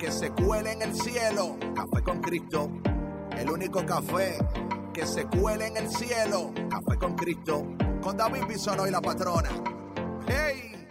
que 0.00 0.10
se 0.10 0.30
cuele 0.30 0.72
en 0.72 0.82
el 0.82 0.94
cielo. 0.94 1.58
Café 1.74 2.02
con 2.02 2.20
Cristo. 2.22 2.70
El 3.36 3.50
único 3.50 3.84
café 3.84 4.38
que 4.94 5.04
se 5.04 5.26
cuele 5.26 5.66
en 5.66 5.76
el 5.76 5.90
cielo. 5.90 6.52
Café 6.70 6.98
con 6.98 7.14
Cristo. 7.14 7.66
Con 8.00 8.16
David 8.16 8.44
Bisonó 8.48 8.86
y 8.86 8.90
la 8.90 9.02
patrona. 9.02 9.50
¡Hey! 10.26 10.88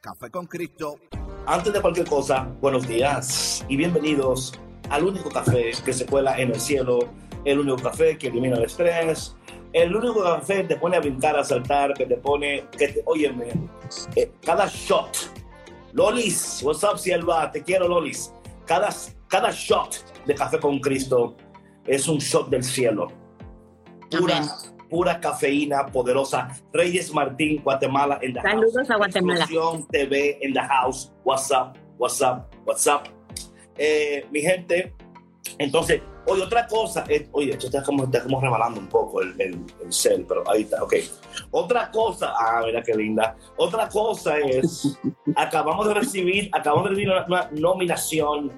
Café 0.00 0.30
con 0.30 0.46
Cristo. 0.46 1.00
Antes 1.46 1.72
de 1.72 1.80
cualquier 1.80 2.06
cosa, 2.06 2.48
buenos 2.60 2.86
días 2.86 3.64
y 3.68 3.76
bienvenidos 3.76 4.52
al 4.88 5.04
único 5.04 5.30
café 5.30 5.72
que 5.84 5.92
se 5.92 6.06
cuela 6.06 6.38
en 6.38 6.50
el 6.50 6.60
cielo, 6.60 7.00
el 7.44 7.58
único 7.58 7.82
café 7.82 8.16
que 8.16 8.28
elimina 8.28 8.56
el 8.56 8.64
estrés, 8.64 9.34
el 9.72 9.96
único 9.96 10.22
café 10.22 10.62
que 10.62 10.68
te 10.68 10.76
pone 10.76 10.96
a 10.96 11.00
brincar, 11.00 11.36
a 11.36 11.42
saltar, 11.42 11.94
que 11.94 12.06
te 12.06 12.16
pone, 12.16 12.66
que 12.70 12.88
te, 12.88 13.02
óyeme, 13.04 13.48
eh, 14.14 14.30
cada 14.44 14.66
shot 14.66 15.16
Lolis, 15.94 16.62
what's 16.62 16.84
up, 16.84 16.98
Sierva? 16.98 17.50
Te 17.50 17.62
quiero, 17.62 17.88
Lolis. 17.88 18.30
Cada, 18.68 18.90
cada 19.28 19.50
shot 19.50 19.96
de 20.26 20.34
café 20.34 20.60
con 20.60 20.78
Cristo 20.78 21.34
es 21.86 22.06
un 22.06 22.18
shot 22.18 22.50
del 22.50 22.62
cielo. 22.62 23.08
Pura, 24.10 24.42
pura 24.90 25.18
cafeína 25.18 25.86
poderosa. 25.86 26.48
Reyes 26.74 27.12
Martín, 27.14 27.62
Guatemala, 27.62 28.18
en 28.20 28.34
the 28.34 28.42
Saludos 28.42 28.74
house. 28.76 28.90
a 28.90 28.96
Guatemala. 28.96 29.40
Explosión 29.40 29.88
TV 29.88 30.38
en 30.42 30.52
the 30.52 30.60
house. 30.60 31.10
What's 31.24 31.50
up, 31.50 31.78
what's 31.96 32.20
up, 32.20 32.46
what's 32.66 32.86
up. 32.86 33.08
Eh, 33.78 34.26
mi 34.30 34.42
gente, 34.42 34.94
entonces, 35.58 36.02
oye, 36.28 36.42
otra 36.42 36.66
cosa, 36.66 37.04
eh, 37.08 37.28
oye, 37.32 37.52
esto 37.52 37.66
está 37.66 37.82
como, 37.82 38.04
está 38.04 38.22
como 38.22 38.40
rebalando 38.40 38.80
un 38.80 38.88
poco 38.88 39.22
el, 39.22 39.40
el, 39.40 39.64
el 39.84 39.92
cel, 39.92 40.24
pero 40.28 40.48
ahí 40.50 40.62
está, 40.62 40.82
ok. 40.82 40.94
Otra 41.50 41.90
cosa, 41.90 42.34
ah, 42.36 42.62
mira 42.64 42.82
qué 42.82 42.94
linda. 42.94 43.36
Otra 43.56 43.88
cosa 43.88 44.38
es, 44.38 44.98
acabamos 45.36 45.86
de 45.88 45.94
recibir, 45.94 46.50
acabamos 46.52 46.84
de 46.84 46.90
recibir 46.90 47.10
una, 47.10 47.26
una 47.26 47.50
nominación 47.52 48.52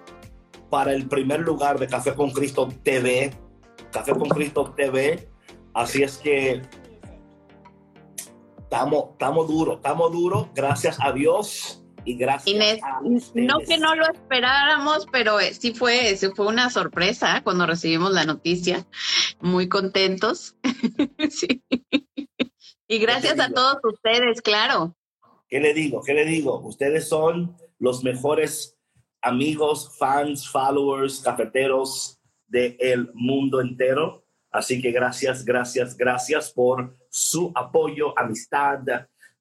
para 0.68 0.92
el 0.92 1.08
primer 1.08 1.40
lugar 1.40 1.78
de 1.78 1.86
Café 1.86 2.14
con 2.14 2.30
Cristo 2.30 2.68
TV, 2.82 3.32
Café 3.90 4.12
con 4.12 4.28
Cristo 4.28 4.72
TV. 4.76 5.28
Así 5.74 6.02
es 6.02 6.18
que 6.18 6.62
estamos, 8.58 9.10
estamos 9.12 9.48
duros, 9.48 9.76
estamos 9.76 10.12
duros, 10.12 10.46
gracias 10.54 10.98
a 11.00 11.12
Dios 11.12 11.79
y 12.04 12.16
gracias 12.16 12.54
Inés, 12.54 12.80
a 12.82 13.00
no 13.34 13.58
que 13.60 13.78
no 13.78 13.94
lo 13.94 14.04
esperáramos, 14.10 15.06
pero 15.10 15.40
eh, 15.40 15.54
sí 15.54 15.72
fue, 15.72 16.16
sí 16.16 16.28
fue 16.34 16.46
una 16.46 16.70
sorpresa 16.70 17.40
cuando 17.42 17.66
recibimos 17.66 18.12
la 18.12 18.24
noticia. 18.24 18.86
Muy 19.40 19.68
contentos. 19.68 20.56
Sí. 21.30 21.62
Y 22.88 22.98
gracias 22.98 23.38
a 23.38 23.52
todos 23.52 23.76
ustedes, 23.84 24.42
claro. 24.42 24.96
¿Qué 25.48 25.60
le 25.60 25.74
digo? 25.74 26.02
¿Qué 26.02 26.12
le 26.12 26.24
digo? 26.24 26.58
Ustedes 26.60 27.08
son 27.08 27.56
los 27.78 28.02
mejores 28.02 28.76
amigos, 29.22 29.96
fans, 29.96 30.48
followers, 30.48 31.20
cafeteros 31.20 32.18
del 32.48 33.10
mundo 33.14 33.60
entero. 33.60 34.24
Así 34.50 34.82
que 34.82 34.90
gracias, 34.90 35.44
gracias, 35.44 35.96
gracias 35.96 36.50
por 36.50 36.96
su 37.08 37.52
apoyo, 37.54 38.18
amistad, 38.18 38.80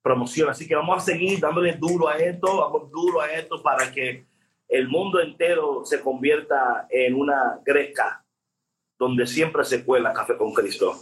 promoción. 0.09 0.49
Así 0.49 0.67
que 0.67 0.75
vamos 0.75 0.97
a 0.97 1.05
seguir 1.05 1.39
dándole 1.39 1.73
duro 1.73 2.07
a 2.07 2.17
esto, 2.17 2.57
vamos 2.57 2.89
duro 2.89 3.21
a 3.21 3.31
esto 3.31 3.61
para 3.61 3.91
que 3.91 4.25
el 4.67 4.87
mundo 4.87 5.21
entero 5.21 5.85
se 5.85 6.01
convierta 6.01 6.87
en 6.89 7.13
una 7.13 7.59
greca 7.63 8.25
donde 8.97 9.27
siempre 9.27 9.63
se 9.63 9.85
cuela 9.85 10.11
café 10.11 10.35
con 10.35 10.51
Cristo. 10.51 10.95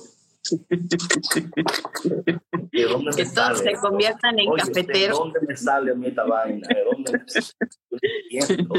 ¿De 2.72 2.84
dónde 2.84 3.12
Que 3.16 3.25
todos 3.25 3.59
se 3.59 3.73
conviertan 3.75 4.40
en 4.40 4.50
Oye, 4.50 4.62
cafeteros. 4.62 5.18
¿De 5.18 5.24
dónde 5.24 5.39
me 5.47 5.56
sale 5.56 5.95
mí 5.95 6.07
esta 6.07 6.25
vaina? 6.25 6.68
¿De 6.68 6.84
dónde 6.84 7.12
me... 7.13 7.19
No 7.89 7.97
entiendo, 8.29 8.75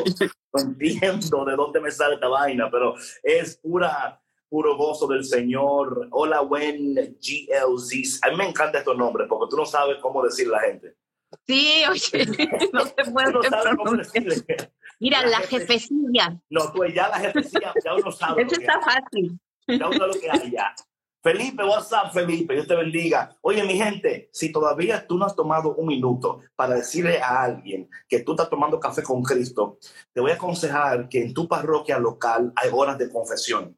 no 0.53 0.60
entiendo 0.60 1.45
de 1.47 1.56
dónde 1.56 1.81
me 1.81 1.91
sale 1.91 2.15
esta 2.15 2.28
vaina, 2.28 2.71
pero 2.71 2.95
es 3.22 3.56
pura, 3.56 4.21
puro 4.48 4.76
gozo 4.76 5.06
del 5.06 5.25
Señor. 5.25 6.09
Hola, 6.10 6.41
buen 6.41 6.94
GLZ. 6.94 8.20
A 8.22 8.31
mí 8.31 8.36
me 8.36 8.48
encantan 8.48 8.81
estos 8.81 8.97
nombres 8.97 9.26
porque 9.28 9.47
tú 9.50 9.56
no 9.56 9.66
sabes 9.66 9.98
cómo 10.00 10.22
decir 10.22 10.48
la 10.48 10.60
gente. 10.60 10.94
Sí, 11.47 11.82
oye, 11.91 12.26
no 12.72 12.84
se 12.86 13.10
puede 13.12 13.32
no 13.32 13.42
sabes 13.42 13.76
cómo 13.76 13.92
decirle. 13.97 14.36
Mira, 15.00 15.22
La 15.22 15.28
la 15.31 15.38
jefe- 15.41 15.60
jefecilla. 15.60 16.41
No, 16.50 16.72
tú 16.72 16.84
ya 16.86 17.09
la 17.09 17.19
gente 17.20 17.42
ya, 17.84 17.94
uno 17.94 18.10
sabe. 18.10 18.42
Eso 18.42 18.60
está 18.60 18.81
fácil. 18.81 19.38
Ya 19.66 19.86
uno 19.88 19.92
sabe 19.98 20.14
lo 20.14 20.20
que 20.20 20.31
hay 20.31 20.50
ya. 20.50 20.75
Felipe, 21.22 21.62
what's 21.65 21.91
up, 21.92 22.12
Felipe? 22.12 22.54
Dios 22.54 22.66
te 22.66 22.75
bendiga. 22.76 23.36
Oye, 23.42 23.62
mi 23.65 23.75
gente, 23.76 24.30
si 24.32 24.50
todavía 24.53 25.06
tú 25.06 25.19
no 25.19 25.26
has 25.26 25.34
tomado 25.36 25.75
un 25.75 25.86
minuto 25.88 26.41
para 26.56 26.76
decirle 26.76 27.20
a 27.20 27.42
alguien 27.42 27.91
que 28.09 28.20
tú 28.20 28.32
estás 28.32 28.48
tomando 28.48 28.80
café 28.80 29.03
con 29.03 29.22
Cristo, 29.22 29.78
te 30.12 30.20
voy 30.20 30.30
a 30.30 30.34
aconsejar 30.34 31.09
que 31.09 31.20
en 31.22 31.34
tu 31.34 31.47
parroquia 31.47 31.98
local 31.98 32.53
hay 32.56 32.70
horas 32.72 32.97
de 32.98 33.10
confesión. 33.10 33.76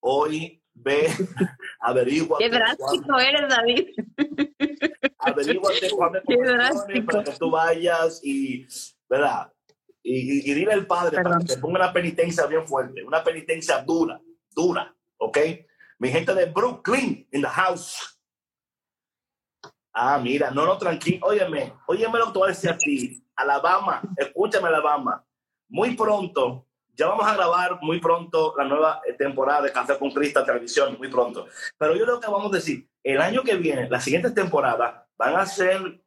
Hoy 0.00 0.62
ve, 0.74 1.08
averigua. 1.80 2.38
Qué 2.38 2.48
drástico 2.48 3.18
eres, 3.18 3.48
David. 3.48 3.88
Averíguate 5.18 5.88
drástico. 6.38 7.06
para 7.06 7.24
que 7.24 7.32
tú 7.38 7.50
vayas 7.50 8.20
y, 8.24 8.66
¿verdad? 9.08 9.52
Y, 10.02 10.16
y- 10.48 10.50
y 10.50 10.54
dile 10.54 10.72
al 10.72 10.86
Padre 10.86 11.16
para 11.18 11.24
Perdón. 11.30 11.46
que 11.46 11.54
te 11.54 11.60
ponga 11.60 11.78
una 11.84 11.92
penitencia 11.92 12.46
bien 12.46 12.66
fuerte, 12.66 13.04
una 13.04 13.22
penitencia 13.22 13.82
dura, 13.82 14.20
dura, 14.50 14.94
¿ok? 15.18 15.38
Mi 15.98 16.08
gente 16.08 16.34
de 16.34 16.46
Brooklyn, 16.46 17.28
in 17.32 17.42
the 17.42 17.48
house. 17.48 18.18
Ah, 19.92 20.18
mira, 20.18 20.50
no, 20.50 20.64
no, 20.64 20.78
tranquilo. 20.78 21.26
Óyeme, 21.26 21.74
óyeme 21.86 22.18
lo 22.18 22.26
que 22.26 22.32
te 22.32 22.38
voy 22.38 22.46
a 22.46 22.52
decir 22.52 22.70
a 22.70 22.78
ti. 22.78 23.22
Alabama, 23.36 24.00
escúchame, 24.16 24.68
Alabama. 24.68 25.22
Muy 25.68 25.94
pronto, 25.94 26.66
ya 27.00 27.06
vamos 27.06 27.26
a 27.26 27.34
grabar 27.34 27.78
muy 27.80 27.98
pronto 27.98 28.54
la 28.58 28.64
nueva 28.64 29.00
eh, 29.06 29.14
temporada 29.14 29.62
de 29.62 29.72
Café 29.72 29.98
con 29.98 30.10
Cristo 30.10 30.40
en 30.40 30.46
televisión, 30.46 30.96
muy 30.98 31.08
pronto. 31.08 31.46
Pero 31.78 31.96
yo 31.96 32.04
lo 32.04 32.20
que 32.20 32.30
vamos 32.30 32.52
a 32.52 32.56
decir, 32.56 32.86
el 33.02 33.22
año 33.22 33.42
que 33.42 33.56
viene, 33.56 33.88
las 33.88 34.04
siguientes 34.04 34.34
temporadas 34.34 35.06
van 35.16 35.36
a 35.36 35.46
ser 35.46 36.02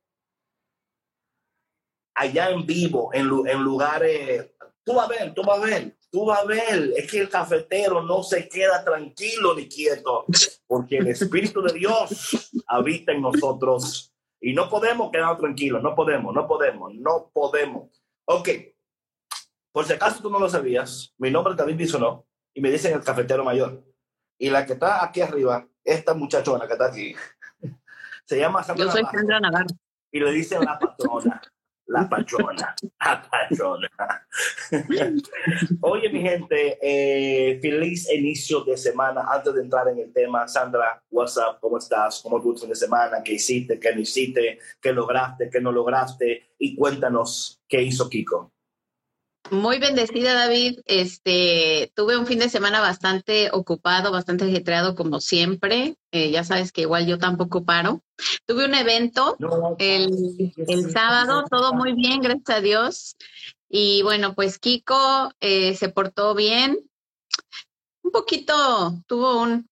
allá 2.14 2.52
en 2.52 2.64
vivo, 2.68 3.10
en, 3.12 3.28
en 3.48 3.64
lugares. 3.64 4.52
Tú 4.84 4.94
vas 4.94 5.06
a 5.06 5.10
ver, 5.10 5.34
tú 5.34 5.42
vas 5.42 5.58
a 5.58 5.66
ver, 5.66 5.98
tú 6.12 6.26
vas 6.26 6.42
a 6.42 6.46
ver. 6.46 6.94
Es 6.96 7.10
que 7.10 7.22
el 7.22 7.30
cafetero 7.30 8.04
no 8.04 8.22
se 8.22 8.48
queda 8.48 8.84
tranquilo 8.84 9.56
ni 9.56 9.68
quieto, 9.68 10.26
porque 10.68 10.98
el 10.98 11.08
Espíritu 11.08 11.64
de 11.64 11.74
Dios 11.74 12.52
habita 12.68 13.14
en 13.14 13.22
nosotros 13.22 14.14
y 14.40 14.54
no 14.54 14.70
podemos 14.70 15.10
quedar 15.10 15.40
tranquilos, 15.40 15.82
no 15.82 15.96
podemos, 15.96 16.36
no 16.36 16.48
podemos, 16.48 16.94
no 16.94 17.32
podemos. 17.34 17.90
Ok, 18.26 18.50
por 19.74 19.86
si 19.86 19.94
acaso 19.94 20.22
tú 20.22 20.30
no 20.30 20.40
lo 20.40 20.48
sabías, 20.48 21.14
mi 21.18 21.32
nombre 21.32 21.54
es 21.54 21.58
David 21.58 21.76
Bisonó 21.76 22.28
y 22.54 22.62
me 22.62 22.70
dicen 22.70 22.94
el 22.94 23.04
cafetero 23.04 23.44
mayor. 23.44 23.84
Y 24.38 24.52
la 24.52 24.66
que 24.66 24.74
está 24.74 25.04
aquí 25.04 25.20
arriba, 25.20 25.68
esta 25.84 26.14
muchachona 26.14 26.68
que 26.68 26.74
está 26.74 26.86
aquí, 26.86 27.16
se 28.26 28.38
llama 28.38 28.64
Sandra 28.64 28.86
Yo 28.86 28.92
soy 28.92 29.02
Navarro 29.02 29.18
Sandra 29.18 29.40
Navarro. 29.40 29.76
y 30.12 30.20
le 30.20 30.32
dicen 30.32 30.64
la 30.64 30.78
patrona, 30.78 31.42
la 31.88 32.08
patrona, 32.10 32.76
la 33.00 33.28
patrona. 33.28 33.90
Oye, 35.82 36.10
mi 36.10 36.22
gente, 36.22 36.78
eh, 36.80 37.60
feliz 37.60 38.12
inicio 38.12 38.64
de 38.64 38.78
semana. 38.78 39.26
Antes 39.28 39.56
de 39.56 39.62
entrar 39.62 39.88
en 39.88 39.98
el 39.98 40.14
tema, 40.14 40.48
Sandra, 40.48 41.04
what's 41.10 41.36
up? 41.38 41.58
¿Cómo 41.60 41.80
estás? 41.80 42.22
¿Cómo 42.22 42.40
tu 42.40 42.56
fin 42.56 42.70
de 42.70 42.76
semana? 42.76 43.24
¿Qué 43.24 43.34
hiciste? 43.34 43.80
¿Qué 43.80 43.96
no 43.96 44.02
hiciste? 44.02 44.60
¿Qué 44.80 44.94
lograste? 44.94 45.50
¿Qué 45.50 45.60
no 45.60 45.72
lograste? 45.72 46.54
Y 46.60 46.76
cuéntanos 46.76 47.60
qué 47.68 47.82
hizo 47.82 48.08
Kiko. 48.08 48.53
Muy 49.54 49.78
bendecida, 49.78 50.34
David. 50.34 50.80
Este, 50.86 51.92
tuve 51.96 52.18
un 52.18 52.26
fin 52.26 52.40
de 52.40 52.50
semana 52.50 52.82
bastante 52.82 53.50
ocupado, 53.52 54.12
bastante 54.12 54.46
ajetreado 54.46 54.96
como 54.96 55.22
siempre. 55.22 55.96
Eh, 56.12 56.32
ya 56.32 56.44
sabes 56.44 56.72
que 56.72 56.82
igual 56.82 57.06
yo 57.06 57.20
tampoco 57.20 57.64
paro. 57.64 58.02
Tuve 58.48 58.66
un 58.66 58.74
evento 58.74 59.38
el, 59.78 60.54
el 60.68 60.92
sábado, 60.92 61.46
todo 61.52 61.74
muy 61.74 61.94
bien, 61.94 62.22
gracias 62.22 62.50
a 62.50 62.62
Dios. 62.62 63.16
Y 63.70 64.02
bueno, 64.02 64.34
pues 64.34 64.58
Kiko 64.58 65.32
eh, 65.40 65.76
se 65.76 65.90
portó 65.90 66.34
bien. 66.34 66.80
Un 68.04 68.12
poquito, 68.12 68.96
tuvo 69.06 69.40
un, 69.40 69.70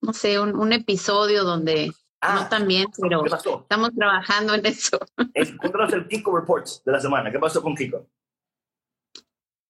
no 0.00 0.14
sé, 0.14 0.40
un, 0.40 0.56
un 0.56 0.72
episodio 0.72 1.44
donde 1.44 1.92
Ah, 2.26 2.40
no 2.40 2.48
tan 2.48 2.66
bien, 2.66 2.86
pero 2.98 3.22
estamos 3.26 3.90
trabajando 3.94 4.54
en 4.54 4.64
eso. 4.64 4.98
Encontramos 5.34 5.92
el 5.92 6.08
Kiko 6.08 6.34
Reports 6.34 6.82
de 6.82 6.92
la 6.92 6.98
semana. 6.98 7.30
¿Qué 7.30 7.38
pasó 7.38 7.62
con 7.62 7.74
Kiko? 7.74 8.06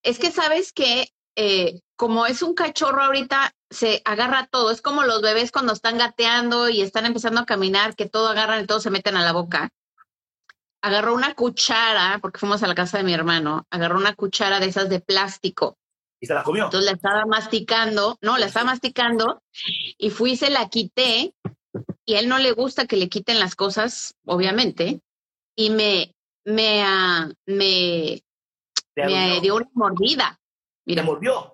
Es 0.04 0.18
que 0.18 0.30
sabes 0.30 0.72
que 0.72 1.08
eh, 1.36 1.80
como 1.96 2.26
es 2.26 2.42
un 2.42 2.54
cachorro 2.54 3.02
ahorita, 3.02 3.52
se 3.70 4.02
agarra 4.04 4.48
todo. 4.50 4.70
Es 4.70 4.82
como 4.82 5.02
los 5.02 5.22
bebés 5.22 5.50
cuando 5.50 5.72
están 5.72 5.98
gateando 5.98 6.68
y 6.68 6.80
están 6.82 7.06
empezando 7.06 7.40
a 7.40 7.46
caminar, 7.46 7.96
que 7.96 8.08
todo 8.08 8.28
agarran 8.28 8.62
y 8.62 8.66
todo 8.66 8.80
se 8.80 8.90
meten 8.90 9.16
a 9.16 9.24
la 9.24 9.32
boca. 9.32 9.70
Agarró 10.82 11.14
una 11.14 11.34
cuchara, 11.34 12.18
porque 12.20 12.38
fuimos 12.38 12.62
a 12.62 12.66
la 12.66 12.74
casa 12.74 12.98
de 12.98 13.04
mi 13.04 13.14
hermano, 13.14 13.66
agarró 13.70 13.96
una 13.96 14.14
cuchara 14.14 14.60
de 14.60 14.66
esas 14.66 14.88
de 14.88 15.00
plástico. 15.00 15.78
¿Y 16.20 16.26
se 16.26 16.34
la 16.34 16.42
comió? 16.42 16.64
Entonces 16.64 16.90
la 16.90 16.96
estaba 16.96 17.24
masticando, 17.26 18.18
no, 18.20 18.38
la 18.38 18.46
estaba 18.46 18.66
masticando 18.66 19.42
y 19.98 20.10
fui 20.10 20.32
y 20.32 20.36
se 20.36 20.50
la 20.50 20.68
quité 20.68 21.34
y 22.04 22.14
a 22.14 22.20
él 22.20 22.28
no 22.28 22.38
le 22.38 22.52
gusta 22.52 22.86
que 22.86 22.96
le 22.96 23.08
quiten 23.08 23.40
las 23.40 23.56
cosas, 23.56 24.14
obviamente, 24.26 25.00
y 25.56 25.70
me, 25.70 26.14
me, 26.44 26.82
ah, 26.82 27.30
me, 27.46 28.22
¿Te 28.22 28.22
me 28.96 29.40
dio 29.40 29.56
una 29.56 29.68
mordida. 29.74 30.40
¿Te 30.84 30.92
Mira, 30.92 31.02
mordió? 31.02 31.50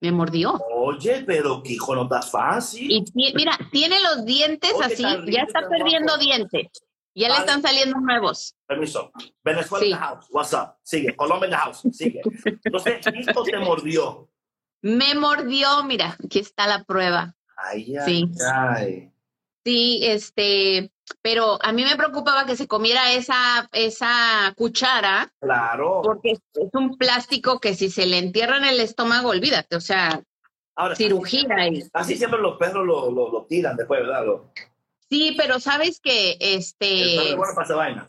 me 0.00 0.10
mordió. 0.12 0.60
Oye, 0.74 1.22
pero 1.26 1.62
Kiko 1.62 1.94
no 1.94 2.02
está 2.04 2.22
fácil. 2.22 2.90
Y 2.90 3.04
mira, 3.14 3.56
tiene 3.70 3.96
los 4.02 4.24
dientes 4.24 4.72
Oye, 4.74 4.84
así, 4.86 5.02
ya 5.30 5.42
está 5.42 5.68
perdiendo 5.68 6.12
guapo. 6.14 6.20
dientes. 6.24 6.68
Ya 7.14 7.28
le 7.28 7.34
están 7.36 7.60
saliendo 7.62 8.00
nuevos. 8.00 8.56
Permiso. 8.66 9.12
Venezuela 9.44 9.84
Sí. 9.84 9.90
in 9.92 9.96
the 9.96 10.02
house. 10.02 10.26
What's 10.30 10.52
up? 10.54 10.76
Sigue. 10.82 11.14
Colombia 11.14 11.46
in 11.46 11.50
the 11.50 11.56
house. 11.56 11.82
Sigue. 11.92 12.20
Entonces, 12.64 13.04
Kiko 13.06 13.42
te 13.44 13.58
mordió. 13.58 14.28
Me 14.80 15.14
mordió, 15.14 15.84
mira, 15.84 16.16
aquí 16.24 16.38
está 16.40 16.66
la 16.66 16.82
prueba. 16.84 17.36
Ay, 17.56 17.94
ay, 17.96 18.04
Sí. 18.06 18.30
ay. 18.52 19.12
Sí, 19.64 20.00
este, 20.02 20.90
pero 21.20 21.58
a 21.62 21.72
mí 21.72 21.84
me 21.84 21.96
preocupaba 21.96 22.46
que 22.46 22.56
se 22.56 22.66
comiera 22.66 23.12
esa, 23.12 23.68
esa 23.72 24.52
cuchara, 24.56 25.32
Claro. 25.40 26.00
porque 26.02 26.32
es 26.32 26.70
un 26.72 26.96
plástico 26.96 27.60
que 27.60 27.74
si 27.74 27.90
se 27.90 28.06
le 28.06 28.18
entierra 28.18 28.56
en 28.56 28.64
el 28.64 28.80
estómago, 28.80 29.30
olvídate, 29.30 29.76
o 29.76 29.80
sea, 29.80 30.22
Ahora, 30.74 30.96
cirugía 30.96 31.46
ahí. 31.56 31.84
Así 31.92 32.16
siempre 32.16 32.40
los 32.40 32.56
perros 32.56 32.86
lo, 32.86 33.10
lo, 33.10 33.30
lo 33.30 33.44
tiran 33.44 33.76
después, 33.76 34.00
¿verdad? 34.00 34.24
Lo, 34.24 34.52
Sí, 35.10 35.34
pero 35.36 35.60
sabes 35.60 36.00
que 36.00 36.38
este, 36.40 37.28
es 37.32 37.36
bueno 37.36 37.52
para 37.54 37.66
esa 37.66 37.74
vaina. 37.76 38.08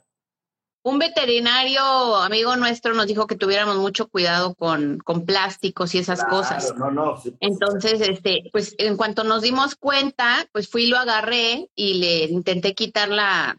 Un 0.83 0.99
veterinario 0.99 1.81
amigo 2.17 2.55
nuestro 2.57 2.93
nos 2.93 3.07
dijo 3.07 3.25
que 3.25 3.35
tuviéramos 3.35 3.77
mucho 3.77 4.07
cuidado 4.09 4.53
con, 4.55 4.99
con 4.99 5.25
plásticos 5.25 5.95
y 5.95 5.99
esas 5.99 6.19
Claro, 6.19 6.37
cosas. 6.37 6.73
No, 6.77 6.91
no. 6.91 7.17
sí. 7.17 7.35
Entonces, 7.39 8.01
este, 8.01 8.49
pues 8.51 8.75
en 8.77 8.97
cuanto 8.97 9.23
nos 9.23 9.41
dimos 9.41 9.75
cuenta, 9.75 10.45
pues 10.51 10.67
fui 10.69 10.83
y 10.83 10.87
lo 10.87 10.97
agarré 10.97 11.69
y 11.75 11.95
le 11.95 12.25
intenté 12.25 12.73
quitar 12.75 13.09
la, 13.09 13.57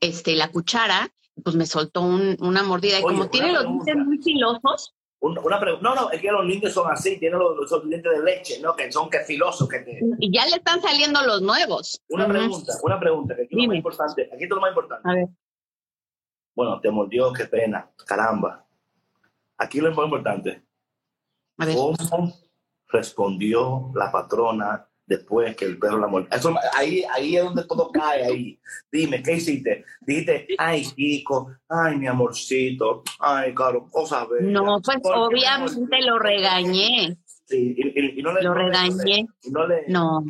este, 0.00 0.36
la 0.36 0.48
cuchara, 0.50 1.08
pues 1.42 1.56
me 1.56 1.66
soltó 1.66 2.02
un- 2.02 2.36
una 2.40 2.62
mordida. 2.62 2.98
Y 3.00 3.02
como 3.02 3.28
tiene 3.28 3.52
los 3.52 3.64
dientes 3.64 3.96
muy 3.96 4.18
filosos, 4.18 4.94
Un- 5.22 5.36
una 5.38 5.60
pregunta. 5.60 5.86
No, 5.86 5.94
no, 5.94 6.10
es 6.12 6.20
que 6.22 6.30
los 6.32 6.46
niños 6.46 6.72
son 6.72 6.90
así, 6.90 7.18
tienen 7.18 7.38
los, 7.38 7.70
los 7.70 7.88
dientes 7.88 8.10
de 8.10 8.22
leche, 8.24 8.58
¿no? 8.60 8.74
Que 8.74 8.90
son 8.90 9.10
que 9.10 9.20
filosos, 9.20 9.68
que 9.68 9.80
te... 9.80 10.00
y 10.18 10.32
ya 10.34 10.46
le 10.46 10.56
están 10.56 10.80
saliendo 10.80 11.20
los 11.26 11.42
nuevos. 11.42 12.00
Una 12.08 12.26
pregunta, 12.26 12.72
una 12.82 12.98
pregunta, 12.98 13.36
que 13.36 13.42
aquí 13.42 13.54
es 13.54 13.58
lo 13.62 13.66
más 13.68 13.76
importante. 13.76 14.30
Aquí 14.32 14.44
es 14.44 14.48
lo 14.50 14.60
más 14.60 14.70
importante. 14.70 15.08
A 15.08 15.12
ver. 15.14 15.26
Bueno, 16.54 16.80
te 16.80 16.90
mordió, 16.90 17.32
qué 17.32 17.44
pena, 17.44 17.90
caramba. 18.06 18.66
Aquí 19.58 19.80
lo 19.80 19.92
más 19.94 20.04
importante. 20.06 20.62
A 21.58 21.66
ver. 21.66 21.76
¿Cómo 21.76 22.32
respondió 22.88 23.90
la 23.94 24.10
patrona 24.10 24.86
después 25.06 25.54
que 25.56 25.64
el 25.64 25.78
perro 25.78 25.98
la 25.98 26.06
mordió? 26.06 26.28
Eso, 26.30 26.54
ahí, 26.74 27.02
ahí 27.12 27.36
es 27.36 27.44
donde 27.44 27.64
todo 27.64 27.90
cae 27.90 28.24
ahí. 28.24 28.60
Dime, 28.90 29.22
¿qué 29.22 29.34
hiciste? 29.34 29.84
Dijiste, 30.00 30.48
ay, 30.58 30.84
Kiko, 30.84 31.52
ay, 31.68 31.96
mi 31.98 32.06
amorcito, 32.06 33.02
ay, 33.18 33.54
caro, 33.54 33.86
cosa 33.90 34.24
bella. 34.26 34.50
No, 34.50 34.80
pues 34.80 34.98
¿Por 35.00 35.12
qué 35.12 35.36
me 35.36 35.40
obviamente 35.40 36.02
lo 36.02 36.18
regañé. 36.18 37.16
Sí, 37.44 37.74
y, 37.76 37.88
y- 38.00 38.20
y 38.20 38.22
no 38.22 38.32
le 38.32 38.42
Lo 38.42 38.54
regañé. 38.54 39.26
no 39.50 39.66
le 39.66 39.84
No, 39.88 40.24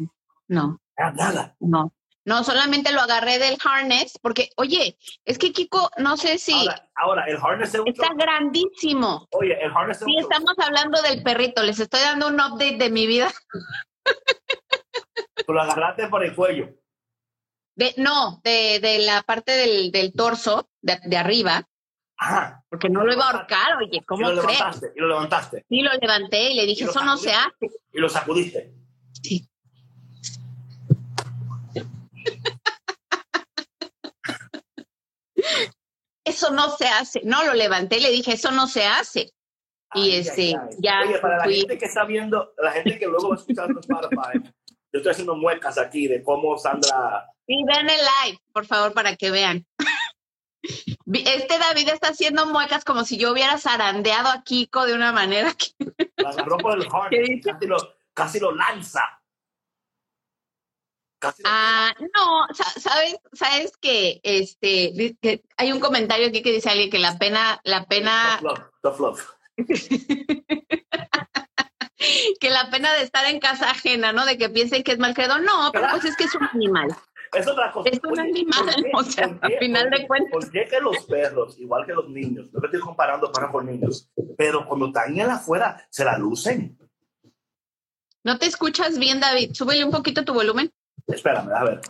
no, 0.48 0.80
ah, 0.96 1.12
nada. 1.12 1.56
no. 1.60 1.92
No, 2.26 2.44
solamente 2.44 2.92
lo 2.92 3.00
agarré 3.00 3.38
del 3.38 3.56
harness, 3.64 4.18
porque, 4.20 4.50
oye, 4.56 4.98
es 5.24 5.38
que 5.38 5.52
Kiko, 5.52 5.90
no 5.96 6.16
sé 6.18 6.38
si 6.38 6.52
Ahora, 6.52 6.90
ahora, 6.94 7.24
el 7.26 7.36
harness 7.38 7.74
es 7.74 7.80
un 7.80 7.88
está 7.88 8.08
grandísimo. 8.14 9.26
Oye, 9.32 9.56
el 9.62 9.72
harness 9.74 9.98
es 9.98 10.04
Sí, 10.04 10.16
un 10.16 10.22
estamos 10.22 10.52
hablando 10.58 11.00
del 11.02 11.22
perrito. 11.22 11.62
Les 11.62 11.80
estoy 11.80 12.00
dando 12.00 12.28
un 12.28 12.34
update 12.34 12.76
de 12.76 12.90
mi 12.90 13.06
vida. 13.06 13.32
Tú 15.46 15.52
lo 15.52 15.62
agarraste 15.62 16.08
por 16.08 16.22
el 16.24 16.34
cuello. 16.34 16.68
De, 17.74 17.94
no, 17.96 18.40
de, 18.44 18.78
de 18.80 18.98
la 18.98 19.22
parte 19.22 19.52
del, 19.52 19.90
del 19.90 20.12
torso, 20.12 20.68
de, 20.82 20.98
de 21.04 21.16
arriba, 21.16 21.66
Ajá. 22.18 22.62
porque 22.68 22.90
no 22.90 23.02
lo 23.04 23.12
iba 23.14 23.24
a 23.24 23.30
ahorcar, 23.30 23.76
oye, 23.78 23.88
Y 23.98 24.00
¿cómo 24.02 24.28
lo 24.30 24.42
crees? 24.42 24.58
levantaste, 24.58 24.92
y 24.94 25.00
lo 25.00 25.08
levantaste. 25.08 25.64
Sí, 25.68 25.80
lo 25.80 25.90
levanté 25.94 26.50
y 26.50 26.54
le 26.56 26.66
dije, 26.66 26.82
Y 26.82 26.84
lo 26.84 26.90
eso 26.90 27.02
no 27.02 27.16
se 27.16 27.32
hace. 27.32 27.70
Y 27.94 27.98
lo 27.98 28.08
sacudiste. 28.10 28.74
Sí. 29.22 29.48
Eso 36.24 36.50
no 36.50 36.76
se 36.76 36.86
hace. 36.86 37.22
No, 37.24 37.44
lo 37.44 37.54
levanté 37.54 37.98
y 37.98 38.00
le 38.00 38.10
dije, 38.10 38.32
eso 38.32 38.50
no 38.50 38.66
se 38.66 38.84
hace. 38.84 39.32
Y 39.94 40.14
este, 40.14 40.54
ya 40.78 41.00
Oye, 41.04 41.18
para 41.18 41.38
la 41.38 41.44
gente 41.44 41.76
que 41.76 41.86
está 41.86 42.04
viendo, 42.04 42.52
la 42.58 42.70
gente 42.72 42.98
que 42.98 43.06
luego 43.06 43.30
va 43.30 43.34
a 43.34 43.38
escuchar 43.38 43.70
en 43.70 43.78
Spotify, 43.78 44.52
yo 44.92 44.98
estoy 44.98 45.10
haciendo 45.10 45.34
muecas 45.34 45.78
aquí 45.78 46.06
de 46.06 46.22
cómo 46.22 46.56
Sandra. 46.58 47.26
Sí, 47.46 47.64
vean 47.66 47.90
el 47.90 47.98
live, 47.98 48.38
por 48.52 48.66
favor, 48.66 48.92
para 48.92 49.16
que 49.16 49.30
vean. 49.30 49.66
Este 51.12 51.58
David 51.58 51.88
está 51.88 52.08
haciendo 52.08 52.46
muecas 52.46 52.84
como 52.84 53.04
si 53.04 53.18
yo 53.18 53.32
hubiera 53.32 53.58
zarandeado 53.58 54.28
a 54.28 54.42
Kiko 54.42 54.86
de 54.86 54.94
una 54.94 55.10
manera 55.10 55.52
que 55.54 55.70
La 56.18 56.28
agarró 56.28 56.58
por 56.58 56.78
el 56.78 56.86
casi 58.14 58.38
lo 58.38 58.54
lanza. 58.54 59.19
Casi 61.20 61.42
Ah, 61.46 61.94
no, 62.00 62.46
sa- 62.54 62.80
sabes, 62.80 63.16
sabes 63.34 63.76
que 63.76 64.20
este 64.24 65.16
que 65.20 65.44
hay 65.58 65.70
un 65.70 65.78
comentario 65.78 66.26
aquí 66.28 66.42
que 66.42 66.50
dice 66.50 66.70
alguien 66.70 66.90
que 66.90 66.98
la 66.98 67.18
pena, 67.18 67.60
la 67.62 67.84
pena, 67.86 68.38
Tough 68.40 68.50
love, 68.50 68.60
tough 68.82 69.00
love. 69.00 69.20
que 72.40 72.50
la 72.50 72.70
pena 72.70 72.92
de 72.94 73.02
estar 73.02 73.24
en 73.26 73.40
casa 73.40 73.70
ajena, 73.70 74.12
¿no? 74.12 74.24
De 74.24 74.38
que 74.38 74.48
piensen 74.48 74.82
que 74.82 74.92
es 74.92 74.98
malcriado. 74.98 75.38
No, 75.38 75.70
pero 75.72 75.88
pues 75.90 76.04
es 76.06 76.16
que 76.16 76.24
es 76.24 76.34
un 76.34 76.44
animal. 76.44 76.88
Es 77.32 77.46
otra 77.46 77.70
cosa. 77.70 77.90
Es 77.90 78.00
un 78.02 78.18
animal, 78.18 78.64
¿por 78.64 78.74
qué- 78.82 78.90
o 78.94 79.02
sea, 79.04 79.38
al 79.42 79.58
final 79.58 79.90
de 79.90 80.06
cuentas. 80.06 80.32
¿Por 80.32 80.50
qué 80.50 80.64
que 80.68 80.80
los 80.80 81.04
perros, 81.04 81.58
igual 81.58 81.84
que 81.86 81.92
los 81.92 82.08
niños, 82.08 82.48
no 82.52 82.60
me 82.60 82.66
estoy 82.66 82.80
comparando 82.80 83.30
perros 83.30 83.50
con 83.52 83.66
niños, 83.66 84.08
pero 84.38 84.66
cuando 84.66 84.86
están 84.86 85.18
en 85.20 85.30
afuera 85.30 85.86
se 85.90 86.04
la 86.04 86.16
lucen? 86.18 86.76
¿No 88.24 88.38
te 88.38 88.46
escuchas 88.46 88.98
bien, 88.98 89.20
David? 89.20 89.52
Súbele 89.54 89.84
un 89.84 89.92
poquito 89.92 90.24
tu 90.24 90.32
volumen. 90.34 90.72
Espérame, 91.12 91.50
a 91.52 91.64
ver. 91.64 91.80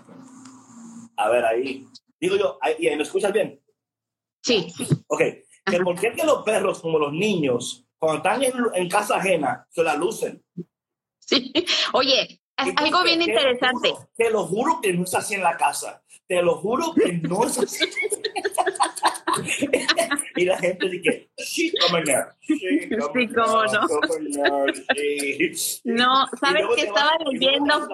A 1.17 1.29
ver, 1.29 1.45
ahí. 1.45 1.87
Digo 2.21 2.37
yo, 2.37 2.59
ahí, 2.61 2.75
¿y 2.79 2.89
ahí 2.89 2.97
¿me 2.97 3.03
escuchas 3.03 3.33
bien? 3.33 3.61
Sí. 4.43 4.73
Ok. 5.09 5.21
Que. 5.65 5.81
¿Por 5.83 5.99
qué 6.01 6.13
que 6.13 6.25
los 6.25 6.43
perros, 6.43 6.81
como 6.81 6.99
los 6.99 7.13
niños, 7.13 7.87
cuando 7.99 8.19
están 8.19 8.43
en, 8.43 8.53
en 8.75 8.89
casa 8.89 9.17
ajena, 9.17 9.67
se 9.71 9.83
la 9.83 9.95
lucen? 9.97 10.43
Sí. 11.19 11.53
Oye, 11.93 12.41
algo 12.57 13.03
bien 13.05 13.21
te 13.21 13.27
lo 13.27 13.33
interesante. 13.33 13.91
juro, 13.91 14.11
Te 14.17 14.31
lo 14.31 14.45
juro 14.47 14.81
que 14.81 14.93
no 14.93 15.05
es 15.05 15.15
así 15.15 15.35
en 15.35 15.43
la 15.43 15.57
casa. 15.57 16.03
Te 16.27 16.43
lo 16.43 16.57
juro 16.57 16.93
que 16.95 17.13
no 17.13 17.45
es 17.45 17.59
así. 17.59 17.85
y 20.37 20.45
la 20.45 20.59
gente 20.59 20.89
dice, 20.89 21.31
sí, 21.37 21.73
cómo 21.81 22.01
no. 22.01 22.15
Sí, 22.41 22.89
cómo 22.99 23.13
Sí, 23.15 23.29
cómo 23.29 23.65
no. 23.65 24.67
no, 24.67 24.75
sí. 24.97 25.81
No, 25.85 26.27
Y 26.33 26.37
¿sabes 26.39 26.65
qué 26.77 26.83
estaba 26.83 27.13
leyendo? 27.31 27.89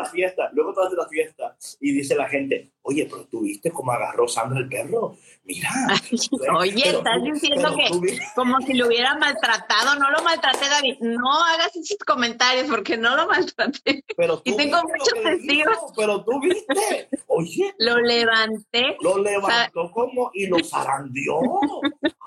luego 0.53 0.75
te 0.75 0.81
vas 0.81 0.93
a 0.93 0.97
la 0.97 1.09
fiesta 1.09 1.57
y 1.81 1.93
dice 1.93 2.15
la 2.15 2.29
gente, 2.29 2.71
oye, 2.89 3.07
pero 3.11 3.25
tú 3.27 3.41
viste 3.43 3.71
cómo 3.71 3.93
agarró 3.93 4.27
Sandra 4.29 4.61
el 4.61 4.69
perro. 4.69 5.17
Mira. 5.45 5.71
Oye, 6.59 6.83
Pero 6.85 6.99
estás 6.99 7.19
tú- 7.19 7.33
diciendo 7.33 7.77
que 7.77 7.89
tú 7.89 8.03
como 8.35 8.61
si 8.63 8.75
lo 8.75 8.89
hubiera 8.89 9.17
maltratado. 9.17 9.95
No 9.97 10.11
lo 10.11 10.21
maltraté, 10.25 10.69
David. 10.69 10.97
No 11.01 11.31
hagas 11.45 11.75
esos 11.77 11.99
comentarios 12.05 12.67
porque 12.69 12.97
no 12.97 13.15
lo 13.15 13.29
maltraté. 13.29 14.03
Pero 14.17 14.41
Y 14.45 14.51
tú 14.51 14.57
tengo 14.57 14.77
viste 14.83 14.99
lo 15.15 15.23
muchos 15.23 15.23
testigos. 15.23 15.79
Pero 15.97 16.25
tú 16.25 16.41
viste. 16.41 17.09
Oye, 17.29 17.73
Lo 17.79 17.97
levanté. 17.99 18.97
lo 19.01 19.19
levantó 19.19 19.91
como 19.93 20.31
y 20.35 20.47
lo 20.49 20.59
zarandeó. 20.65 21.39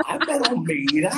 Ay, 0.06 0.20
pero 0.26 0.56
mira. 0.62 1.12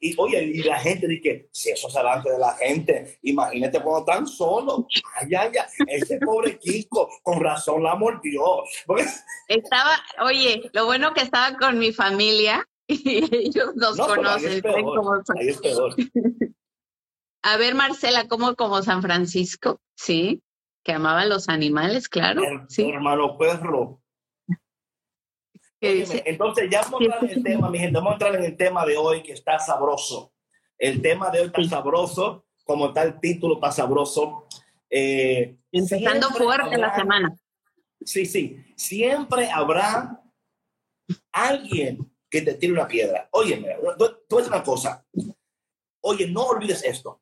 Y 0.00 0.14
oye, 0.18 0.42
y 0.42 0.62
la 0.62 0.78
gente 0.78 1.08
dice, 1.08 1.48
si 1.50 1.70
eso 1.70 1.88
es 1.88 1.94
delante 1.94 2.30
de 2.30 2.38
la 2.38 2.52
gente, 2.56 3.18
imagínate 3.22 3.80
cuando 3.80 4.00
están 4.00 4.26
solos. 4.26 4.84
Ay, 5.14 5.34
ay, 5.34 5.50
ay, 5.58 5.86
ese 5.88 6.18
pobre 6.18 6.58
Kiko, 6.58 7.08
con 7.22 7.40
razón 7.40 7.82
la 7.82 7.94
mordió. 7.96 8.42
Estaba, 9.48 9.98
oye, 10.22 10.70
lo 10.72 10.86
bueno 10.86 11.14
que 11.14 11.22
estaba 11.22 11.56
con 11.56 11.78
mi 11.78 11.92
familia 11.92 12.66
y 12.86 13.24
ellos 13.34 13.74
nos 13.76 13.96
no, 13.96 14.04
ahí 14.04 14.16
conocen. 14.16 14.52
es 14.52 14.62
peor. 14.62 15.24
Ahí 15.38 15.48
es 15.48 15.58
peor. 15.58 15.94
A 17.42 17.56
ver, 17.56 17.74
Marcela, 17.74 18.26
¿cómo 18.28 18.56
como 18.56 18.82
San 18.82 19.00
Francisco? 19.00 19.80
Sí. 19.94 20.42
que 20.84 20.92
amaba 20.92 21.24
los 21.24 21.48
animales, 21.48 22.08
claro. 22.08 22.42
sí. 22.68 22.90
hermano 22.90 23.36
perro. 23.38 24.02
Entonces 25.80 26.68
ya 26.70 26.82
vamos 26.82 27.00
a 27.00 27.04
entrar 27.04 27.24
en 27.24 27.30
el 27.30 27.42
tema, 27.44 27.70
mi 27.70 27.78
gente, 27.78 27.94
vamos 27.94 28.10
a 28.10 28.14
entrar 28.14 28.34
en 28.34 28.44
el 28.44 28.56
tema 28.56 28.84
de 28.84 28.96
hoy 28.96 29.22
que 29.22 29.32
está 29.32 29.58
sabroso. 29.58 30.32
El 30.76 31.00
tema 31.00 31.30
de 31.30 31.40
hoy 31.40 31.46
está 31.46 31.62
sabroso, 31.64 32.46
como 32.64 32.92
el 32.94 33.20
título, 33.20 33.54
está 33.54 33.70
sabroso. 33.70 34.46
Eh, 34.90 35.56
Empezando 35.70 36.30
fuerte 36.30 36.76
la 36.78 36.94
semana. 36.94 37.36
Sí, 38.04 38.26
sí. 38.26 38.64
Siempre 38.76 39.50
habrá 39.50 40.22
alguien 41.32 41.98
que 42.30 42.42
te 42.42 42.54
tire 42.54 42.72
una 42.72 42.86
piedra. 42.86 43.28
Oye, 43.32 43.64
tú 44.28 44.38
una 44.46 44.62
cosa. 44.62 45.04
Oye, 46.00 46.28
no 46.28 46.46
olvides 46.46 46.84
esto 46.84 47.20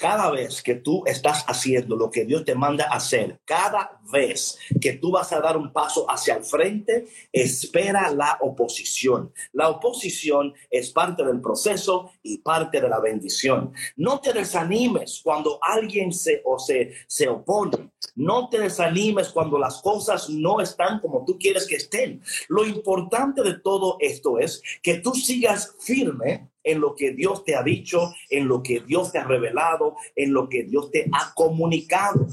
cada 0.00 0.30
vez 0.30 0.62
que 0.62 0.76
tú 0.76 1.02
estás 1.04 1.44
haciendo 1.46 1.94
lo 1.94 2.10
que 2.10 2.24
Dios 2.24 2.46
te 2.46 2.54
manda 2.54 2.84
hacer, 2.84 3.38
cada 3.44 4.00
vez 4.10 4.58
que 4.80 4.94
tú 4.94 5.10
vas 5.10 5.30
a 5.30 5.40
dar 5.40 5.58
un 5.58 5.74
paso 5.74 6.10
hacia 6.10 6.36
el 6.36 6.42
frente, 6.42 7.06
espera 7.30 8.10
la 8.10 8.38
oposición. 8.40 9.30
La 9.52 9.68
oposición 9.68 10.54
es 10.70 10.90
parte 10.90 11.22
del 11.22 11.42
proceso 11.42 12.12
y 12.22 12.38
parte 12.38 12.80
de 12.80 12.88
la 12.88 12.98
bendición. 12.98 13.74
No 13.96 14.20
te 14.20 14.32
desanimes 14.32 15.20
cuando 15.22 15.58
alguien 15.60 16.14
se, 16.14 16.40
o 16.46 16.58
se, 16.58 16.94
se 17.06 17.28
opone. 17.28 17.90
No 18.16 18.48
te 18.48 18.58
desanimes 18.58 19.28
cuando 19.28 19.58
las 19.58 19.82
cosas 19.82 20.30
no 20.30 20.62
están 20.62 21.00
como 21.00 21.26
tú 21.26 21.38
quieres 21.38 21.66
que 21.66 21.76
estén. 21.76 22.22
Lo 22.48 22.64
importante 22.64 23.42
de 23.42 23.58
todo 23.58 23.98
esto 24.00 24.38
es 24.38 24.62
que 24.82 24.94
tú 24.94 25.12
sigas 25.14 25.76
firme 25.78 26.48
en 26.62 26.80
lo 26.80 26.94
que 26.94 27.12
Dios 27.12 27.44
te 27.44 27.54
ha 27.54 27.62
dicho, 27.62 28.12
en 28.28 28.48
lo 28.48 28.62
que 28.62 28.80
Dios 28.80 29.12
te 29.12 29.18
ha 29.18 29.24
revelado, 29.24 29.96
en 30.14 30.32
lo 30.32 30.48
que 30.48 30.64
Dios 30.64 30.90
te 30.90 31.06
ha 31.12 31.32
comunicado. 31.34 32.26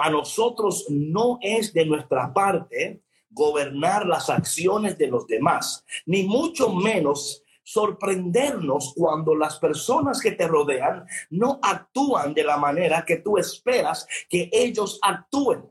A 0.00 0.10
nosotros 0.10 0.86
no 0.88 1.38
es 1.42 1.72
de 1.72 1.84
nuestra 1.84 2.32
parte 2.32 3.02
gobernar 3.30 4.06
las 4.06 4.30
acciones 4.30 4.98
de 4.98 5.08
los 5.08 5.26
demás, 5.26 5.84
ni 6.06 6.24
mucho 6.24 6.72
menos 6.72 7.42
sorprendernos 7.64 8.92
cuando 8.96 9.34
las 9.34 9.58
personas 9.58 10.20
que 10.20 10.32
te 10.32 10.46
rodean 10.46 11.06
no 11.30 11.58
actúan 11.62 12.34
de 12.34 12.44
la 12.44 12.56
manera 12.56 13.04
que 13.04 13.16
tú 13.16 13.38
esperas 13.38 14.06
que 14.28 14.50
ellos 14.52 14.98
actúen. 15.02 15.64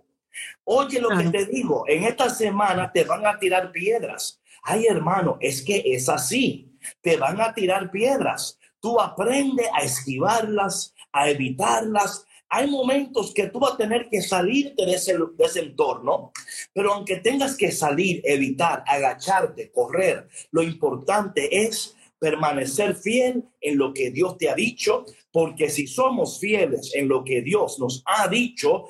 Oye 0.64 1.02
lo 1.02 1.10
que 1.10 1.30
te 1.30 1.46
digo, 1.46 1.84
en 1.88 2.04
esta 2.04 2.30
semana 2.30 2.92
te 2.92 3.04
van 3.04 3.28
a 3.28 3.38
tirar 3.38 3.72
piedras. 3.72 4.42
Ay, 4.64 4.86
hermano, 4.86 5.38
es 5.42 5.62
que 5.62 5.84
es 5.86 6.08
así 6.08 6.71
te 7.02 7.18
van 7.18 7.40
a 7.42 7.54
tirar 7.54 7.92
piedras. 7.92 8.58
Tú 8.80 9.00
aprende 9.00 9.64
a 9.74 9.84
esquivarlas, 9.84 10.94
a 11.12 11.30
evitarlas. 11.30 12.26
Hay 12.50 12.70
momentos 12.70 13.34
que 13.34 13.48
tú 13.48 13.60
vas 13.60 13.74
a 13.74 13.78
tener 13.78 14.10
que 14.10 14.22
salirte 14.22 14.86
de 14.86 14.94
ese, 14.94 15.14
de 15.14 15.46
ese 15.46 15.60
entorno, 15.62 16.32
pero 16.74 16.94
aunque 16.94 17.18
tengas 17.18 17.56
que 17.56 17.72
salir, 17.72 18.22
evitar, 18.26 18.84
agacharte, 18.88 19.72
correr, 19.72 20.28
lo 20.52 20.62
importante 20.62 21.66
es 21.66 21.96
permanecer 22.20 22.96
fiel 22.96 23.44
en 23.60 23.78
lo 23.80 23.94
que 23.94 24.12
Dios 24.12 24.38
te 24.38 24.50
ha 24.50 24.54
dicho, 24.54 25.06
porque 25.32 25.70
si 25.70 25.88
somos 25.88 26.40
fieles 26.40 26.92
en 26.94 27.08
lo 27.08 27.24
que 27.24 27.42
Dios 27.42 27.80
nos 27.80 28.04
ha 28.06 28.28
dicho, 28.28 28.86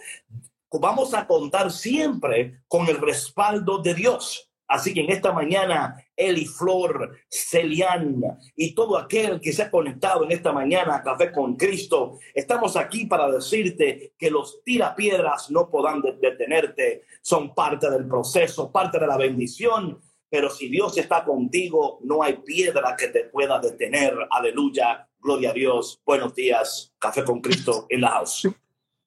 vamos 0.70 1.14
a 1.14 1.26
contar 1.28 1.72
siempre 1.72 2.62
con 2.68 2.88
el 2.88 2.98
respaldo 2.98 3.82
de 3.82 3.94
Dios. 3.94 4.51
Así 4.72 4.94
que 4.94 5.02
en 5.02 5.12
esta 5.12 5.34
mañana, 5.34 6.02
Eli 6.16 6.46
Flor, 6.46 7.18
Celian 7.30 8.22
y 8.56 8.74
todo 8.74 8.98
aquel 8.98 9.42
que 9.42 9.52
se 9.52 9.64
ha 9.64 9.70
conectado 9.70 10.24
en 10.24 10.32
esta 10.32 10.54
mañana 10.54 10.96
a 10.96 11.04
Café 11.04 11.30
con 11.34 11.58
Cristo, 11.58 12.20
estamos 12.34 12.78
aquí 12.78 13.06
para 13.06 13.30
decirte 13.30 14.14
que 14.18 14.32
los 14.32 14.64
tirapiedras 14.64 15.52
no 15.52 15.70
podrán 15.70 16.02
detenerte, 16.02 17.04
son 17.22 17.54
parte 17.54 17.90
del 17.90 18.08
proceso, 18.08 18.72
parte 18.72 18.98
de 18.98 19.08
la 19.08 19.18
bendición. 19.18 20.00
Pero 20.30 20.50
si 20.50 20.70
Dios 20.70 20.98
está 20.98 21.26
contigo, 21.26 22.00
no 22.04 22.24
hay 22.24 22.38
piedra 22.38 22.96
que 22.98 23.10
te 23.10 23.26
pueda 23.26 23.60
detener. 23.60 24.16
Aleluya, 24.30 25.06
gloria 25.20 25.50
a 25.50 25.54
Dios. 25.54 26.02
Buenos 26.06 26.34
días, 26.34 26.94
Café 26.98 27.26
con 27.26 27.42
Cristo 27.42 27.88
en 27.90 28.00
la 28.00 28.12
house. 28.12 28.48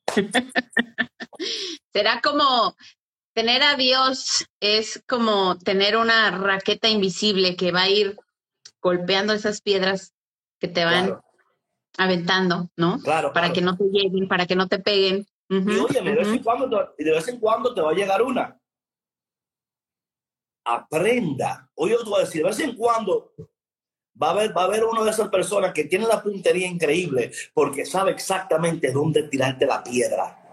Será 1.94 2.20
como 2.20 2.76
tener 3.34 3.62
a 3.62 3.74
Dios 3.74 4.46
es 4.60 5.02
como 5.06 5.58
tener 5.58 5.96
una 5.96 6.30
raqueta 6.30 6.88
invisible 6.88 7.56
que 7.56 7.72
va 7.72 7.82
a 7.82 7.90
ir 7.90 8.16
golpeando 8.80 9.32
esas 9.32 9.60
piedras 9.60 10.14
que 10.60 10.68
te 10.68 10.84
van 10.84 11.20
aventando, 11.98 12.70
¿no? 12.76 13.00
Claro. 13.00 13.32
Para 13.32 13.52
que 13.52 13.60
no 13.60 13.76
te 13.76 13.84
lleguen, 13.84 14.28
para 14.28 14.46
que 14.46 14.56
no 14.56 14.68
te 14.68 14.78
peguen. 14.78 15.26
y 15.48 15.78
oye, 15.78 16.00
de, 16.00 16.14
vez 16.14 16.28
en 16.28 16.42
cuando 16.42 16.68
te, 16.96 17.04
de 17.04 17.10
vez 17.10 17.28
en 17.28 17.40
cuando 17.40 17.74
te 17.74 17.80
va 17.80 17.90
a 17.90 17.94
llegar 17.94 18.22
una. 18.22 18.58
Aprenda. 20.64 21.70
Oye, 21.74 21.96
te 21.96 22.04
voy 22.04 22.20
a 22.20 22.24
decir, 22.24 22.42
de 22.42 22.48
vez 22.48 22.60
en 22.60 22.76
cuando 22.76 23.32
va 24.20 24.28
a 24.28 24.30
haber, 24.30 24.56
va 24.56 24.62
a 24.62 24.66
haber 24.66 24.84
una 24.84 25.02
de 25.02 25.10
esas 25.10 25.28
personas 25.28 25.72
que 25.72 25.84
tiene 25.84 26.06
la 26.06 26.22
puntería 26.22 26.68
increíble 26.68 27.32
porque 27.52 27.84
sabe 27.84 28.12
exactamente 28.12 28.92
dónde 28.92 29.24
tirarte 29.24 29.66
la 29.66 29.82
piedra 29.82 30.43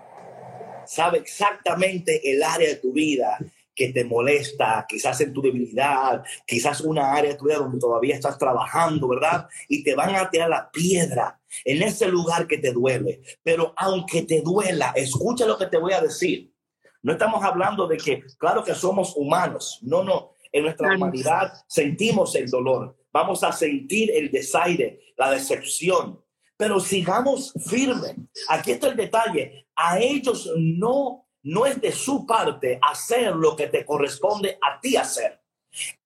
sabe 0.92 1.20
exactamente 1.20 2.20
el 2.30 2.44
área 2.44 2.68
de 2.68 2.76
tu 2.76 2.92
vida 2.92 3.38
que 3.74 3.94
te 3.94 4.04
molesta, 4.04 4.86
quizás 4.88 5.22
en 5.22 5.32
tu 5.32 5.42
debilidad, 5.42 6.22
quizás 6.46 6.82
una 6.82 7.14
área 7.14 7.32
de 7.32 7.38
tu 7.38 7.46
vida 7.46 7.58
donde 7.58 7.80
todavía 7.80 8.16
estás 8.16 8.38
trabajando, 8.38 9.08
¿verdad? 9.08 9.48
Y 9.70 9.84
te 9.84 9.96
van 9.96 10.14
a 10.14 10.30
tirar 10.30 10.50
la 10.50 10.70
piedra 10.70 11.40
en 11.64 11.82
ese 11.82 12.10
lugar 12.10 12.46
que 12.46 12.58
te 12.58 12.74
duele. 12.74 13.22
Pero 13.42 13.74
aunque 13.78 14.24
te 14.24 14.42
duela, 14.42 14.92
escucha 14.94 15.46
lo 15.46 15.58
que 15.58 15.68
te 15.68 15.78
voy 15.78 15.94
a 15.94 16.02
decir. 16.02 16.54
No 17.02 17.14
estamos 17.14 17.42
hablando 17.44 17.88
de 17.88 17.98
que, 17.98 18.24
claro 18.38 18.64
que 18.64 18.76
somos 18.76 19.14
humanos. 19.16 19.80
No, 19.82 20.04
no. 20.04 20.36
En 20.52 20.64
nuestra 20.64 20.94
humanidad 20.94 21.54
sentimos 21.68 22.36
el 22.36 22.50
dolor. 22.50 22.98
Vamos 23.14 23.44
a 23.44 23.54
sentir 23.54 24.12
el 24.14 24.30
desaire, 24.30 25.00
la 25.16 25.32
decepción, 25.32 26.22
pero 26.62 26.80
sigamos 26.80 27.52
firmes. 27.66 28.16
Aquí 28.48 28.74
está 28.74 28.90
el 28.90 28.96
detalle. 28.96 29.66
A 29.76 29.98
ellos 29.98 30.48
no, 30.56 31.26
no 31.42 31.66
es 31.66 31.82
de 31.82 31.92
su 31.92 32.24
parte 32.28 32.80
hacer 32.84 33.36
lo 33.36 33.56
que 33.56 33.66
te 33.66 33.84
corresponde 33.84 34.60
a 34.62 34.80
ti 34.80 34.96
hacer. 34.96 35.42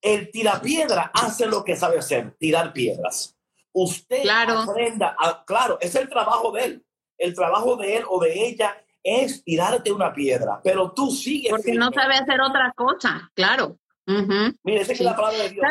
El 0.00 0.30
tirapiedra 0.30 1.10
hace 1.12 1.44
lo 1.44 1.62
que 1.62 1.76
sabe 1.76 1.98
hacer, 1.98 2.34
tirar 2.38 2.72
piedras. 2.72 3.36
Usted 3.70 4.22
claro. 4.22 4.60
aprenda, 4.60 5.14
claro, 5.46 5.76
es 5.78 5.94
el 5.94 6.08
trabajo 6.08 6.50
de 6.52 6.64
él. 6.64 6.86
El 7.18 7.34
trabajo 7.34 7.76
de 7.76 7.98
él 7.98 8.04
o 8.08 8.18
de 8.18 8.46
ella 8.46 8.82
es 9.02 9.44
tirarte 9.44 9.92
una 9.92 10.14
piedra, 10.14 10.62
pero 10.64 10.90
tú 10.92 11.10
sigues. 11.10 11.50
Porque 11.50 11.74
no 11.74 11.90
sabe 11.92 12.14
hacer 12.14 12.40
otra 12.40 12.72
cosa, 12.74 13.30
claro. 13.34 13.78
Mire, 14.06 14.80
esa 14.80 14.94
es 14.94 15.00
la 15.02 15.14
palabra 15.14 15.36
de 15.36 15.50
Dios. 15.50 15.66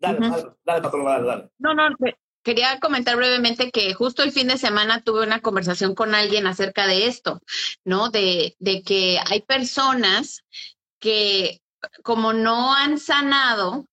Dale, 0.00 0.18
dale, 0.18 0.50
dale, 0.64 0.82
patrón, 0.82 1.04
dale, 1.04 1.26
dale. 1.28 1.50
No, 1.58 1.74
no, 1.74 1.84
Quería 2.44 2.78
comentar 2.78 3.16
brevemente 3.16 3.70
que 3.70 3.94
justo 3.94 4.22
el 4.22 4.30
fin 4.30 4.48
de 4.48 4.58
semana 4.58 5.02
tuve 5.02 5.24
una 5.24 5.40
conversación 5.40 5.94
con 5.94 6.14
alguien 6.14 6.46
acerca 6.46 6.86
de 6.86 7.06
esto, 7.06 7.40
¿no? 7.84 8.10
De, 8.10 8.54
de 8.58 8.82
que 8.82 9.18
hay 9.26 9.40
personas 9.40 10.44
que 11.00 11.62
como 12.02 12.32
no 12.32 12.74
han 12.74 12.98
sanado, 12.98 13.86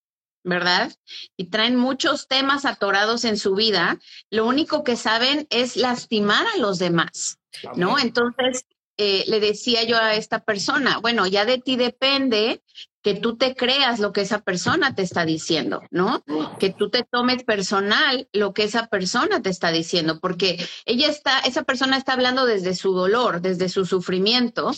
¿verdad? 0.44 0.92
Y 1.38 1.46
traen 1.46 1.76
muchos 1.76 2.28
temas 2.28 2.66
atorados 2.66 3.26
en 3.26 3.38
su 3.38 3.56
vida, 3.56 4.00
lo 4.30 4.46
único 4.46 4.84
que 4.84 4.96
saben 4.96 5.48
es 5.50 5.76
lastimar 5.76 6.46
a 6.54 6.58
los 6.58 6.80
demás, 6.80 7.40
¿no? 7.76 8.00
Entonces, 8.00 8.66
eh, 8.98 9.24
le 9.28 9.40
decía 9.40 9.84
yo 9.84 9.98
a 9.98 10.16
esta 10.16 10.40
persona, 10.44 11.00
bueno, 11.00 11.26
ya 11.28 11.46
de 11.46 11.58
ti 11.58 11.76
depende 11.76 12.62
que 13.02 13.16
tú 13.16 13.38
te 13.38 13.56
creas 13.56 14.00
lo 14.00 14.14
que 14.14 14.22
esa 14.22 14.42
persona 14.42 14.94
te 14.96 15.02
está 15.02 15.26
diciendo, 15.26 15.82
¿no? 15.90 16.24
Que 16.60 16.70
tú 16.72 16.90
te 16.90 17.04
tomes 17.04 17.44
personal 17.44 18.28
lo 18.32 18.54
que 18.54 18.64
esa 18.64 18.88
persona 18.88 19.42
te 19.42 19.50
está 19.50 19.72
diciendo, 19.72 20.20
porque 20.20 20.64
ella 20.86 21.08
está, 21.08 21.40
esa 21.40 21.64
persona 21.64 21.98
está 21.98 22.14
hablando 22.14 22.46
desde 22.46 22.76
su 22.76 22.94
dolor, 22.94 23.42
desde 23.42 23.70
su 23.70 23.86
sufrimiento, 23.86 24.72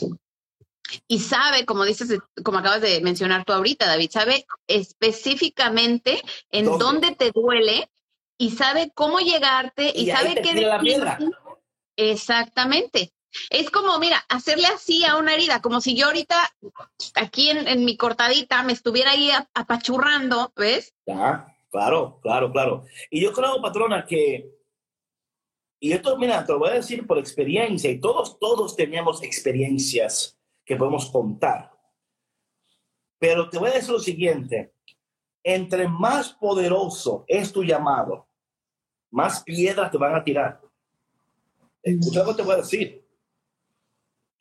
y 1.08 1.20
sabe, 1.20 1.66
como 1.66 1.86
dices, 1.86 2.20
como 2.44 2.60
acabas 2.60 2.82
de 2.82 3.02
mencionar 3.02 3.46
tú 3.46 3.54
ahorita, 3.54 3.88
David, 3.88 4.10
sabe 4.12 4.46
específicamente 4.68 6.22
en 6.52 6.66
dónde, 6.66 7.16
te 7.16 7.32
duele 7.32 7.90
y 8.38 8.52
sabe 8.52 8.92
cómo 8.94 9.20
llegarte 9.20 9.92
y, 9.96 10.10
sabe 10.10 10.36
qué 10.42 10.54
decir. 10.54 11.04
Exactamente. 11.96 13.14
Es 13.50 13.70
como, 13.70 13.98
mira, 14.00 14.24
hacerle 14.30 14.68
así 14.68 15.06
a 15.06 15.18
una 15.18 15.34
herida, 15.34 15.62
como 15.62 15.82
si 15.82 15.96
yo 15.96 16.08
ahorita 16.08 16.36
aquí 17.16 17.50
en, 17.50 17.86
mi 17.86 17.98
cortadita 17.98 18.64
me 18.64 18.74
estuviera 18.74 19.12
ahí 19.12 19.30
apachurrando, 19.54 20.52
¿ves? 20.56 20.94
Claro, 21.06 22.20
claro, 22.22 22.52
claro. 22.52 22.86
Y 23.10 23.22
yo 23.22 23.34
creo, 23.34 23.62
patrona, 23.62 24.06
que, 24.06 24.52
y 25.80 25.92
esto, 25.92 26.18
mira, 26.18 26.46
te 26.46 26.54
lo 26.54 26.60
voy 26.60 26.70
a 26.70 26.76
decir 26.76 27.06
por 27.08 27.18
experiencia, 27.18 27.90
y 27.90 28.00
todos, 28.00 28.40
todos 28.40 28.76
tenemos 28.76 29.24
experiencias 29.24 30.38
que 30.66 30.76
podemos 30.76 31.10
contar. 31.10 31.72
Pero 33.20 33.50
te 33.50 33.58
voy 33.58 33.72
a 33.72 33.74
decir 33.74 33.92
lo 33.92 34.00
siguiente, 34.00 34.74
entre 35.44 35.88
más 35.88 36.34
poderoso 36.34 37.26
es 37.28 37.52
tu 37.52 37.64
llamado, 37.64 38.28
más 39.12 39.44
piedras 39.44 39.92
te 39.92 39.98
van 39.98 40.16
a 40.16 40.24
tirar. 40.24 40.62
Escucha 41.82 42.24
lo 42.24 42.30
que 42.30 42.36
te 42.36 42.44
voy 42.44 42.54
a 42.54 42.58
decir 42.58 43.03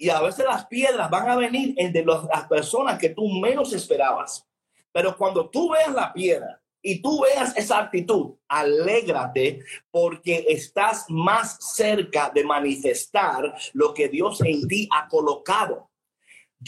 Y 0.02 0.10
a 0.10 0.20
veces 0.20 0.44
las 0.44 0.66
piedras 0.66 1.08
van 1.08 1.28
a 1.28 1.36
venir 1.36 1.76
de 1.76 2.04
las 2.04 2.48
personas 2.48 2.98
que 2.98 3.10
tú 3.10 3.28
menos 3.40 3.72
esperabas. 3.72 4.44
Pero 4.90 5.16
cuando 5.16 5.48
tú 5.48 5.70
veas 5.70 5.94
la 5.94 6.12
piedra 6.12 6.60
y 6.82 7.00
tú 7.00 7.22
veas 7.22 7.56
esa 7.56 7.78
actitud, 7.78 8.34
alégrate 8.48 9.60
porque 9.92 10.44
estás 10.48 11.04
más 11.08 11.56
cerca 11.76 12.32
de 12.34 12.42
manifestar 12.42 13.54
lo 13.74 13.94
que 13.94 14.08
Dios 14.08 14.40
en 14.40 14.66
ti 14.66 14.88
ha 14.90 15.06
colocado. 15.06 15.88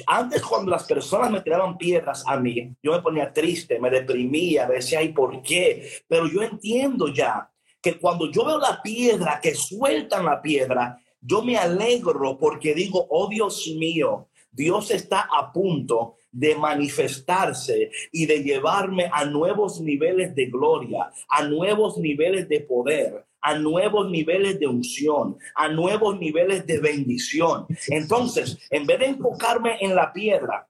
Antes 0.06 0.40
cuando 0.40 0.70
las 0.70 0.84
personas 0.84 1.32
me 1.32 1.40
tiraban 1.40 1.76
piedras 1.76 2.22
a 2.28 2.36
mí, 2.36 2.72
yo 2.80 2.92
me 2.92 3.02
ponía 3.02 3.32
triste, 3.32 3.80
me 3.80 3.90
deprimía, 3.90 4.68
decía, 4.68 5.02
¿y 5.02 5.08
por 5.08 5.42
qué? 5.42 5.90
Pero 6.06 6.28
yo 6.28 6.40
entiendo 6.40 7.08
ya 7.08 7.50
que 7.82 7.98
cuando 7.98 8.30
yo 8.30 8.44
veo 8.44 8.58
la 8.58 8.80
piedra, 8.80 9.40
que 9.42 9.56
sueltan 9.56 10.24
la 10.24 10.40
piedra, 10.40 11.00
yo 11.24 11.42
me 11.42 11.56
alegro 11.56 12.38
porque 12.38 12.74
digo, 12.74 13.06
oh 13.10 13.28
Dios 13.28 13.66
mío, 13.76 14.28
Dios 14.52 14.90
está 14.90 15.28
a 15.32 15.52
punto 15.52 16.16
de 16.30 16.54
manifestarse 16.54 17.90
y 18.12 18.26
de 18.26 18.42
llevarme 18.42 19.08
a 19.12 19.24
nuevos 19.24 19.80
niveles 19.80 20.34
de 20.34 20.46
gloria, 20.46 21.10
a 21.28 21.44
nuevos 21.44 21.96
niveles 21.96 22.48
de 22.48 22.60
poder, 22.60 23.24
a 23.40 23.56
nuevos 23.56 24.10
niveles 24.10 24.58
de 24.58 24.66
unción, 24.66 25.38
a 25.54 25.68
nuevos 25.68 26.18
niveles 26.18 26.66
de 26.66 26.80
bendición. 26.80 27.66
Entonces, 27.88 28.58
en 28.70 28.86
vez 28.86 28.98
de 28.98 29.06
enfocarme 29.06 29.76
en 29.80 29.94
la 29.94 30.12
piedra, 30.12 30.66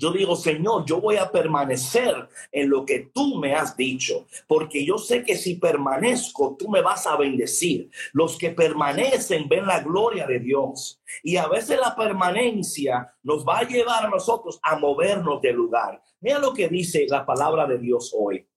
yo 0.00 0.12
digo, 0.12 0.34
Señor, 0.34 0.86
yo 0.86 0.98
voy 0.98 1.16
a 1.16 1.30
permanecer 1.30 2.26
en 2.50 2.70
lo 2.70 2.86
que 2.86 3.10
tú 3.12 3.36
me 3.36 3.54
has 3.54 3.76
dicho, 3.76 4.26
porque 4.46 4.82
yo 4.82 4.96
sé 4.96 5.22
que 5.22 5.36
si 5.36 5.56
permanezco, 5.56 6.56
tú 6.58 6.70
me 6.70 6.80
vas 6.80 7.06
a 7.06 7.18
bendecir. 7.18 7.90
Los 8.14 8.38
que 8.38 8.50
permanecen 8.50 9.46
ven 9.46 9.66
la 9.66 9.80
gloria 9.80 10.26
de 10.26 10.38
Dios. 10.38 11.02
Y 11.22 11.36
a 11.36 11.48
veces 11.48 11.78
la 11.78 11.94
permanencia 11.94 13.14
nos 13.22 13.46
va 13.46 13.58
a 13.58 13.68
llevar 13.68 14.06
a 14.06 14.08
nosotros 14.08 14.58
a 14.62 14.78
movernos 14.78 15.42
del 15.42 15.56
lugar. 15.56 16.02
Mira 16.20 16.38
lo 16.38 16.54
que 16.54 16.68
dice 16.68 17.04
la 17.06 17.26
palabra 17.26 17.66
de 17.66 17.78
Dios 17.78 18.14
hoy. 18.18 18.48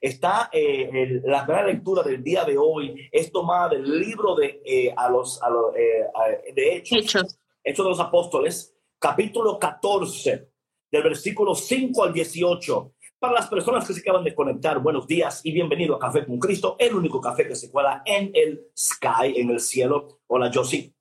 Está 0.00 0.50
eh, 0.52 1.20
la 1.24 1.46
primera 1.46 1.66
lectura 1.66 2.02
del 2.02 2.24
día 2.24 2.44
de 2.44 2.58
hoy, 2.58 3.08
es 3.12 3.30
tomada 3.30 3.68
del 3.68 4.00
libro 4.00 4.34
de, 4.34 4.60
eh, 4.64 4.92
a 4.96 5.08
los, 5.08 5.40
a 5.42 5.48
los 5.48 5.76
eh, 5.76 6.52
de 6.54 6.76
Hechos, 6.76 6.98
Hechos. 6.98 7.38
Hechos 7.62 7.84
de 7.84 7.90
los 7.90 8.00
Apóstoles, 8.00 8.74
capítulo 8.98 9.60
14 9.60 10.57
del 10.90 11.02
versículo 11.02 11.54
5 11.54 12.04
al 12.04 12.12
18. 12.12 12.92
Para 13.18 13.34
las 13.34 13.48
personas 13.48 13.86
que 13.86 13.94
se 13.94 14.00
acaban 14.00 14.24
de 14.24 14.34
conectar, 14.34 14.78
buenos 14.78 15.06
días 15.06 15.40
y 15.44 15.52
bienvenido 15.52 15.96
a 15.96 15.98
Café 15.98 16.24
con 16.24 16.38
Cristo, 16.38 16.76
el 16.78 16.94
único 16.94 17.20
café 17.20 17.46
que 17.46 17.56
se 17.56 17.70
cuela 17.70 18.02
en 18.04 18.30
el 18.32 18.68
sky, 18.76 19.34
en 19.36 19.50
el 19.50 19.60
cielo. 19.60 20.20
Hola, 20.28 20.50
sí. 20.64 20.94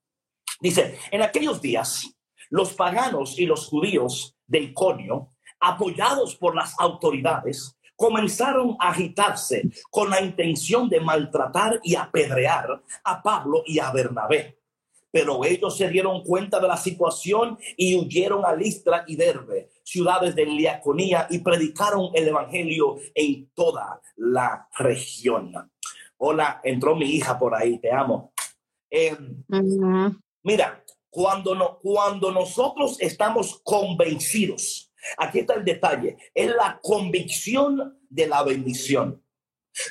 Dice, 0.60 0.98
en 1.12 1.22
aquellos 1.22 1.62
días, 1.62 2.12
los 2.50 2.74
paganos 2.74 3.38
y 3.40 3.46
los 3.46 3.68
judíos 3.68 4.36
de 4.48 4.60
Iconio, 4.60 5.34
apoyados 5.60 6.36
por 6.36 6.56
las 6.56 6.74
autoridades, 6.80 7.78
comenzaron 7.96 8.76
a 8.80 8.90
agitarse 8.90 9.70
con 9.90 10.10
la 10.10 10.22
intención 10.22 10.90
de 10.90 11.00
maltratar 11.00 11.80
y 11.84 11.96
apedrear 11.96 12.84
a 13.04 13.22
Pablo 13.22 13.64
y 13.66 13.80
a 13.80 13.92
Bernabé 13.92 14.58
pero 15.12 15.44
ellos 15.46 15.78
se 15.78 15.90
dieron 15.90 16.24
cuenta 16.24 16.60
de 16.60 16.68
la 16.68 16.78
situación 16.78 17.58
y 17.76 17.96
huyeron 17.96 18.46
a 18.46 18.54
Listra 18.54 19.04
y 19.08 19.16
Derbe, 19.16 19.70
ciudades 19.84 20.36
de 20.36 20.46
Liaconía, 20.46 21.28
y 21.30 21.40
predicaron 21.40 22.12
el 22.14 22.28
evangelio 22.28 22.98
en 23.16 23.50
toda 23.54 24.02
la 24.16 24.68
región. 24.78 25.54
Hola, 26.18 26.62
entró 26.64 26.96
mi 26.96 27.06
hija 27.06 27.38
por 27.38 27.56
ahí, 27.56 27.80
te 27.80 27.92
amo. 27.92 28.34
Em, 28.90 29.44
mira, 30.44 30.84
cuando, 31.10 31.56
no, 31.56 31.80
cuando 31.80 32.32
nosotros 32.32 32.98
estamos 33.00 33.60
convencidos, 33.64 34.92
aquí 35.18 35.40
está 35.40 35.56
el 35.56 35.66
detalle, 35.66 36.18
es 36.34 36.50
la 36.50 36.80
convicción 36.82 38.00
de 38.10 38.28
la 38.28 38.44
bendición. 38.44 39.24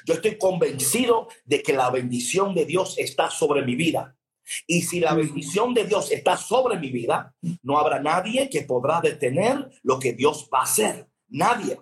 Yo 0.04 0.14
estoy 0.14 0.36
convencido 0.36 1.28
de 1.44 1.62
que 1.62 1.72
la 1.72 1.90
bendición 1.90 2.54
de 2.54 2.64
Dios 2.64 2.96
está 2.98 3.30
sobre 3.30 3.62
mi 3.62 3.76
vida. 3.76 4.15
Y 4.66 4.82
si 4.82 5.00
la 5.00 5.14
bendición 5.14 5.74
de 5.74 5.84
Dios 5.84 6.10
está 6.10 6.36
sobre 6.36 6.78
mi 6.78 6.90
vida, 6.90 7.34
no 7.62 7.78
habrá 7.78 8.00
nadie 8.00 8.48
que 8.48 8.62
podrá 8.62 9.00
detener 9.00 9.68
lo 9.82 9.98
que 9.98 10.12
Dios 10.12 10.48
va 10.52 10.60
a 10.60 10.64
hacer. 10.64 11.06
Nadie. 11.28 11.78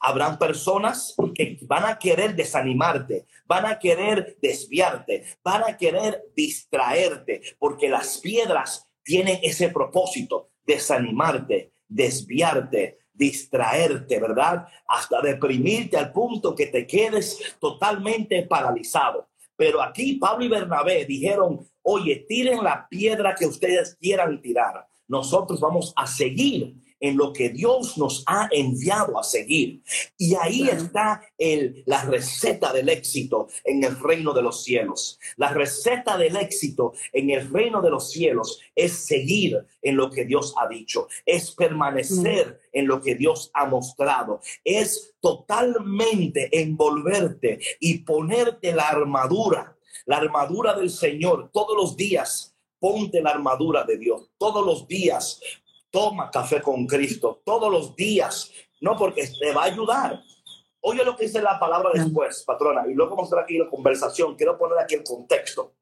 Habrán 0.00 0.38
personas 0.38 1.14
que 1.34 1.58
van 1.62 1.84
a 1.84 1.98
querer 1.98 2.36
desanimarte, 2.36 3.26
van 3.46 3.66
a 3.66 3.78
querer 3.78 4.36
desviarte, 4.40 5.24
van 5.42 5.62
a 5.64 5.76
querer 5.76 6.22
distraerte, 6.36 7.40
porque 7.58 7.88
las 7.88 8.18
piedras 8.18 8.86
tienen 9.02 9.38
ese 9.42 9.68
propósito, 9.70 10.50
desanimarte, 10.66 11.72
desviarte, 11.88 12.98
distraerte, 13.12 14.20
¿verdad? 14.20 14.66
Hasta 14.88 15.20
deprimirte 15.20 15.96
al 15.96 16.12
punto 16.12 16.54
que 16.54 16.66
te 16.66 16.86
quedes 16.86 17.56
totalmente 17.60 18.42
paralizado. 18.42 19.28
Pero 19.56 19.80
aquí 19.80 20.14
Pablo 20.14 20.44
y 20.44 20.48
Bernabé 20.48 21.04
dijeron, 21.04 21.66
oye, 21.84 22.26
tiren 22.28 22.64
la 22.64 22.88
piedra 22.88 23.34
que 23.34 23.46
ustedes 23.46 23.96
quieran 24.00 24.40
tirar. 24.42 24.88
Nosotros 25.06 25.60
vamos 25.60 25.92
a 25.96 26.06
seguir 26.06 26.74
en 27.04 27.18
lo 27.18 27.34
que 27.34 27.50
Dios 27.50 27.98
nos 27.98 28.24
ha 28.26 28.48
enviado 28.50 29.18
a 29.18 29.22
seguir. 29.22 29.82
Y 30.16 30.34
ahí 30.36 30.68
está 30.70 31.20
el, 31.36 31.82
la 31.84 32.02
receta 32.04 32.72
del 32.72 32.88
éxito 32.88 33.48
en 33.62 33.84
el 33.84 34.00
reino 34.00 34.32
de 34.32 34.40
los 34.40 34.64
cielos. 34.64 35.18
La 35.36 35.50
receta 35.50 36.16
del 36.16 36.34
éxito 36.36 36.94
en 37.12 37.28
el 37.28 37.50
reino 37.50 37.82
de 37.82 37.90
los 37.90 38.10
cielos 38.10 38.58
es 38.74 38.92
seguir 38.92 39.66
en 39.82 39.96
lo 39.96 40.10
que 40.10 40.24
Dios 40.24 40.54
ha 40.58 40.66
dicho, 40.66 41.08
es 41.26 41.50
permanecer 41.50 42.62
en 42.72 42.86
lo 42.86 43.02
que 43.02 43.16
Dios 43.16 43.50
ha 43.52 43.66
mostrado, 43.66 44.40
es 44.64 45.14
totalmente 45.20 46.58
envolverte 46.58 47.58
y 47.80 47.98
ponerte 47.98 48.72
la 48.72 48.88
armadura 48.88 49.73
la 50.06 50.18
armadura 50.18 50.74
del 50.74 50.90
Señor 50.90 51.50
todos 51.52 51.76
los 51.76 51.96
días. 51.96 52.54
Ponte 52.78 53.22
la 53.22 53.30
armadura 53.30 53.84
de 53.84 53.96
Dios 53.96 54.30
todos 54.38 54.64
los 54.64 54.86
días. 54.86 55.40
Toma 55.90 56.30
café 56.30 56.60
con 56.60 56.86
Cristo 56.86 57.40
todos 57.44 57.70
los 57.70 57.96
días. 57.96 58.50
No 58.80 58.96
porque 58.96 59.26
te 59.26 59.52
va 59.52 59.62
a 59.62 59.66
ayudar. 59.66 60.22
Oye 60.80 61.02
lo 61.02 61.16
que 61.16 61.24
dice 61.24 61.40
la 61.40 61.58
palabra 61.58 61.90
después, 61.94 62.42
patrona, 62.42 62.84
y 62.86 62.92
luego 62.92 63.16
mostrar 63.16 63.44
aquí 63.44 63.56
la 63.56 63.70
conversación. 63.70 64.36
Quiero 64.36 64.58
poner 64.58 64.78
aquí 64.78 64.96
el 64.96 65.02
contexto. 65.02 65.72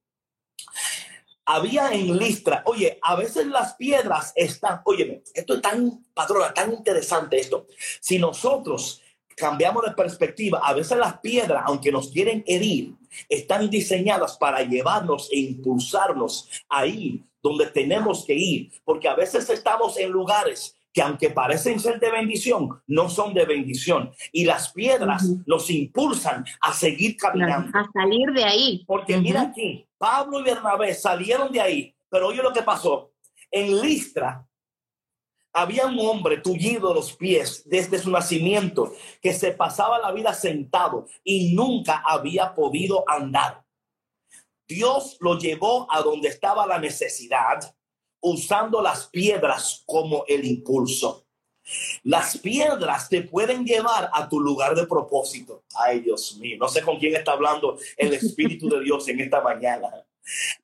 Había 1.44 1.90
en 1.90 2.16
Listra, 2.16 2.62
oye, 2.66 3.00
a 3.02 3.16
veces 3.16 3.48
las 3.48 3.74
piedras 3.74 4.32
están, 4.36 4.80
óyeme, 4.84 5.24
esto 5.34 5.54
es 5.54 5.60
tan, 5.60 6.04
patrona, 6.14 6.54
tan 6.54 6.72
interesante 6.72 7.40
esto. 7.40 7.66
Si 8.00 8.16
nosotros 8.16 9.02
cambiamos 9.36 9.84
de 9.84 9.90
perspectiva, 9.90 10.60
a 10.62 10.72
veces 10.72 10.96
las 10.96 11.18
piedras, 11.18 11.64
aunque 11.66 11.90
nos 11.90 12.12
quieren 12.12 12.44
herir, 12.46 12.94
están 13.28 13.70
diseñadas 13.70 14.36
para 14.36 14.62
llevarnos 14.62 15.28
e 15.32 15.38
impulsarnos 15.38 16.48
ahí 16.68 17.24
donde 17.42 17.66
tenemos 17.66 18.24
que 18.24 18.34
ir, 18.34 18.72
porque 18.84 19.08
a 19.08 19.14
veces 19.14 19.50
estamos 19.50 19.98
en 19.98 20.10
lugares 20.10 20.76
que 20.92 21.02
aunque 21.02 21.30
parecen 21.30 21.80
ser 21.80 21.98
de 21.98 22.10
bendición, 22.10 22.80
no 22.86 23.08
son 23.08 23.32
de 23.32 23.46
bendición. 23.46 24.12
Y 24.30 24.44
las 24.44 24.72
piedras 24.72 25.24
nos 25.46 25.70
impulsan 25.70 26.44
a 26.60 26.72
seguir 26.72 27.16
caminando. 27.16 27.70
A 27.76 27.90
salir 27.92 28.30
de 28.32 28.44
ahí. 28.44 28.84
Porque 28.86 29.16
mira 29.16 29.42
aquí, 29.42 29.86
Pablo 29.96 30.40
y 30.40 30.44
Bernabé 30.44 30.92
salieron 30.94 31.50
de 31.50 31.60
ahí, 31.60 31.96
pero 32.10 32.28
oye 32.28 32.42
lo 32.42 32.52
que 32.52 32.62
pasó. 32.62 33.10
En 33.50 33.80
Listra 33.80 34.46
había 35.52 35.86
un 35.86 35.98
hombre 36.00 36.38
tullido 36.38 36.94
los 36.94 37.12
pies 37.12 37.62
desde 37.66 37.98
su 37.98 38.10
nacimiento 38.10 38.92
que 39.20 39.34
se 39.34 39.52
pasaba 39.52 39.98
la 39.98 40.12
vida 40.12 40.32
sentado 40.34 41.06
y 41.22 41.54
nunca 41.54 42.02
había 42.06 42.54
podido 42.54 43.04
andar. 43.08 43.64
Dios 44.66 45.16
lo 45.20 45.38
llevó 45.38 45.86
a 45.90 46.00
donde 46.00 46.28
estaba 46.28 46.66
la 46.66 46.78
necesidad 46.78 47.74
usando 48.20 48.80
las 48.80 49.08
piedras 49.08 49.82
como 49.84 50.24
el 50.26 50.44
impulso. 50.44 51.26
Las 52.02 52.38
piedras 52.38 53.08
te 53.08 53.22
pueden 53.22 53.64
llevar 53.64 54.10
a 54.12 54.28
tu 54.28 54.40
lugar 54.40 54.74
de 54.74 54.86
propósito. 54.86 55.64
Ay, 55.74 56.00
Dios 56.00 56.36
mío, 56.38 56.56
no 56.58 56.68
sé 56.68 56.82
con 56.82 56.98
quién 56.98 57.14
está 57.14 57.32
hablando 57.32 57.78
el 57.96 58.14
Espíritu 58.14 58.68
de 58.68 58.80
Dios 58.80 59.06
en 59.08 59.20
esta 59.20 59.40
mañana. 59.40 59.88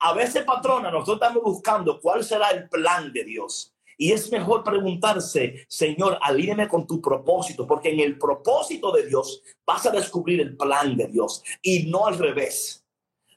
A 0.01 0.13
veces, 0.13 0.45
patrona, 0.45 0.91
nosotros 0.91 1.17
estamos 1.17 1.43
buscando 1.43 2.01
cuál 2.01 2.25
será 2.25 2.51
el 2.51 2.69
plan 2.69 3.13
de 3.13 3.25
Dios. 3.25 3.75
Y 4.01 4.13
es 4.13 4.31
mejor 4.31 4.63
preguntarse, 4.63 5.67
Señor, 5.69 6.19
alíñame 6.23 6.69
con 6.69 6.87
tu 6.87 7.03
propósito, 7.03 7.67
porque 7.67 7.91
en 7.91 7.99
el 7.99 8.17
propósito 8.17 8.93
de 8.93 9.07
Dios 9.07 9.43
vas 9.67 9.85
a 9.87 9.91
descubrir 9.91 10.41
el 10.41 10.57
plan 10.57 10.97
de 10.97 11.09
Dios 11.09 11.43
y 11.61 11.91
no 11.91 12.07
al 12.07 12.17
revés. 12.17 12.87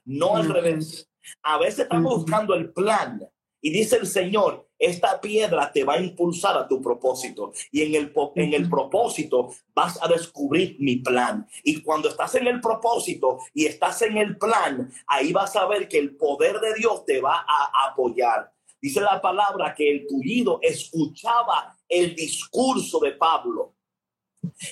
No 0.04 0.36
al 0.36 0.48
revés. 0.48 1.10
A 1.42 1.58
veces 1.58 1.80
estamos 1.80 2.14
buscando 2.14 2.54
el 2.54 2.72
plan 2.72 3.28
y 3.60 3.70
dice 3.70 3.96
el 3.96 4.06
Señor, 4.06 4.68
esta 4.78 5.20
piedra 5.20 5.70
te 5.72 5.84
va 5.84 5.94
a 5.94 6.00
impulsar 6.00 6.56
a 6.56 6.66
tu 6.66 6.80
propósito. 6.80 7.52
Y 7.70 7.82
en 7.82 7.94
el, 7.94 8.12
en 8.36 8.54
el 8.54 8.68
propósito 8.68 9.52
vas 9.74 10.00
a 10.00 10.08
descubrir 10.08 10.76
mi 10.78 10.96
plan. 10.96 11.46
Y 11.64 11.82
cuando 11.82 12.08
estás 12.08 12.36
en 12.36 12.46
el 12.46 12.60
propósito 12.60 13.38
y 13.52 13.66
estás 13.66 14.02
en 14.02 14.16
el 14.16 14.36
plan, 14.36 14.92
ahí 15.06 15.32
vas 15.32 15.54
a 15.56 15.66
ver 15.66 15.88
que 15.88 15.98
el 15.98 16.16
poder 16.16 16.60
de 16.60 16.74
Dios 16.74 17.04
te 17.04 17.20
va 17.20 17.44
a 17.46 17.90
apoyar. 17.90 18.52
Dice 18.82 19.00
la 19.00 19.22
palabra 19.22 19.72
que 19.76 19.88
el 19.88 20.06
tullido 20.08 20.58
escuchaba 20.60 21.78
el 21.88 22.16
discurso 22.16 22.98
de 22.98 23.12
Pablo. 23.12 23.76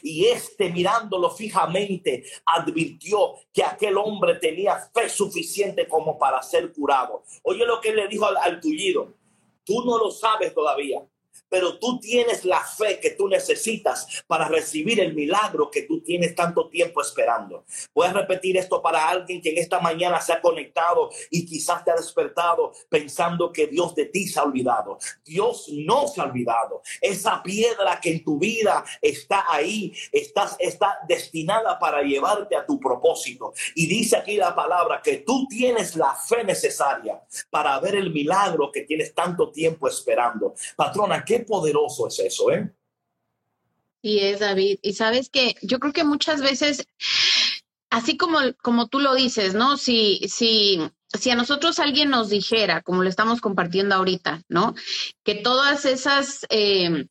Y 0.02 0.26
este 0.26 0.72
mirándolo 0.72 1.30
fijamente 1.30 2.24
advirtió 2.44 3.34
que 3.52 3.62
aquel 3.62 3.96
hombre 3.96 4.34
tenía 4.34 4.90
fe 4.92 5.08
suficiente 5.08 5.86
como 5.86 6.18
para 6.18 6.42
ser 6.42 6.72
curado. 6.72 7.22
Oye 7.44 7.64
lo 7.64 7.80
que 7.80 7.94
le 7.94 8.08
dijo 8.08 8.26
al, 8.26 8.36
al 8.38 8.60
tullido, 8.60 9.14
tú 9.62 9.84
no 9.84 9.96
lo 9.96 10.10
sabes 10.10 10.52
todavía, 10.52 11.06
pero 11.50 11.78
tú 11.78 11.98
tienes 12.00 12.44
la 12.46 12.60
fe 12.64 12.98
que 13.00 13.10
tú 13.10 13.28
necesitas 13.28 14.24
para 14.26 14.48
recibir 14.48 15.00
el 15.00 15.14
milagro 15.14 15.70
que 15.70 15.82
tú 15.82 16.00
tienes 16.00 16.34
tanto 16.34 16.68
tiempo 16.68 17.02
esperando. 17.02 17.64
Voy 17.92 18.06
a 18.06 18.12
repetir 18.12 18.56
esto 18.56 18.80
para 18.80 19.08
alguien 19.08 19.42
que 19.42 19.50
en 19.50 19.58
esta 19.58 19.80
mañana 19.80 20.20
se 20.20 20.32
ha 20.32 20.40
conectado 20.40 21.10
y 21.30 21.44
quizás 21.44 21.84
te 21.84 21.90
ha 21.90 21.96
despertado 21.96 22.72
pensando 22.88 23.52
que 23.52 23.66
Dios 23.66 23.94
de 23.94 24.06
ti 24.06 24.26
se 24.26 24.38
ha 24.38 24.44
olvidado. 24.44 24.98
Dios 25.24 25.66
no 25.72 26.06
se 26.08 26.20
ha 26.20 26.24
olvidado. 26.24 26.82
Esa 27.00 27.42
piedra 27.42 28.00
que 28.00 28.12
en 28.12 28.24
tu 28.24 28.38
vida 28.38 28.84
está 29.02 29.44
ahí, 29.48 29.92
está, 30.12 30.56
está 30.58 30.98
destinada 31.08 31.78
para 31.78 32.02
llevarte 32.02 32.56
a 32.56 32.64
tu 32.64 32.78
propósito. 32.78 33.52
Y 33.74 33.86
dice 33.86 34.16
aquí 34.16 34.36
la 34.36 34.54
palabra 34.54 35.00
que 35.02 35.18
tú 35.18 35.46
tienes 35.48 35.96
la 35.96 36.14
fe 36.14 36.44
necesaria 36.44 37.20
para 37.50 37.78
ver 37.80 37.96
el 37.96 38.12
milagro 38.12 38.70
que 38.70 38.82
tienes 38.82 39.12
tanto 39.14 39.50
tiempo 39.50 39.88
esperando. 39.88 40.54
Patrona, 40.76 41.24
¿qué 41.24 41.39
poderoso 41.42 42.08
es 42.08 42.18
eso, 42.18 42.50
¿eh? 42.50 42.72
Y 44.02 44.20
es, 44.20 44.40
David. 44.40 44.78
Y 44.82 44.94
sabes 44.94 45.28
que 45.28 45.56
yo 45.62 45.78
creo 45.78 45.92
que 45.92 46.04
muchas 46.04 46.40
veces, 46.40 46.86
así 47.90 48.16
como, 48.16 48.38
como 48.62 48.88
tú 48.88 48.98
lo 49.00 49.14
dices, 49.14 49.54
¿no? 49.54 49.76
Si, 49.76 50.20
si, 50.28 50.80
si 51.12 51.30
a 51.30 51.34
nosotros 51.34 51.78
alguien 51.78 52.08
nos 52.08 52.30
dijera, 52.30 52.82
como 52.82 53.02
lo 53.02 53.08
estamos 53.08 53.40
compartiendo 53.40 53.94
ahorita, 53.94 54.42
¿no? 54.48 54.74
Que 55.22 55.34
todas 55.34 55.84
esas, 55.84 56.46
eh, 56.48 57.06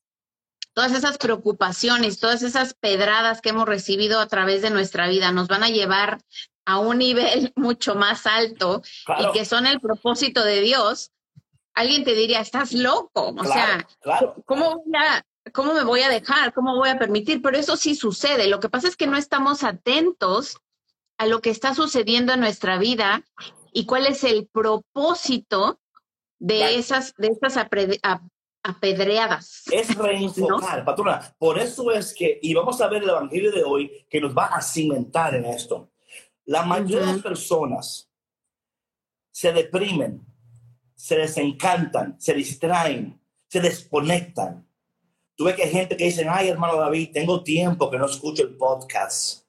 todas 0.74 0.94
esas 0.94 1.18
preocupaciones, 1.18 2.20
todas 2.20 2.42
esas 2.42 2.74
pedradas 2.74 3.42
que 3.42 3.50
hemos 3.50 3.68
recibido 3.68 4.20
a 4.20 4.28
través 4.28 4.62
de 4.62 4.70
nuestra 4.72 5.08
vida 5.08 5.32
nos 5.32 5.48
van 5.48 5.64
a 5.64 5.70
llevar 5.70 6.20
a 6.66 6.80
un 6.80 6.98
nivel 7.00 7.52
mucho 7.56 7.96
más 7.96 8.26
alto 8.26 8.82
Claro. 9.06 9.30
y 9.30 9.38
que 9.38 9.46
son 9.46 9.68
el 9.68 9.80
propósito 9.80 10.44
de 10.44 10.62
Dios, 10.62 11.12
alguien 11.80 12.04
te 12.04 12.14
diría, 12.16 12.40
estás 12.42 12.74
loco. 12.74 13.30
O 13.30 13.36
Claro, 13.36 13.52
sea, 13.54 13.88
claro. 14.02 14.36
¿cómo, 14.46 14.84
voy 14.84 14.94
a- 14.98 15.24
¿cómo 15.54 15.74
me 15.74 15.84
voy 15.84 16.02
a 16.02 16.10
dejar? 16.10 16.54
¿Cómo 16.54 16.76
voy 16.76 16.90
a 16.90 17.00
permitir? 17.00 17.42
Pero 17.42 17.58
eso 17.58 17.78
sí 17.78 17.96
sucede. 17.96 18.48
Lo 18.48 18.60
que 18.60 18.70
pasa 18.70 18.88
es 18.88 18.96
que 18.96 19.08
no 19.08 19.18
estamos 19.18 19.64
atentos 19.64 20.58
a 21.18 21.26
lo 21.26 21.42
que 21.42 21.50
está 21.50 21.74
sucediendo 21.76 22.34
en 22.34 22.40
nuestra 22.40 22.78
vida 22.78 23.24
y 23.74 23.86
cuál 23.86 24.06
es 24.08 24.24
el 24.24 24.48
propósito 24.48 25.80
de 26.40 26.58
Claro. 26.60 26.76
esas, 26.76 27.14
de 27.18 28.00
a- 28.04 28.22
apedreadas. 28.64 29.64
Es 29.72 29.88
reenfocar, 29.98 30.86
patrona. 30.86 31.36
Por 31.38 31.60
eso 31.60 31.92
es 31.92 32.14
que, 32.14 32.40
y 32.42 32.54
vamos 32.54 32.80
a 32.82 32.88
ver 32.88 33.04
el 33.04 33.10
Evangelio 33.10 33.52
de 33.52 33.64
hoy, 33.64 34.06
que 34.10 34.22
nos 34.22 34.36
va 34.38 34.46
a 34.46 34.62
cimentar 34.62 35.36
en 35.36 35.46
esto. 35.46 35.90
La 36.46 36.64
mayoría 36.64 37.00
de 37.06 37.14
las 37.14 37.22
personas 37.22 38.10
se 39.32 39.52
deprimen, 39.54 40.26
se 41.00 41.16
desencantan, 41.16 42.20
se 42.20 42.34
distraen, 42.34 43.18
se 43.48 43.62
desconectan. 43.62 44.68
Tú 45.34 45.46
ves 45.46 45.56
que 45.56 45.68
gente 45.68 45.96
que 45.96 46.04
dice, 46.04 46.28
ay, 46.30 46.50
hermano 46.50 46.76
David, 46.76 47.12
tengo 47.14 47.42
tiempo 47.42 47.90
que 47.90 47.98
no 47.98 48.06
escucho 48.06 48.44
el 48.44 48.58
podcast. 48.58 49.46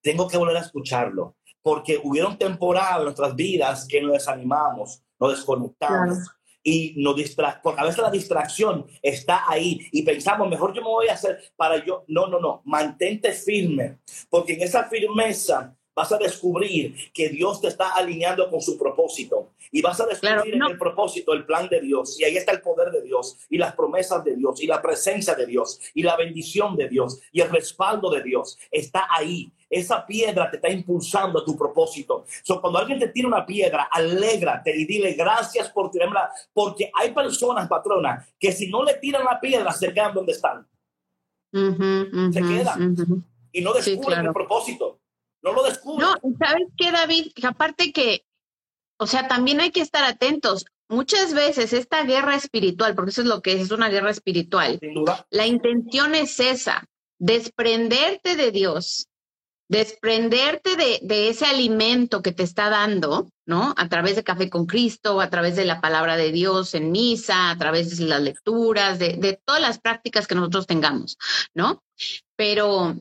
Tengo 0.00 0.28
que 0.28 0.36
volver 0.36 0.56
a 0.58 0.60
escucharlo. 0.60 1.34
Porque 1.60 2.00
hubieron 2.00 2.38
temporadas 2.38 2.98
en 2.98 3.04
nuestras 3.04 3.34
vidas 3.34 3.84
que 3.88 4.00
nos 4.00 4.12
desanimamos, 4.12 5.02
nos 5.18 5.32
desconectamos 5.32 6.18
y 6.62 6.94
nos 6.96 7.16
distraemos. 7.16 7.58
Porque 7.64 7.80
a 7.80 7.84
veces 7.84 8.00
la 8.00 8.10
distracción 8.10 8.86
está 9.02 9.42
ahí 9.48 9.80
y 9.90 10.02
pensamos, 10.02 10.48
mejor 10.48 10.72
yo 10.72 10.82
me 10.82 10.88
voy 10.88 11.08
a 11.08 11.14
hacer 11.14 11.36
para 11.56 11.84
yo. 11.84 12.04
No, 12.06 12.28
no, 12.28 12.38
no. 12.38 12.62
Mantente 12.64 13.32
firme. 13.32 13.98
Porque 14.30 14.52
en 14.52 14.62
esa 14.62 14.84
firmeza 14.84 15.76
vas 15.94 16.10
a 16.12 16.18
descubrir 16.18 16.94
que 17.12 17.28
Dios 17.28 17.60
te 17.60 17.68
está 17.68 17.90
alineando 17.94 18.48
con 18.50 18.60
su 18.60 18.78
propósito. 18.78 19.50
Y 19.70 19.82
vas 19.82 20.00
a 20.00 20.06
descubrir 20.06 20.34
Claro, 20.42 20.56
no. 20.56 20.66
en 20.66 20.72
el 20.72 20.78
propósito 20.78 21.32
el 21.32 21.44
plan 21.44 21.68
de 21.68 21.80
Dios. 21.80 22.18
Y 22.20 22.24
ahí 22.24 22.36
está 22.36 22.52
el 22.52 22.60
poder 22.60 22.90
de 22.90 23.02
Dios 23.02 23.38
y 23.50 23.58
las 23.58 23.74
promesas 23.74 24.24
de 24.24 24.36
Dios 24.36 24.60
y 24.62 24.66
la 24.66 24.80
presencia 24.80 25.34
de 25.34 25.46
Dios 25.46 25.80
y 25.94 26.02
la 26.02 26.16
bendición 26.16 26.76
de 26.76 26.88
Dios 26.88 27.20
y 27.32 27.40
el 27.40 27.50
respaldo 27.50 28.10
de 28.10 28.22
Dios. 28.22 28.58
Está 28.70 29.06
ahí. 29.10 29.52
Esa 29.68 30.04
piedra 30.06 30.50
te 30.50 30.56
está 30.56 30.68
impulsando 30.68 31.38
a 31.40 31.44
tu 31.44 31.56
propósito. 31.56 32.26
So, 32.42 32.60
cuando 32.60 32.78
alguien 32.78 32.98
te 32.98 33.08
tira 33.08 33.26
una 33.28 33.46
piedra, 33.46 33.84
alégrate 33.90 34.76
y 34.76 34.84
dile 34.84 35.14
gracias 35.14 35.70
por 35.70 35.90
tirarla. 35.90 36.30
Porque 36.52 36.90
hay 36.94 37.12
personas, 37.12 37.68
patrona, 37.68 38.26
que 38.38 38.52
si 38.52 38.68
no 38.68 38.84
le 38.84 38.94
tiran 38.94 39.24
la 39.24 39.40
piedra, 39.40 39.72
se 39.72 39.92
quedan 39.92 40.12
donde 40.12 40.32
están 40.32 40.66
Se 41.52 41.58
ujú, 41.58 42.32
queda. 42.32 42.76
ujú. 42.76 43.22
y 43.52 43.60
no 43.62 43.72
Sí, 43.74 43.90
descubren 43.92 44.14
claro. 44.20 44.28
el 44.28 44.34
propósito. 44.34 44.98
No 45.42 45.52
lo 45.52 45.62
descubren. 45.64 46.08
No, 46.08 46.14
¿y 46.22 46.34
¿sabes 46.36 46.68
qué, 46.76 46.90
David? 46.90 47.32
Que 47.34 47.46
aparte 47.46 47.92
que, 47.92 48.24
o 48.98 49.06
sea, 49.06 49.28
también 49.28 49.60
hay 49.60 49.70
que 49.70 49.80
estar 49.80 50.04
atentos. 50.04 50.64
Muchas 50.88 51.32
veces 51.34 51.72
esta 51.72 52.04
guerra 52.04 52.34
espiritual, 52.36 52.94
porque 52.94 53.10
eso 53.10 53.22
es 53.22 53.26
lo 53.26 53.40
que 53.42 53.54
es, 53.54 53.60
es 53.62 53.70
una 53.70 53.88
guerra 53.88 54.10
espiritual, 54.10 54.78
Sin 54.80 54.94
duda. 54.94 55.26
la 55.30 55.46
intención 55.46 56.14
es 56.14 56.38
esa, 56.38 56.84
desprenderte 57.18 58.36
de 58.36 58.50
Dios, 58.50 59.08
desprenderte 59.68 60.76
de, 60.76 60.98
de 61.02 61.30
ese 61.30 61.46
alimento 61.46 62.20
que 62.20 62.32
te 62.32 62.42
está 62.42 62.68
dando, 62.68 63.30
¿no? 63.46 63.72
A 63.78 63.88
través 63.88 64.16
de 64.16 64.22
Café 64.22 64.50
con 64.50 64.66
Cristo, 64.66 65.20
a 65.20 65.30
través 65.30 65.56
de 65.56 65.64
la 65.64 65.80
palabra 65.80 66.16
de 66.18 66.30
Dios 66.30 66.74
en 66.74 66.92
misa, 66.92 67.48
a 67.48 67.56
través 67.56 67.96
de 67.96 68.04
las 68.04 68.20
lecturas, 68.20 68.98
de, 68.98 69.14
de 69.16 69.40
todas 69.46 69.62
las 69.62 69.80
prácticas 69.80 70.26
que 70.26 70.34
nosotros 70.34 70.66
tengamos, 70.66 71.16
¿no? 71.54 71.82
Pero 72.36 72.96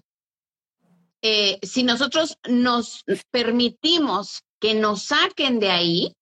eh, 1.21 1.59
si 1.61 1.83
nosotros 1.83 2.37
nos 2.47 3.03
permitimos 3.31 4.43
que 4.59 4.73
nos 4.75 5.03
saquen 5.03 5.59
de 5.59 5.71
ahí, 5.71 6.13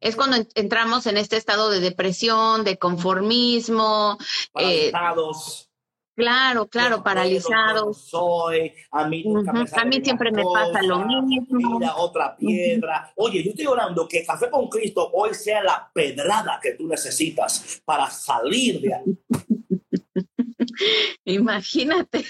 es 0.00 0.14
cuando 0.16 0.36
en- 0.36 0.48
entramos 0.54 1.06
en 1.06 1.16
este 1.16 1.36
estado 1.36 1.70
de 1.70 1.80
depresión, 1.80 2.62
de 2.64 2.78
conformismo, 2.78 4.16
eh, 4.58 4.90
Paralizados. 4.92 5.68
claro, 6.16 6.62
Yo 6.64 6.68
claro, 6.68 7.02
paralizados. 7.02 8.08
Soy, 8.08 8.72
a 8.92 9.08
mí 9.08 9.24
nunca 9.24 9.52
Ujú, 9.52 9.66
sale 9.66 9.82
A 9.82 9.84
mí 9.86 10.00
siempre 10.04 10.30
me 10.30 10.44
pasa 10.44 10.82
lo 10.82 11.00
mismo. 11.00 11.78
Mira, 11.78 11.96
otra 11.96 12.36
piedra. 12.36 13.12
Oye, 13.16 13.42
yo 13.42 13.50
estoy 13.50 13.66
orando 13.66 14.06
que 14.08 14.24
Café 14.24 14.48
con 14.50 14.68
Cristo 14.68 15.10
hoy 15.12 15.34
sea 15.34 15.62
la 15.62 15.90
pedrada 15.92 16.60
que 16.62 16.74
tú 16.74 16.86
necesitas 16.86 17.80
para 17.84 18.08
salir 18.10 18.80
de 18.80 18.94
ahí. 18.94 19.18
Imagínate. 21.24 22.24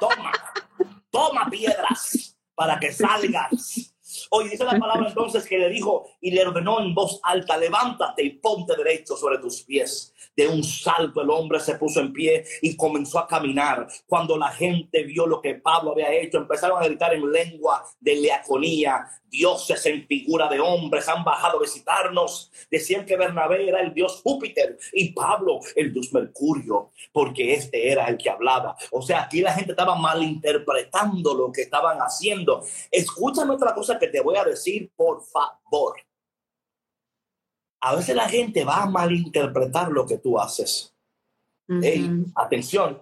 Toma, 0.00 0.32
toma 1.12 1.48
piedras 1.48 2.36
para 2.56 2.80
que 2.80 2.92
salgas. 2.92 3.91
Hoy 4.34 4.48
dice 4.48 4.64
la 4.64 4.78
palabra 4.78 5.08
entonces 5.08 5.46
que 5.46 5.58
le 5.58 5.68
dijo 5.68 6.08
y 6.18 6.30
le 6.30 6.46
ordenó 6.46 6.80
en 6.80 6.94
voz 6.94 7.20
alta, 7.22 7.58
levántate 7.58 8.24
y 8.24 8.30
ponte 8.30 8.74
derecho 8.74 9.14
sobre 9.14 9.36
tus 9.36 9.60
pies. 9.60 10.14
De 10.34 10.48
un 10.48 10.64
salto 10.64 11.20
el 11.20 11.28
hombre 11.28 11.60
se 11.60 11.74
puso 11.74 12.00
en 12.00 12.14
pie 12.14 12.42
y 12.62 12.74
comenzó 12.74 13.18
a 13.18 13.26
caminar. 13.26 13.86
Cuando 14.06 14.38
la 14.38 14.48
gente 14.48 15.02
vio 15.02 15.26
lo 15.26 15.42
que 15.42 15.56
Pablo 15.56 15.92
había 15.92 16.10
hecho, 16.14 16.38
empezaron 16.38 16.82
a 16.82 16.86
gritar 16.86 17.12
en 17.12 17.30
lengua 17.30 17.84
de 18.00 18.16
leaconía. 18.16 19.06
Dioses 19.28 19.84
en 19.86 20.06
figura 20.06 20.46
de 20.48 20.60
hombres 20.60 21.08
han 21.08 21.24
bajado 21.24 21.58
a 21.58 21.62
visitarnos. 21.62 22.50
Decían 22.70 23.04
que 23.04 23.16
Bernabé 23.16 23.68
era 23.68 23.80
el 23.80 23.92
dios 23.92 24.20
Júpiter 24.22 24.78
y 24.92 25.12
Pablo 25.12 25.60
el 25.74 25.92
dios 25.92 26.12
Mercurio, 26.12 26.90
porque 27.12 27.54
este 27.54 27.90
era 27.90 28.06
el 28.08 28.16
que 28.16 28.30
hablaba. 28.30 28.76
O 28.90 29.02
sea, 29.02 29.22
aquí 29.22 29.40
la 29.40 29.52
gente 29.52 29.72
estaba 29.72 29.94
malinterpretando 29.96 31.34
lo 31.34 31.52
que 31.52 31.62
estaban 31.62 31.98
haciendo. 31.98 32.62
Escúchame 32.90 33.54
otra 33.54 33.74
cosa 33.74 33.98
que 33.98 34.08
te 34.08 34.21
voy 34.22 34.36
a 34.36 34.44
decir, 34.44 34.90
por 34.96 35.22
favor. 35.22 35.96
A 37.80 37.96
veces 37.96 38.14
la 38.14 38.28
gente 38.28 38.64
va 38.64 38.82
a 38.82 38.90
malinterpretar 38.90 39.90
lo 39.90 40.06
que 40.06 40.18
tú 40.18 40.38
haces. 40.38 40.94
Atención. 42.34 43.00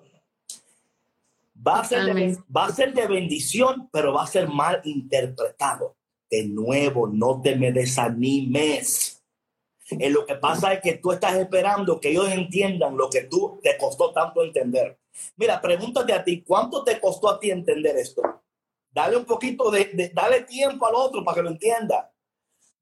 Va 1.66 1.80
a, 1.80 1.84
ser 1.84 1.98
de, 1.98 2.06
Totalmente. 2.06 2.42
va 2.56 2.66
a 2.66 2.72
ser 2.72 2.94
de 2.94 3.06
bendición, 3.06 3.90
pero 3.92 4.14
va 4.14 4.22
a 4.22 4.26
ser 4.26 4.48
mal 4.48 4.80
interpretado. 4.84 5.96
De 6.30 6.46
nuevo, 6.46 7.06
no 7.06 7.42
te 7.42 7.56
me 7.56 7.72
desanimes. 7.72 9.22
Eh, 9.98 10.08
lo 10.08 10.24
que 10.24 10.36
pasa 10.36 10.72
es 10.72 10.80
que 10.80 10.94
tú 10.94 11.12
estás 11.12 11.34
esperando 11.36 12.00
que 12.00 12.10
ellos 12.10 12.30
entiendan 12.30 12.96
lo 12.96 13.10
que 13.10 13.24
tú 13.24 13.58
te 13.62 13.76
costó 13.76 14.12
tanto 14.12 14.42
entender. 14.42 14.98
Mira, 15.36 15.60
pregúntate 15.60 16.12
a 16.12 16.22
ti, 16.22 16.42
¿cuánto 16.42 16.84
te 16.84 17.00
costó 17.00 17.28
a 17.28 17.40
ti 17.40 17.50
entender 17.50 17.96
esto? 17.96 18.22
Dale 18.90 19.16
un 19.16 19.24
poquito 19.24 19.70
de, 19.70 20.10
dale 20.12 20.42
tiempo 20.42 20.86
al 20.86 20.94
otro 20.94 21.24
para 21.24 21.36
que 21.36 21.42
lo 21.42 21.50
entienda. 21.50 22.12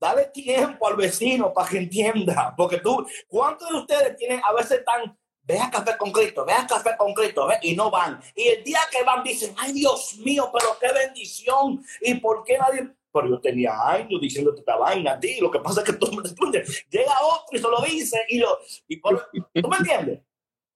Dale 0.01 0.27
tiempo 0.27 0.87
al 0.87 0.97
vecino 0.97 1.53
para 1.53 1.69
que 1.69 1.79
entienda. 1.79 2.55
Porque 2.57 2.79
tú, 2.79 3.07
¿cuántos 3.27 3.69
de 3.69 3.77
ustedes 3.77 4.17
tienen 4.17 4.41
a 4.45 4.53
veces 4.53 4.85
tan, 4.85 5.19
ve 5.43 5.59
a 5.59 5.71
café 5.71 5.97
con 5.99 6.13
Cristo, 6.13 6.45
ve 6.45 6.53
a 6.53 6.67
café 6.67 6.91
con 6.97 7.13
Cristo, 7.13 7.47
ve, 7.47 7.59
y 7.63 7.75
no 7.75 7.91
van? 7.91 8.21
Y 8.35 8.49
el 8.49 8.65
día 8.65 8.81
que 8.91 9.03
van 9.03 9.23
dicen, 9.23 9.55
ay 9.59 9.73
Dios 9.73 10.17
mío, 10.25 10.51
pero 10.53 10.77
qué 10.81 10.93
bendición. 10.93 11.85
¿Y 12.01 12.15
por 12.15 12.45
qué 12.45 12.59
nadie? 12.59 12.95
pero 13.11 13.29
yo 13.29 13.41
tenía 13.41 13.73
años 13.89 14.21
diciéndote 14.21 14.61
esta 14.61 14.77
vaina 14.77 15.13
a 15.13 15.21
ti, 15.21 15.39
lo 15.41 15.51
que 15.51 15.59
pasa 15.61 15.81
es 15.81 15.87
que 15.87 15.95
tú 15.95 16.11
me 16.13 16.23
respondes. 16.23 16.87
Llega 16.91 17.13
otro 17.23 17.59
y 17.59 17.59
se 17.59 17.69
lo 17.69 17.81
dice 17.83 18.19
y 18.29 18.39
lo... 18.39 18.59
Y 18.87 18.97
por, 18.97 19.31
¿Tú 19.33 19.69
me 19.69 19.77
entiendes? 19.79 20.21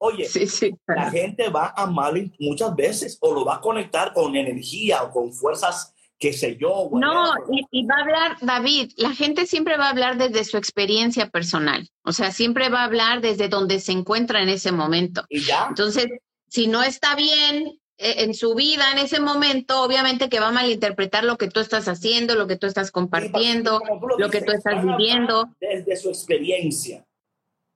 Oye, 0.04 0.24
Sí, 0.24 0.48
sí. 0.48 0.74
la 0.88 1.10
gente 1.12 1.48
va 1.48 1.72
a 1.76 1.84
amar 1.84 2.12
muchas 2.40 2.74
veces 2.74 3.16
o 3.20 3.32
lo 3.32 3.44
va 3.44 3.56
a 3.56 3.60
conectar 3.60 4.12
con 4.12 4.34
energía 4.34 5.04
o 5.04 5.12
con 5.12 5.32
fuerzas, 5.32 5.94
qué 6.18 6.32
sé 6.32 6.56
yo. 6.56 6.90
No, 6.90 7.34
y, 7.52 7.64
y 7.70 7.86
va 7.86 7.98
a 7.98 8.00
hablar, 8.00 8.36
David, 8.40 8.90
la 8.96 9.14
gente 9.14 9.46
siempre 9.46 9.76
va 9.76 9.86
a 9.86 9.90
hablar 9.90 10.18
desde 10.18 10.42
su 10.42 10.56
experiencia 10.56 11.30
personal, 11.30 11.88
o 12.04 12.10
sea, 12.10 12.32
siempre 12.32 12.68
va 12.68 12.80
a 12.80 12.84
hablar 12.86 13.20
desde 13.20 13.48
donde 13.48 13.78
se 13.78 13.92
encuentra 13.92 14.42
en 14.42 14.48
ese 14.48 14.72
momento. 14.72 15.22
Y 15.28 15.40
ya. 15.42 15.66
Entonces, 15.68 16.08
si 16.48 16.66
no 16.66 16.82
está 16.82 17.14
bien 17.14 17.78
eh, 17.98 18.24
en 18.24 18.34
su 18.34 18.56
vida 18.56 18.90
en 18.90 18.98
ese 18.98 19.20
momento, 19.20 19.84
obviamente 19.84 20.28
que 20.28 20.40
va 20.40 20.48
a 20.48 20.52
malinterpretar 20.52 21.22
lo 21.22 21.38
que 21.38 21.46
tú 21.46 21.60
estás 21.60 21.86
haciendo, 21.86 22.34
lo 22.34 22.48
que 22.48 22.56
tú 22.56 22.66
estás 22.66 22.90
compartiendo, 22.90 23.80
lo 24.18 24.30
que 24.30 24.40
tú 24.40 24.50
estás 24.50 24.84
viviendo. 24.84 25.48
Desde 25.60 25.94
su 25.96 26.08
experiencia. 26.08 27.06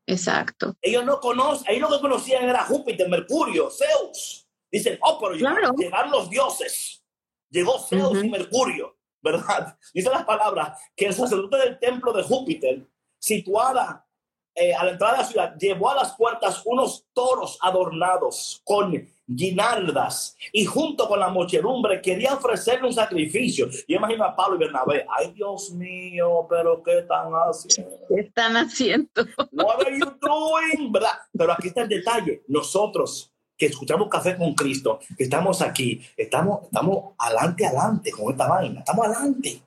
Exacto. 0.06 0.76
Ellos 0.80 1.04
no 1.04 1.20
conocen, 1.20 1.66
ellos 1.74 1.90
lo 1.90 1.96
que 1.96 2.02
conocían 2.02 2.44
era 2.48 2.64
Júpiter, 2.64 3.08
Mercurio, 3.08 3.68
Zeus. 3.70 4.46
Dicen, 4.70 4.98
oh, 5.02 5.18
pero 5.20 5.36
Claro. 5.36 5.72
llegaron 5.76 6.10
los 6.10 6.30
dioses. 6.30 7.02
Llegó 7.50 7.78
Zeus 7.78 8.10
Ujú. 8.10 8.24
y 8.24 8.28
Mercurio, 8.30 8.96
¿verdad? 9.22 9.76
Dice 9.94 10.10
las 10.10 10.24
palabras 10.24 10.78
que 10.94 11.06
el 11.06 11.14
sacerdote 11.14 11.56
del 11.58 11.78
templo 11.78 12.12
de 12.12 12.22
Júpiter, 12.22 12.86
situada 13.18 14.06
eh, 14.54 14.74
a 14.74 14.84
la 14.84 14.92
entrada 14.92 15.14
de 15.14 15.18
la 15.22 15.24
ciudad, 15.28 15.56
llevó 15.58 15.90
a 15.90 15.94
las 15.96 16.16
puertas 16.16 16.62
unos 16.64 17.06
toros 17.12 17.58
adornados 17.60 18.60
con 18.64 18.94
guinaldas 19.26 20.36
y 20.52 20.64
junto 20.64 21.08
con 21.08 21.18
la 21.18 21.28
muchedumbre 21.28 22.00
quería 22.00 22.34
ofrecerle 22.34 22.86
un 22.86 22.94
sacrificio. 22.94 23.68
Yo 23.88 23.96
imagino 23.96 24.24
a 24.24 24.36
Pablo 24.36 24.56
y 24.56 24.60
Bernabé, 24.60 25.06
ay 25.18 25.32
Dios 25.32 25.70
mío, 25.72 26.46
pero 26.48 26.82
¿qué 26.82 27.00
están 27.00 27.32
haciendo? 27.32 27.98
¿Qué 28.08 28.20
están 28.20 28.56
haciendo? 28.56 29.26
What 29.52 29.86
are 29.86 29.98
you 29.98 30.06
doing? 30.20 30.92
¿Verdad? 30.92 31.18
Pero 31.36 31.52
aquí 31.52 31.68
está 31.68 31.82
el 31.82 31.88
detalle. 31.88 32.42
Nosotros 32.48 33.32
que 33.56 33.66
escuchamos 33.66 34.08
Café 34.08 34.36
con 34.36 34.54
Cristo, 34.54 35.00
que 35.16 35.24
estamos 35.24 35.62
aquí, 35.62 36.02
estamos, 36.16 36.64
estamos 36.64 37.14
adelante, 37.18 37.66
adelante 37.66 38.10
con 38.10 38.32
esta 38.32 38.46
vaina. 38.46 38.80
Estamos 38.80 39.06
adelante. 39.06 39.62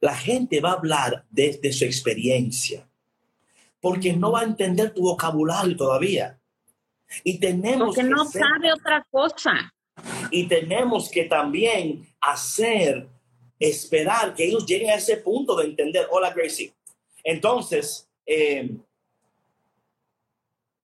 La 0.00 0.14
gente 0.14 0.60
va 0.60 0.70
a 0.70 0.74
hablar 0.74 1.24
desde 1.30 1.72
su 1.72 1.84
experiencia, 1.84 2.86
porque 3.80 4.12
no 4.12 4.32
va 4.32 4.40
a 4.40 4.44
entender 4.44 4.94
tu 4.94 5.02
vocabulario 5.02 5.76
todavía. 5.76 6.38
Y 7.24 7.38
tenemos, 7.38 7.88
Porque 7.94 8.02
que 8.02 8.08
no 8.08 8.24
ser- 8.24 8.42
sabe 8.42 8.72
otra 8.72 9.06
cosa. 9.10 9.72
y 10.30 10.46
tenemos 10.48 11.10
que 11.10 11.24
también 11.24 12.06
hacer, 12.20 13.08
esperar 13.58 14.34
que 14.34 14.44
ellos 14.46 14.66
lleguen 14.66 14.90
a 14.90 14.94
ese 14.94 15.18
punto 15.18 15.54
de 15.56 15.66
entender. 15.66 16.06
Hola, 16.10 16.30
Gracie. 16.32 16.72
Entonces, 17.24 18.08
eh, 18.26 18.70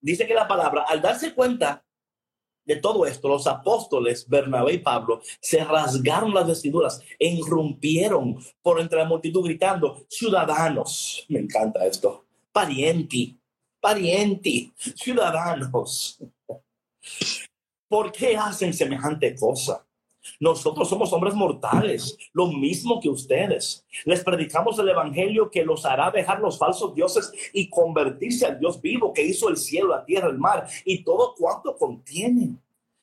dice 0.00 0.26
que 0.26 0.34
la 0.34 0.46
palabra, 0.46 0.84
al 0.88 1.00
darse 1.02 1.34
cuenta 1.34 1.84
de 2.64 2.76
todo 2.76 3.06
esto, 3.06 3.28
los 3.28 3.46
apóstoles 3.46 4.28
Bernabé 4.28 4.74
y 4.74 4.78
Pablo 4.78 5.22
se 5.40 5.64
rasgaron 5.64 6.34
las 6.34 6.46
vestiduras 6.46 7.00
e 7.18 7.28
irrumpieron 7.28 8.36
por 8.62 8.78
entre 8.80 8.98
la 8.98 9.06
multitud 9.06 9.42
gritando, 9.42 10.04
ciudadanos, 10.08 11.24
me 11.28 11.38
encanta 11.40 11.86
esto, 11.86 12.26
parienti, 12.52 13.38
parienti, 13.80 14.72
ciudadanos. 14.76 16.18
¿Por 17.88 18.12
qué 18.12 18.36
hacen 18.36 18.72
semejante 18.74 19.34
cosa? 19.34 19.84
Nosotros 20.40 20.88
somos 20.88 21.12
hombres 21.12 21.34
mortales, 21.34 22.16
lo 22.32 22.48
mismo 22.48 23.00
que 23.00 23.08
ustedes. 23.08 23.84
Les 24.04 24.22
predicamos 24.22 24.78
el 24.78 24.88
Evangelio 24.88 25.50
que 25.50 25.64
los 25.64 25.84
hará 25.84 26.10
dejar 26.10 26.40
los 26.40 26.58
falsos 26.58 26.94
dioses 26.94 27.32
y 27.52 27.68
convertirse 27.68 28.46
al 28.46 28.58
Dios 28.58 28.80
vivo 28.80 29.12
que 29.12 29.22
hizo 29.22 29.48
el 29.48 29.56
cielo, 29.56 29.88
la 29.88 30.04
tierra, 30.04 30.28
el 30.28 30.38
mar 30.38 30.68
y 30.84 31.02
todo 31.02 31.34
cuanto 31.34 31.76
contienen. 31.76 32.60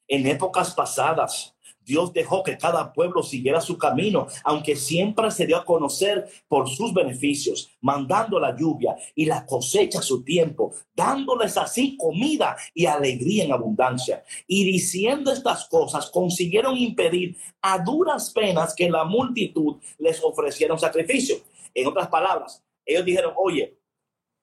En 0.08 0.28
épocas 0.28 0.74
pasadas, 0.76 1.55
Dios 1.86 2.12
dejó 2.14 2.44
que 2.44 2.58
cada 2.58 2.92
pueblo 2.92 3.24
siguiera 3.24 3.62
su 3.62 3.78
camino, 3.78 4.28
aunque 4.44 4.76
siempre 4.76 5.30
se 5.32 5.46
dio 5.46 5.58
a 5.58 5.66
conocer 5.66 6.28
por 6.48 6.70
sus 6.70 6.94
beneficios, 6.94 7.70
mandando 7.82 8.40
la 8.40 8.56
lluvia 8.56 8.96
y 9.14 9.26
la 9.26 9.46
cosecha 9.46 10.00
a 10.00 10.02
su 10.02 10.24
tiempo, 10.24 10.74
dándoles 10.96 11.58
así 11.58 11.96
comida 11.96 12.58
y 12.74 12.86
alegría 12.86 13.46
en 13.46 13.54
abundancia. 13.54 14.24
Y 14.48 14.66
diciendo 14.66 15.32
estas 15.32 15.68
cosas, 15.68 16.10
consiguieron 16.10 16.76
impedir 16.78 17.38
a 17.62 17.80
duras 17.80 18.32
penas 18.32 18.74
que 18.76 18.90
la 18.90 19.06
multitud 19.06 19.78
les 20.00 20.24
ofreciera 20.24 20.74
un 20.74 20.80
sacrificio. 20.80 21.38
En 21.74 21.88
otras 21.88 22.08
palabras, 22.08 22.64
ellos 22.86 23.06
dijeron, 23.06 23.34
oye, 23.38 23.78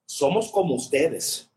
somos 0.05 0.51
como 0.51 0.75
ustedes. 0.75 1.49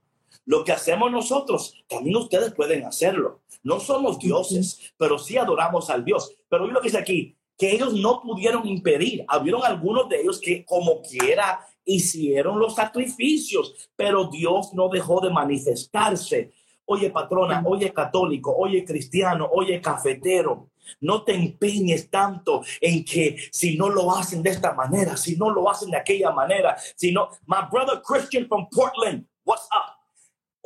Lo 0.45 0.65
que 0.65 0.73
hacemos 0.73 1.11
nosotros, 1.11 1.75
también 1.89 2.17
ustedes 2.17 2.55
pueden 2.55 2.85
hacerlo. 2.85 3.41
No 3.67 3.81
somos 3.81 4.21
dioses, 4.21 4.95
pero 4.97 5.19
sí 5.19 5.37
adoramos 5.37 5.91
al 5.91 6.05
Dios. 6.05 6.33
Pero 6.49 6.63
oye 6.63 6.73
lo 6.73 6.81
que 6.81 6.87
dice 6.87 6.99
aquí, 6.99 7.37
que 7.59 7.73
ellos 7.73 7.95
no 7.95 8.23
pudieron 8.23 8.65
impedir. 8.65 9.25
Habieron 9.27 9.65
algunos 9.65 10.09
de 10.09 10.21
ellos 10.21 10.41
que 10.41 10.65
como 10.65 11.03
quiera 11.03 11.67
hicieron 11.85 12.61
los 12.61 12.77
sacrificios, 12.77 13.91
pero 13.97 14.29
Dios 14.29 14.73
no 14.73 14.89
dejó 14.89 15.21
de 15.21 15.31
manifestarse. 15.31 16.53
Oye, 16.85 17.11
patrona, 17.11 17.61
oye, 17.67 17.93
católico, 17.93 18.55
oye, 18.57 18.85
cristiano, 18.85 19.51
oye, 19.53 19.81
cafetero. 19.81 20.71
No 21.01 21.25
te 21.25 21.35
empeñes 21.35 22.09
tanto 22.09 22.63
en 22.81 23.05
que 23.05 23.37
si 23.51 23.77
no 23.77 23.89
lo 23.89 24.17
hacen 24.17 24.45
de 24.45 24.51
esta 24.51 24.75
manera, 24.75 25.17
si 25.17 25.35
no 25.35 25.51
lo 25.51 25.69
hacen 25.69 25.91
de 25.91 25.97
aquella 25.97 26.31
manera, 26.31 26.77
si 26.95 27.11
no, 27.11 27.31
my 27.47 27.69
brother 27.69 28.01
Christian 28.01 28.47
from 28.47 28.69
Portland, 28.71 29.27
what's 29.45 29.67
up? 29.73 29.96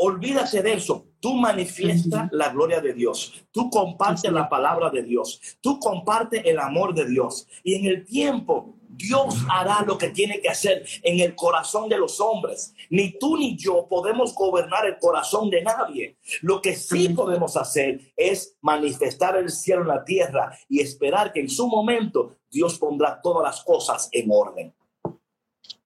Olvídate 0.03 0.63
de 0.63 0.73
eso. 0.73 1.09
Tú 1.21 1.35
manifiesta 1.35 2.27
la 2.33 2.49
gloria 2.49 2.81
de 2.81 2.95
Dios. 2.95 3.35
Tú 3.53 3.69
comparte 3.69 4.31
la 4.31 4.49
palabra 4.49 4.89
de 4.89 5.03
Dios. 5.03 5.39
Tú 5.61 5.79
comparte 5.79 6.49
el 6.49 6.59
amor 6.59 6.95
de 6.95 7.07
Dios. 7.07 7.47
Y 7.63 7.75
en 7.75 7.85
el 7.85 8.07
tiempo, 8.07 8.77
Dios 8.89 9.37
hará 9.51 9.83
lo 9.87 9.99
que 9.99 10.09
tiene 10.09 10.41
que 10.41 10.49
hacer 10.49 10.87
en 11.03 11.21
el 11.21 11.35
corazón 11.35 11.91
de 11.91 11.99
los 11.99 12.19
hombres. 12.19 12.73
Ni 12.89 13.19
tú 13.19 13.37
ni 13.37 13.59
yo 13.59 13.87
podemos 13.91 14.35
gobernar 14.35 14.87
el 14.87 14.99
corazón 14.99 15.51
de 15.51 15.61
nadie. 15.61 16.17
Lo 16.41 16.63
que 16.63 16.75
sí 16.77 17.11
podemos 17.11 17.59
hacer 17.59 18.01
es 18.17 18.57
manifestar 18.63 19.37
el 19.37 19.51
cielo 19.51 19.83
en 19.83 19.89
la 19.89 20.03
tierra 20.03 20.57
y 20.67 20.81
esperar 20.81 21.31
que 21.31 21.41
en 21.41 21.51
su 21.51 21.69
momento 21.69 22.37
Dios 22.51 22.79
pondrá 22.79 23.21
todas 23.21 23.43
las 23.43 23.63
cosas 23.63 24.09
en 24.13 24.31
orden. 24.33 24.73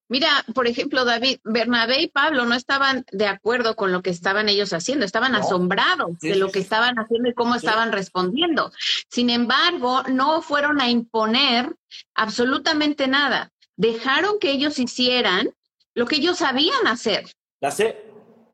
Mira, 0.08 0.28
por 0.54 0.66
ejemplo, 0.66 1.04
David, 1.04 1.38
Bernabé 1.44 2.02
y 2.02 2.08
Pablo 2.08 2.44
no 2.44 2.54
estaban 2.54 3.06
de 3.10 3.26
acuerdo 3.26 3.74
con 3.74 3.90
lo 3.90 4.02
que 4.02 4.10
estaban 4.10 4.48
ellos 4.50 4.72
haciendo, 4.74 5.04
estaban 5.06 5.32
No. 5.32 5.38
asombrados 5.38 6.10
Sí, 6.20 6.28
de 6.28 6.36
lo 6.36 6.50
que 6.50 6.58
estaban 6.58 6.98
haciendo 6.98 7.30
y 7.30 7.34
cómo 7.34 7.54
Sí. 7.54 7.66
estaban 7.66 7.90
respondiendo. 7.90 8.70
Sin 9.08 9.30
embargo, 9.30 10.02
no 10.04 10.42
fueron 10.42 10.80
a 10.80 10.90
imponer 10.90 11.74
absolutamente 12.14 13.08
nada. 13.08 13.50
Dejaron 13.76 14.38
que 14.38 14.50
ellos 14.52 14.78
hicieran 14.78 15.48
lo 15.94 16.06
que 16.06 16.16
ellos 16.16 16.38
sabían 16.38 16.86
hacer. 16.86 17.24
Ya 17.60 17.70
sé, 17.70 18.04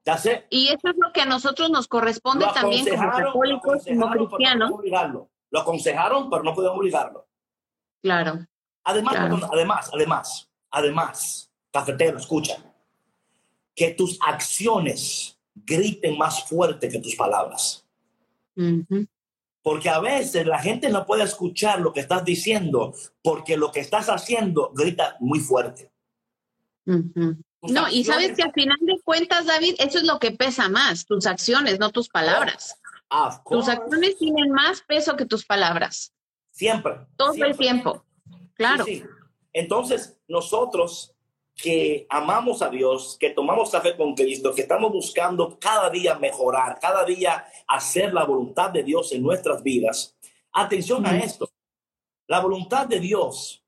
ya 0.04 0.16
sé. 0.18 0.46
Y 0.50 0.68
eso 0.68 0.88
es 0.88 0.96
lo 0.98 1.12
que 1.12 1.22
a 1.22 1.26
nosotros 1.26 1.68
nos 1.70 1.88
corresponde 1.88 2.46
Lo 2.46 2.52
también 2.52 2.86
como 2.88 3.10
católicos, 3.10 3.82
como 3.86 4.06
no 4.06 4.10
cristianos. 4.10 4.70
Lo 5.50 5.60
aconsejaron, 5.60 6.30
pero 6.30 6.44
no 6.44 6.54
pudieron 6.54 6.78
obligarlo. 6.78 7.26
Claro. 8.02 8.38
Además, 8.84 9.14
Claro. 9.14 9.40
además, 9.52 9.90
además, 9.92 10.49
además, 10.70 11.50
cafetero, 11.72 12.18
escucha, 12.18 12.56
que 13.74 13.90
tus 13.92 14.18
acciones 14.20 15.38
griten 15.54 16.18
más 16.18 16.44
fuerte 16.44 16.88
que 16.88 16.98
tus 16.98 17.14
palabras. 17.14 17.86
Porque 19.62 19.88
a 19.88 20.00
veces 20.00 20.46
la 20.46 20.58
gente 20.58 20.90
no 20.90 21.06
puede 21.06 21.24
escuchar 21.24 21.80
lo 21.80 21.92
que 21.92 22.00
estás 22.00 22.24
diciendo 22.24 22.94
porque 23.22 23.56
lo 23.56 23.70
que 23.72 23.80
estás 23.80 24.08
haciendo 24.08 24.72
grita 24.74 25.16
muy 25.20 25.40
fuerte. 25.40 25.90
No, 26.84 27.88
y 27.90 28.04
sabes 28.04 28.36
que 28.36 28.42
al 28.42 28.52
final 28.52 28.78
de 28.80 29.00
cuentas, 29.04 29.46
David, 29.46 29.76
eso 29.78 29.98
es 29.98 30.04
lo 30.04 30.18
que 30.18 30.32
pesa 30.32 30.68
más, 30.68 31.04
tus 31.04 31.26
acciones, 31.26 31.78
no 31.78 31.90
tus 31.90 32.08
palabras. 32.08 32.78
Tus 33.48 33.68
acciones 33.68 34.18
tienen 34.18 34.50
más 34.50 34.82
peso 34.82 35.16
que 35.16 35.26
tus 35.26 35.44
palabras, 35.44 36.12
Siempre. 36.52 37.00
todo 37.16 37.34
el 37.44 37.56
tiempo. 37.56 38.04
Claro. 38.54 38.84
Sí, 38.84 38.98
sí. 38.98 39.04
Entonces, 39.52 40.20
nosotros 40.28 41.14
que 41.54 42.06
amamos 42.08 42.62
a 42.62 42.70
Dios, 42.70 43.16
que 43.20 43.30
tomamos 43.30 43.70
café 43.70 43.96
con 43.96 44.14
Cristo, 44.14 44.54
que 44.54 44.62
estamos 44.62 44.92
buscando 44.92 45.58
cada 45.58 45.90
día 45.90 46.18
mejorar, 46.18 46.78
cada 46.80 47.04
día 47.04 47.44
hacer 47.68 48.14
la 48.14 48.24
voluntad 48.24 48.70
de 48.70 48.82
Dios 48.82 49.12
en 49.12 49.22
nuestras 49.22 49.62
vidas. 49.62 50.16
Atención 50.52 51.04
a 51.06 51.18
esto. 51.18 51.50
La 52.26 52.40
voluntad 52.40 52.86
de 52.86 53.00
Dios 53.00 53.64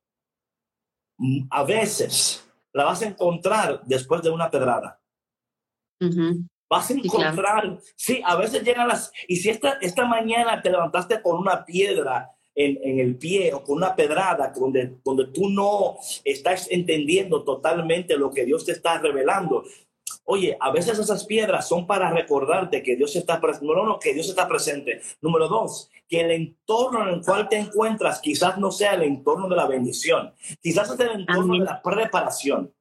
a 1.50 1.62
veces 1.64 2.48
la 2.72 2.84
vas 2.84 3.02
a 3.02 3.06
encontrar 3.06 3.82
después 3.84 4.22
de 4.22 4.30
una 4.30 4.50
pedrada. 4.50 5.00
Vas 6.70 6.90
a 6.90 6.94
Sí, 6.94 7.02
claro. 7.02 7.28
encontrar, 7.28 7.78
sí, 7.96 8.22
a 8.24 8.36
veces 8.36 8.62
llegan 8.64 8.88
las, 8.88 9.12
y 9.28 9.36
si 9.36 9.50
esta, 9.50 9.72
esta 9.82 10.06
mañana 10.06 10.62
te 10.62 10.70
levantaste 10.70 11.20
con 11.20 11.36
una 11.36 11.64
piedra 11.64 12.31
en, 12.54 12.78
en, 12.82 13.00
el 13.00 13.16
pie 13.16 13.52
o 13.54 13.62
con 13.62 13.76
una 13.76 13.96
pedrada 13.96 14.52
donde, 14.54 14.98
donde 15.04 15.26
tú 15.26 15.48
no 15.48 15.96
estás 16.24 16.68
entendiendo 16.70 17.44
totalmente 17.44 18.16
lo 18.16 18.30
que 18.30 18.44
Dios 18.44 18.64
te 18.64 18.72
está 18.72 18.98
revelando. 18.98 19.64
Oye, 20.24 20.56
a 20.60 20.70
veces 20.70 20.98
esas 20.98 21.24
piedras 21.24 21.68
son 21.68 21.86
para 21.86 22.10
recordarte 22.10 22.82
que 22.82 22.96
Dios 22.96 23.16
está 23.16 23.40
presente. 23.40 23.66
Número 23.66 23.82
uno, 23.82 23.98
que 23.98 24.14
Dios 24.14 24.28
está 24.28 24.46
presente. 24.46 25.00
Número 25.20 25.48
dos, 25.48 25.90
que 26.08 26.20
el 26.20 26.30
entorno 26.30 27.02
en 27.02 27.14
el 27.14 27.24
cual 27.24 27.48
te 27.48 27.58
encuentras 27.58 28.20
quizás 28.20 28.58
no 28.58 28.70
sea 28.70 28.94
el 28.94 29.02
entorno 29.02 29.48
de 29.48 29.56
la 29.56 29.66
bendición. 29.66 30.32
Quizás 30.60 30.90
es 30.90 31.00
el 31.00 31.20
entorno 31.20 31.54
de 31.54 31.64
la 31.64 31.82
preparación. 31.82 32.72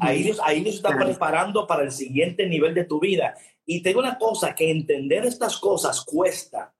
Ahí, 0.00 0.24
Dios, 0.24 0.40
ahí 0.42 0.64
Dios 0.64 0.76
está 0.76 0.96
preparando 0.96 1.66
para 1.66 1.84
el 1.84 1.92
siguiente 1.92 2.46
nivel 2.46 2.74
de 2.74 2.84
tu 2.84 2.98
vida. 2.98 3.36
Y 3.64 3.82
tengo 3.82 4.00
una 4.00 4.18
cosa, 4.18 4.54
que 4.54 4.70
entender 4.70 5.24
estas 5.24 5.58
cosas 5.58 6.04
cuesta. 6.04 6.74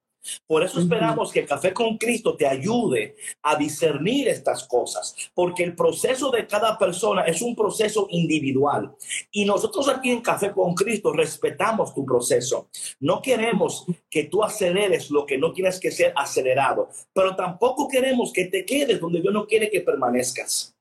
Por 0.47 0.63
eso 0.63 0.81
esperamos 0.81 1.33
que 1.33 1.41
el 1.41 1.47
Café 1.47 1.73
con 1.73 1.99
Cristo 1.99 2.37
te 2.37 2.47
ayude 2.47 3.17
a 3.43 3.57
discernir 3.57 4.29
estas 4.29 4.67
cosas, 4.67 5.15
porque 5.35 5.65
el 5.65 5.75
proceso 5.75 6.31
de 6.31 6.47
cada 6.47 6.79
persona 6.79 7.23
es 7.23 7.43
un 7.43 7.57
proceso 7.57 8.07
individual. 8.11 8.95
Y 9.31 9.45
nosotros 9.45 9.89
aquí 9.89 10.11
en 10.11 10.21
Café 10.21 10.53
con 10.53 10.75
Cristo 10.75 11.13
respetamos 11.13 11.95
tu 11.95 12.05
proceso. 12.05 12.69
No 13.01 13.21
queremos 13.21 13.85
que 14.09 14.25
tú 14.25 14.43
aceleres 14.45 15.11
lo 15.11 15.27
que 15.27 15.39
no 15.39 15.53
tienes 15.53 15.81
que 15.81 15.91
ser 15.91 16.13
acelerado, 16.17 16.89
pero 17.13 17.35
tampoco 17.35 17.89
queremos 17.89 18.33
que 18.33 18.47
te 18.47 18.65
quedes 18.65 19.01
donde 19.01 19.21
Dios 19.21 19.35
no 19.35 19.47
quiere 19.47 19.71
que 19.71 19.81
permanezcas. 19.81 20.75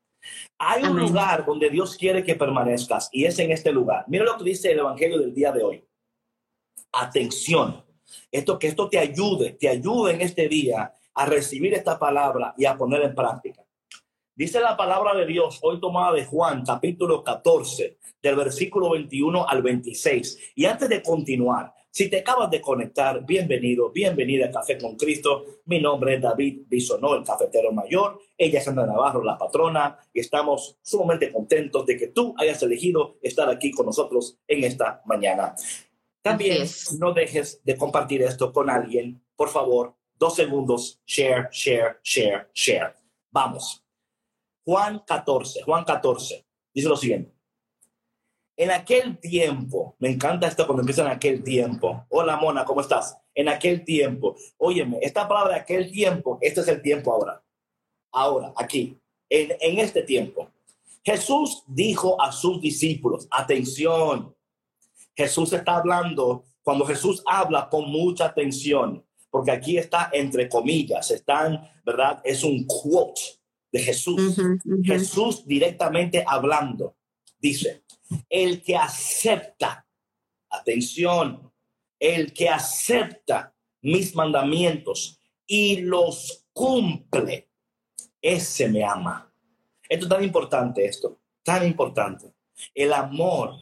Hay 0.59 0.83
un 0.83 0.99
lugar 0.99 1.45
donde 1.45 1.69
Dios 1.69 1.97
quiere 1.97 2.23
que 2.23 2.35
permanezcas 2.35 3.09
y 3.11 3.25
es 3.25 3.39
en 3.39 3.51
este 3.51 3.71
lugar. 3.71 4.05
Mira 4.07 4.23
lo 4.23 4.37
que 4.37 4.43
dice 4.43 4.71
el 4.71 4.79
Evangelio 4.79 5.17
del 5.17 5.33
día 5.33 5.51
de 5.51 5.63
hoy. 5.63 5.83
Atención 6.91 7.83
esto, 8.31 8.57
que 8.57 8.67
esto 8.67 8.89
te 8.89 8.97
ayude, 8.97 9.51
te 9.51 9.67
ayude 9.67 10.13
en 10.13 10.21
este 10.21 10.47
día 10.47 10.93
a 11.13 11.25
recibir 11.25 11.73
esta 11.73 11.99
palabra 11.99 12.53
y 12.57 12.65
a 12.65 12.77
poner 12.77 13.01
en 13.01 13.13
práctica. 13.13 13.63
Dice 14.33 14.59
la 14.59 14.77
palabra 14.77 15.13
de 15.13 15.25
Dios, 15.25 15.59
hoy 15.61 15.79
tomada 15.79 16.13
de 16.13 16.25
Juan, 16.25 16.63
capítulo 16.65 17.23
14, 17.23 17.97
del 18.21 18.35
versículo 18.35 18.91
21 18.91 19.47
al 19.47 19.61
26. 19.61 20.53
Y 20.55 20.65
antes 20.65 20.87
de 20.87 21.03
continuar, 21.03 21.73
si 21.93 22.09
te 22.09 22.19
acabas 22.19 22.49
de 22.49 22.61
conectar, 22.61 23.25
bienvenido, 23.25 23.91
bienvenida 23.91 24.45
a 24.45 24.51
Café 24.51 24.77
con 24.77 24.95
Cristo. 24.95 25.43
Mi 25.65 25.81
nombre 25.81 26.15
es 26.15 26.21
David 26.21 26.61
Bisonó, 26.69 27.15
el 27.15 27.25
cafetero 27.25 27.73
mayor. 27.73 28.17
Ella 28.37 28.59
es 28.59 28.65
Sandra 28.65 28.85
Navarro, 28.85 29.21
la 29.21 29.37
patrona. 29.37 29.97
Y 30.13 30.21
estamos 30.21 30.77
sumamente 30.81 31.33
contentos 31.33 31.85
de 31.85 31.97
que 31.97 32.07
tú 32.07 32.33
hayas 32.37 32.63
elegido 32.63 33.17
estar 33.21 33.49
aquí 33.49 33.71
con 33.71 33.87
nosotros 33.87 34.37
en 34.47 34.63
esta 34.63 35.01
mañana. 35.05 35.53
También 36.21 36.67
no 36.99 37.13
dejes 37.13 37.61
de 37.63 37.77
compartir 37.77 38.21
esto 38.21 38.53
con 38.53 38.69
alguien. 38.69 39.23
Por 39.35 39.49
favor, 39.49 39.95
dos 40.15 40.35
segundos. 40.35 41.01
Share, 41.05 41.49
share, 41.51 41.99
share, 42.03 42.49
share. 42.53 42.95
Vamos. 43.31 43.83
Juan 44.63 44.99
14, 45.05 45.63
Juan 45.63 45.83
14. 45.83 46.45
Dice 46.73 46.87
lo 46.87 46.95
siguiente. 46.95 47.33
En 48.55 48.69
aquel 48.69 49.17
tiempo, 49.17 49.95
me 49.97 50.09
encanta 50.09 50.47
esto 50.47 50.67
cuando 50.67 50.81
empieza 50.81 51.01
en 51.01 51.07
aquel 51.07 51.43
tiempo. 51.43 52.05
Hola, 52.09 52.37
Mona, 52.37 52.63
¿cómo 52.63 52.81
estás? 52.81 53.17
En 53.33 53.49
aquel 53.49 53.83
tiempo. 53.83 54.35
Óyeme, 54.57 54.99
esta 55.01 55.27
palabra 55.27 55.55
de 55.55 55.61
aquel 55.61 55.91
tiempo, 55.91 56.37
este 56.41 56.61
es 56.61 56.67
el 56.67 56.81
tiempo 56.83 57.11
ahora. 57.11 57.43
Ahora, 58.11 58.53
aquí, 58.55 58.99
en, 59.29 59.57
en 59.59 59.79
este 59.79 60.03
tiempo. 60.03 60.51
Jesús 61.03 61.63
dijo 61.65 62.21
a 62.21 62.31
sus 62.31 62.61
discípulos, 62.61 63.27
atención, 63.31 64.35
Jesús 65.15 65.53
está 65.53 65.77
hablando, 65.77 66.43
cuando 66.63 66.85
Jesús 66.85 67.23
habla 67.25 67.69
con 67.69 67.89
mucha 67.89 68.25
atención, 68.25 69.03
porque 69.29 69.51
aquí 69.51 69.77
está 69.77 70.09
entre 70.11 70.49
comillas, 70.49 71.09
están, 71.11 71.61
¿verdad? 71.85 72.21
Es 72.23 72.43
un 72.43 72.65
quote 72.65 73.21
de 73.71 73.79
Jesús. 73.79 74.37
Jesús 74.83 75.45
directamente 75.45 76.23
hablando, 76.27 76.95
dice, 77.39 77.83
el 78.29 78.61
que 78.61 78.75
acepta, 78.75 79.85
atención, 80.49 81.51
el 81.99 82.33
que 82.33 82.49
acepta 82.49 83.53
mis 83.81 84.15
mandamientos 84.15 85.19
y 85.47 85.77
los 85.77 86.45
cumple, 86.53 87.49
ese 88.21 88.67
me 88.67 88.83
ama. 88.83 89.31
Esto 89.87 90.05
es 90.05 90.09
tan 90.09 90.23
importante, 90.23 90.85
esto, 90.85 91.19
tan 91.43 91.65
importante. 91.65 92.33
El 92.73 92.93
amor 92.93 93.55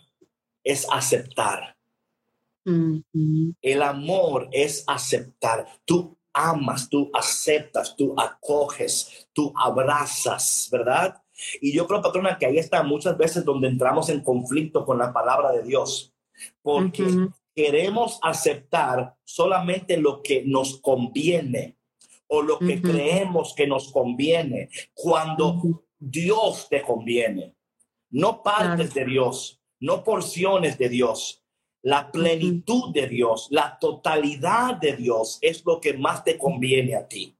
es 0.70 0.88
aceptar. 0.92 1.76
El 3.62 3.82
amor 3.82 4.48
es 4.52 4.84
aceptar. 4.86 5.66
Tú 5.86 6.16
amas, 6.32 6.88
tú 6.88 7.10
aceptas, 7.14 7.96
tú 7.96 8.14
acoges, 8.16 9.28
tú 9.34 9.52
abrazas, 9.56 10.70
¿verdad? 10.72 11.20
Y 11.60 11.74
yo 11.74 11.88
creo, 11.88 12.02
patrona, 12.02 12.38
que 12.38 12.46
ahí 12.46 12.60
está 12.60 12.84
muchas 12.84 13.18
veces 13.18 13.44
donde 13.44 13.68
entramos 13.68 14.10
en 14.10 14.22
conflicto 14.22 14.86
con 14.86 15.00
la 15.00 15.12
palabra 15.12 15.52
de 15.52 15.64
Dios, 15.64 16.14
porque 16.62 17.30
queremos 17.56 18.20
aceptar 18.22 19.16
solamente 19.24 19.98
lo 19.98 20.22
que 20.22 20.44
nos 20.46 20.80
conviene 20.80 21.78
o 22.28 22.44
lo 22.44 22.60
que 22.60 22.80
creemos 22.80 23.56
que 23.56 23.66
nos 23.66 23.92
conviene, 23.92 24.70
cuando 24.94 25.84
Dios 25.98 26.68
te 26.70 26.84
conviene, 26.84 27.56
no 28.12 28.44
partes 28.44 28.94
de 28.94 29.06
Dios 29.06 29.59
no 29.80 30.04
porciones 30.04 30.78
de 30.78 30.90
Dios. 30.90 31.44
La 31.82 32.12
plenitud 32.12 32.92
de 32.94 33.08
Dios, 33.08 33.48
la 33.52 33.78
totalidad 33.80 34.76
de 34.76 34.98
Dios 34.98 35.38
es 35.42 35.66
lo 35.66 35.80
que 35.80 35.94
más 35.94 36.24
te 36.24 36.38
conviene 36.38 36.96
a 36.96 37.08
ti. 37.08 37.38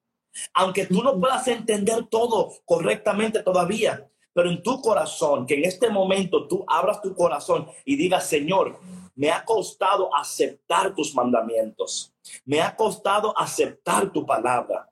Aunque 0.54 0.86
tú 0.86 1.04
no 1.04 1.20
puedas 1.20 1.48
entender 1.50 2.06
todo 2.06 2.54
correctamente 2.64 3.44
todavía, 3.44 4.10
pero 4.34 4.50
en 4.50 4.64
tu 4.64 4.82
corazón, 4.82 5.46
que 5.46 5.56
en 5.56 5.66
este 5.66 5.90
momento 5.90 6.48
tú 6.48 6.64
abras 6.68 7.02
tu 7.02 7.14
corazón 7.14 7.68
y 7.84 7.98
digas, 7.98 8.28
Señor, 8.28 8.80
me 9.16 9.32
ha 9.32 9.44
costado 9.44 10.16
aceptar 10.16 10.96
tus 10.96 11.14
mandamientos, 11.14 12.14
me 12.46 12.62
ha 12.62 12.74
costado 12.74 13.38
aceptar 13.38 14.14
tu 14.14 14.26
palabra, 14.26 14.90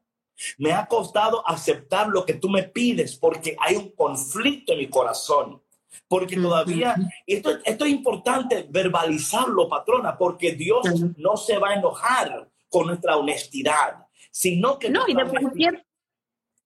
me 0.57 0.73
ha 0.73 0.85
costado 0.85 1.47
aceptar 1.47 2.09
lo 2.09 2.25
que 2.25 2.33
tú 2.33 2.49
me 2.49 2.63
pides 2.63 3.15
porque 3.15 3.55
hay 3.59 3.77
un 3.77 3.91
conflicto 3.91 4.73
en 4.73 4.79
mi 4.79 4.89
corazón 4.89 5.61
porque 6.07 6.35
todavía, 6.35 6.95
esto, 7.25 7.51
esto 7.63 7.85
es 7.85 7.91
importante 7.91 8.67
verbalizarlo, 8.69 9.69
patrona, 9.69 10.17
porque 10.17 10.53
Dios 10.53 10.85
no 11.17 11.37
se 11.37 11.57
va 11.57 11.69
a 11.69 11.75
enojar 11.75 12.49
con 12.69 12.87
nuestra 12.87 13.17
honestidad, 13.17 14.05
sino 14.31 14.77
que... 14.77 14.89
No, 14.89 15.07
y 15.07 15.13
de 15.13 15.25
cualquier... 15.25 15.85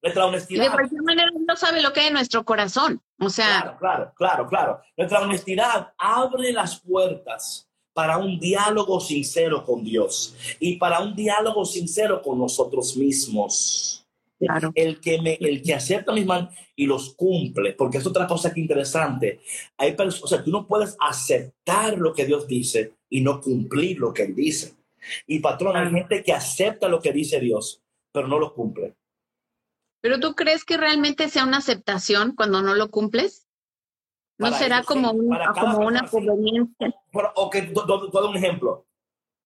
Nuestra 0.04 0.26
honestidad. 0.26 0.64
Y 0.64 0.68
de 0.68 0.72
cualquier 0.72 1.04
manera 1.04 1.30
no 1.48 1.56
sabe 1.56 1.82
lo 1.82 1.94
que 1.94 2.00
hay 2.00 2.08
en 2.08 2.14
nuestro 2.14 2.44
corazón. 2.44 3.02
O 3.20 3.30
sea... 3.30 3.62
Claro, 3.62 3.78
claro, 3.78 4.14
claro, 4.16 4.48
claro. 4.48 4.82
Nuestra 4.98 5.22
honestidad 5.22 5.94
abre 5.98 6.52
las 6.54 6.80
puertas 6.82 7.70
para 7.94 8.18
un 8.18 8.40
diálogo 8.40 9.00
sincero 9.00 9.64
con 9.64 9.84
Dios 9.84 10.36
y 10.60 10.78
para 10.78 11.02
un 11.02 11.16
diálogo 11.16 11.66
sincero 11.66 12.22
con 12.22 12.40
nosotros 12.40 12.96
mismos. 12.96 14.01
El, 14.76 15.00
que 15.00 15.22
me, 15.22 15.38
el 15.40 15.62
que 15.62 15.74
acepta 15.74 16.14
mis 16.14 16.26
manos 16.26 16.54
y 16.76 16.88
los 16.88 17.14
cumple, 17.16 17.74
porque 17.74 18.00
es 18.00 18.06
otra 18.06 18.28
cosa 18.28 18.54
que 18.54 18.60
interesante. 18.60 19.42
Hay 19.78 19.96
personas, 19.96 20.24
o 20.24 20.28
sea, 20.28 20.44
tú 20.44 20.52
no 20.52 20.68
puedes 20.68 20.96
aceptar 21.00 21.98
lo 21.98 22.14
que 22.14 22.26
Dios 22.26 22.48
dice 22.48 22.96
y 23.10 23.22
no 23.22 23.40
cumplir 23.40 24.00
lo 24.00 24.14
que 24.14 24.24
Él 24.24 24.36
dice. 24.36 24.76
Y 25.28 25.40
patrón, 25.40 25.78
hay 25.78 25.90
gente 25.92 26.24
que 26.24 26.34
acepta 26.34 26.88
lo 26.88 27.00
que 27.00 27.12
dice 27.12 27.40
Dios, 27.40 27.82
pero 28.12 28.28
no 28.28 28.40
lo 28.40 28.54
cumple. 28.54 28.96
¿Pero 30.02 30.20
tú 30.20 30.34
crees 30.34 30.66
que 30.66 30.78
realmente 30.78 31.30
sea 31.30 31.44
una 31.44 31.58
aceptación 31.58 32.36
cuando 32.36 32.62
no 32.62 32.74
lo 32.74 32.90
cumples? 32.90 33.48
¿No 34.40 34.52
será 34.54 34.82
como, 34.82 35.12
un, 35.12 35.30
como 35.60 35.86
una 35.86 36.08
conveniencia? 36.08 36.96
Ok, 37.36 37.58
doy 37.58 38.28
un 38.28 38.36
ejemplo. 38.36 38.88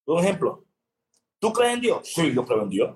Un 0.05 0.23
ejemplo. 0.23 0.65
¿Tú 1.39 1.51
crees 1.51 1.73
en 1.73 1.81
Dios? 1.81 1.99
Sí, 2.07 2.33
yo 2.33 2.45
creo 2.45 2.63
en 2.63 2.69
Dios. 2.69 2.95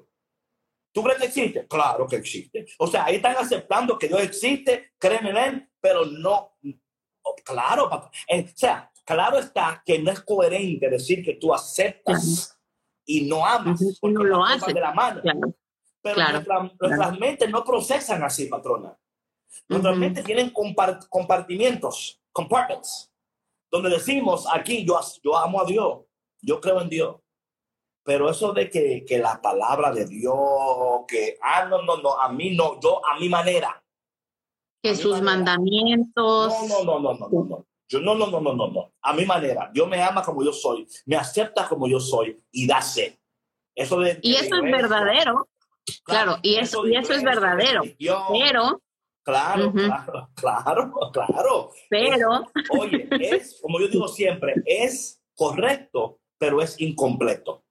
¿Tú 0.91 1.03
crees 1.03 1.19
que 1.19 1.25
existe? 1.25 1.67
Claro 1.67 2.07
que 2.07 2.17
existe. 2.17 2.65
O 2.79 2.87
sea, 2.87 3.05
ahí 3.05 3.17
están 3.17 3.37
aceptando 3.37 3.97
que 3.97 4.07
Dios 4.07 4.21
existe, 4.21 4.93
creen 4.97 5.27
en 5.27 5.37
Él, 5.37 5.69
pero 5.79 6.05
no. 6.05 6.55
Oh, 7.21 7.35
claro, 7.43 7.89
papá. 7.89 8.09
o 8.09 8.47
sea, 8.55 8.91
claro 9.05 9.37
está 9.37 9.83
que 9.85 9.99
no 9.99 10.11
es 10.11 10.21
coherente 10.21 10.89
decir 10.89 11.23
que 11.23 11.35
tú 11.35 11.53
aceptas 11.53 12.57
y 13.05 13.21
no 13.21 13.45
amas. 13.45 13.81
Porque 13.99 14.13
no 14.13 14.23
lo 14.23 14.43
haces. 14.43 14.73
De 14.73 14.79
la 14.79 14.93
mano. 14.93 15.21
Pero 16.01 16.21
nuestras 16.79 17.19
mentes 17.19 17.49
no 17.49 17.63
procesan 17.63 18.23
así, 18.23 18.45
patrona. 18.45 18.97
Nuestras 19.67 19.97
mentes 19.97 20.23
tienen 20.23 20.51
compartimientos, 20.51 22.21
compartments, 22.31 23.11
donde 23.71 23.89
decimos 23.89 24.47
aquí, 24.51 24.85
yo, 24.85 24.99
yo 25.23 25.37
amo 25.37 25.61
a 25.61 25.65
Dios, 25.65 26.05
yo 26.41 26.59
creo 26.61 26.81
en 26.81 26.89
Dios. 26.89 27.17
Pero 28.03 28.29
eso 28.29 28.53
de 28.53 28.69
que, 28.69 29.05
que, 29.05 29.19
la 29.19 29.41
palabra 29.41 29.91
de 29.91 30.05
Dios, 30.05 30.35
que, 31.07 31.37
ah, 31.41 31.65
no, 31.65 31.83
no, 31.83 31.97
no, 31.97 32.19
a 32.19 32.29
mí 32.29 32.55
no, 32.55 32.79
yo 32.79 33.01
a 33.05 33.19
mi 33.19 33.29
manera. 33.29 33.83
Que 34.81 34.95
sus 34.95 35.21
mandamientos. 35.21 36.53
No, 36.69 36.83
no, 36.83 36.99
no, 36.99 37.13
no, 37.13 37.29
no, 37.29 37.43
no. 37.43 37.65
Yo 37.87 37.99
no, 37.99 38.15
no, 38.15 38.27
no, 38.27 38.39
no, 38.39 38.53
no, 38.53 38.67
no. 38.67 38.93
A 39.01 39.13
mi 39.13 39.25
manera. 39.25 39.69
Dios 39.73 39.87
me 39.87 40.01
ama 40.01 40.23
como 40.23 40.43
yo 40.43 40.53
soy, 40.53 40.87
me 41.05 41.15
acepta 41.15 41.67
como 41.67 41.87
yo 41.87 41.99
soy 41.99 42.39
y 42.51 42.67
da 42.67 42.79
Eso 43.75 43.99
de, 43.99 44.19
y 44.21 44.35
eso 44.35 44.55
es 44.55 44.61
verdadero. 44.61 45.47
Claro, 46.03 46.37
y, 46.41 46.55
eso, 46.55 46.85
y 46.87 46.95
eso 46.95 47.13
es 47.13 47.23
verdadero. 47.23 47.81
Pero 48.31 48.81
Claro, 49.29 49.71
claro, 49.71 50.29
claro, 50.33 50.91
claro. 51.11 51.71
Pero. 51.89 52.47
oye, 52.71 53.07
es, 53.11 53.59
como 53.61 53.79
yo 53.79 53.87
digo 53.87 54.07
siempre, 54.07 54.55
es 54.65 55.21
correcto, 55.35 56.19
pero 56.39 56.61
es 56.61 56.79
incompleto. 56.81 57.63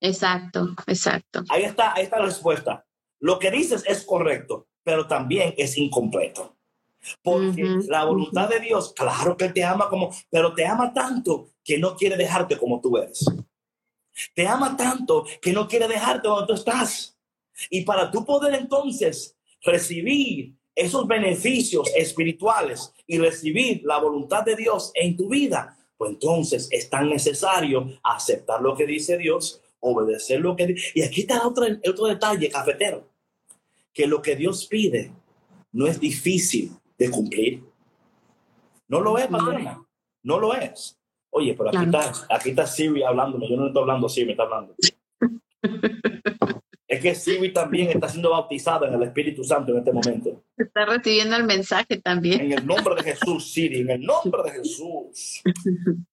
Exacto, 0.00 0.74
exacto. 0.86 1.44
Ahí 1.48 1.64
está, 1.64 1.94
ahí 1.94 2.04
está 2.04 2.18
la 2.18 2.26
respuesta. 2.26 2.84
Lo 3.20 3.38
que 3.38 3.50
dices 3.50 3.84
es 3.86 4.04
correcto, 4.04 4.68
pero 4.82 5.06
también 5.06 5.54
es 5.56 5.76
incompleto. 5.76 6.56
Porque 7.22 7.62
la 7.88 8.04
voluntad 8.04 8.48
de 8.48 8.60
Dios, 8.60 8.92
claro 8.94 9.36
que 9.36 9.48
te 9.48 9.64
ama 9.64 9.88
como, 9.88 10.10
pero 10.30 10.54
te 10.54 10.66
ama 10.66 10.92
tanto 10.92 11.50
que 11.64 11.78
no 11.78 11.96
quiere 11.96 12.16
dejarte 12.16 12.58
como 12.58 12.80
tú 12.80 12.96
eres. 12.96 13.24
Te 14.34 14.46
ama 14.46 14.76
tanto 14.76 15.24
que 15.40 15.52
no 15.52 15.66
quiere 15.66 15.88
dejarte 15.88 16.28
donde 16.28 16.46
tú 16.46 16.54
estás. 16.54 17.18
Y 17.70 17.82
para 17.84 18.10
tú 18.10 18.24
poder 18.24 18.54
entonces 18.54 19.36
recibir 19.62 20.54
esos 20.74 21.06
beneficios 21.06 21.90
espirituales 21.94 22.92
y 23.06 23.18
recibir 23.18 23.82
la 23.84 23.98
voluntad 23.98 24.44
de 24.44 24.56
Dios 24.56 24.92
en 24.94 25.16
tu 25.16 25.28
vida, 25.28 25.76
pues 25.96 26.12
entonces 26.12 26.68
es 26.70 26.88
tan 26.88 27.08
necesario 27.08 27.98
aceptar 28.02 28.62
lo 28.62 28.74
que 28.74 28.86
dice 28.86 29.18
Dios, 29.18 29.59
obedecer 29.80 30.40
lo 30.40 30.54
que. 30.56 30.74
Y 30.94 31.02
aquí 31.02 31.22
está 31.22 31.46
otro, 31.46 31.66
otro 31.88 32.06
detalle, 32.06 32.50
cafetero, 32.50 33.08
que 33.92 34.06
lo 34.06 34.22
que 34.22 34.36
Dios 34.36 34.66
pide 34.66 35.12
no 35.72 35.86
es 35.86 35.98
difícil 35.98 36.72
de 36.98 37.10
cumplir. 37.10 37.64
No 38.88 39.00
lo 39.00 39.18
es, 39.18 39.26
patrona. 39.26 39.84
No 40.22 40.38
lo 40.38 40.54
es. 40.54 40.98
Oye, 41.30 41.54
pero 41.56 41.68
aquí, 41.68 41.84
está, 41.84 42.12
aquí 42.28 42.50
está 42.50 42.66
Siri 42.66 43.02
hablándome. 43.02 43.48
Yo 43.48 43.56
no 43.56 43.68
estoy 43.68 43.82
hablando, 43.82 44.08
Siri 44.08 44.26
me 44.26 44.32
está 44.32 44.42
hablando. 44.44 44.74
es 47.00 47.02
que 47.02 47.14
Siri 47.14 47.52
también 47.52 47.88
está 47.88 48.08
siendo 48.08 48.30
bautizada 48.30 48.86
en 48.86 48.94
el 48.94 49.02
Espíritu 49.02 49.42
Santo 49.42 49.72
en 49.72 49.78
este 49.78 49.92
momento. 49.92 50.44
Está 50.56 50.84
recibiendo 50.84 51.36
el 51.36 51.44
mensaje 51.44 51.96
también. 51.98 52.40
En 52.40 52.52
el 52.52 52.66
nombre 52.66 52.94
de 52.96 53.02
Jesús, 53.02 53.52
Siri, 53.52 53.80
en 53.80 53.90
el 53.90 54.02
nombre 54.02 54.42
de 54.44 54.50
Jesús. 54.50 55.42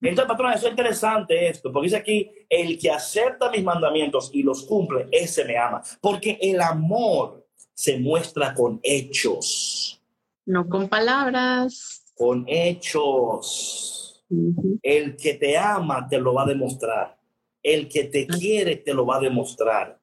Entonces, 0.01 0.25
patrón, 0.25 0.53
eso 0.53 0.65
es 0.67 0.71
interesante 0.71 1.49
esto, 1.49 1.71
porque 1.71 1.87
dice 1.87 1.97
aquí, 1.97 2.31
el 2.49 2.79
que 2.79 2.89
acepta 2.89 3.51
mis 3.51 3.63
mandamientos 3.63 4.29
y 4.33 4.43
los 4.43 4.63
cumple, 4.63 5.07
ese 5.11 5.43
me 5.45 5.57
ama. 5.57 5.81
Porque 6.01 6.37
el 6.41 6.61
amor 6.61 7.45
se 7.73 7.99
muestra 7.99 8.53
con 8.53 8.79
hechos. 8.81 10.01
No 10.45 10.67
con 10.67 10.87
palabras. 10.87 12.13
Con 12.15 12.45
hechos. 12.47 14.23
El 14.81 15.15
que 15.15 15.33
te 15.33 15.57
ama 15.57 16.07
te 16.07 16.19
lo 16.19 16.33
va 16.33 16.43
a 16.43 16.47
demostrar. 16.47 17.17
El 17.61 17.89
que 17.89 18.05
te 18.05 18.25
quiere 18.27 18.77
te 18.77 18.93
lo 18.93 19.05
va 19.05 19.17
a 19.17 19.19
demostrar 19.19 19.96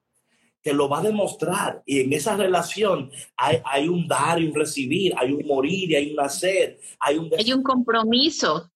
te 0.65 0.73
lo 0.73 0.89
va 0.89 0.97
a 0.97 1.03
demostrar. 1.03 1.83
Y 1.85 1.99
en 1.99 2.11
esa 2.11 2.35
relación 2.35 3.11
hay, 3.37 3.87
un 3.87 4.07
dar 4.07 4.41
y 4.41 4.47
un 4.47 4.55
recibir, 4.55 5.13
hay 5.15 5.31
un 5.31 5.45
morir 5.45 5.91
y 5.91 5.95
hay 5.95 6.09
un 6.09 6.15
nacer, 6.15 6.79
hay 6.99 7.19
un... 7.19 7.29
Hay 7.37 7.53
un 7.53 7.61
compromiso. 7.61 8.71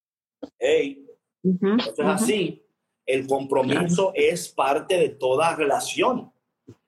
Hey, 0.60 1.04
Entonces 1.44 2.06
así, 2.06 2.64
el 3.08 3.26
compromiso 3.26 4.12
es 4.14 4.50
parte 4.50 5.00
de 5.00 5.10
toda 5.10 5.56
relación. 5.56 6.32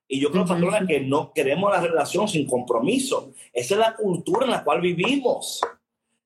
Y 0.07 0.19
yo 0.19 0.31
creo, 0.31 0.45
patrona, 0.45 0.85
que 0.85 0.99
no 0.99 1.33
queremos 1.33 1.71
la 1.71 1.81
relación 1.81 2.27
sin 2.27 2.45
compromiso. 2.45 3.33
Esa 3.51 3.73
es 3.73 3.79
la 3.79 3.95
cultura 3.95 4.45
en 4.45 4.51
la 4.51 4.63
cual 4.63 4.81
vivimos. 4.81 5.61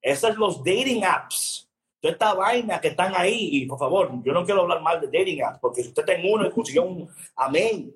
Esos 0.02 0.32
son 0.32 0.38
los 0.38 0.58
dating 0.58 1.06
apps. 1.06 1.72
Toda 2.02 2.12
esta 2.12 2.34
vaina 2.34 2.82
que 2.82 2.90
están 2.90 3.14
ahí. 3.16 3.52
Y 3.54 3.66
por 3.68 3.80
favor, 3.80 4.12
yo 4.22 4.34
no 4.34 4.44
quiero 4.44 4.64
hablar 4.64 4.82
mal 4.82 5.00
de 5.00 5.08
dating 5.08 5.44
apps, 5.44 5.60
porque 5.62 5.82
si 5.82 5.88
usted 5.88 6.04
tiene 6.04 6.30
uno 6.30 6.46
y 6.46 6.52
consiguió 6.52 6.84
un 6.84 7.08
amén, 7.38 7.96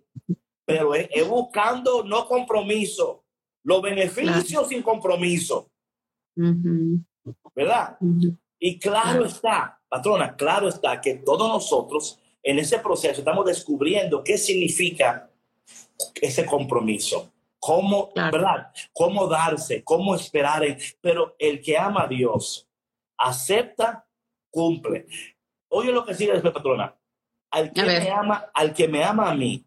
pero 0.70 0.94
es, 0.94 1.28
buscando 1.28 2.04
no 2.04 2.28
compromiso, 2.28 3.24
los 3.64 3.82
beneficios 3.82 4.68
sin 4.68 4.84
compromiso. 4.84 5.72
¿Verdad? 7.56 7.98
Y 8.60 8.78
claro 8.78 9.26
está, 9.26 9.82
patrona, 9.90 10.36
claro 10.36 10.70
está 10.70 11.02
que 11.02 11.16
todos 11.16 11.50
nosotros 11.50 12.20
en 12.44 12.60
ese 12.60 12.78
proceso 12.78 13.22
estamos 13.22 13.46
descubriendo 13.46 14.24
qué 14.24 14.38
significa 14.38 15.32
ese 16.22 16.46
compromiso. 16.46 17.32
Cómo, 17.60 18.12
¿verdad? 18.14 18.72
Cómo 18.94 19.28
darse, 19.28 19.84
cómo 19.84 20.14
esperar. 20.14 20.78
pero 21.02 21.36
el 21.40 21.62
que 21.62 21.80
ama 21.80 22.04
a 22.04 22.08
Dios, 22.08 22.70
acepta, 23.18 24.06
cumple. 24.52 25.08
Oye 25.70 25.92
lo 25.92 26.06
que 26.06 26.14
sigue 26.14 26.34
después, 26.34 26.54
patrona. 26.54 26.96
Al 27.52 27.74
que, 27.74 27.82
me 27.82 28.12
ama, 28.12 28.52
al 28.54 28.72
que 28.72 28.88
me 28.88 29.04
ama 29.04 29.32
a 29.32 29.34
mí, 29.34 29.66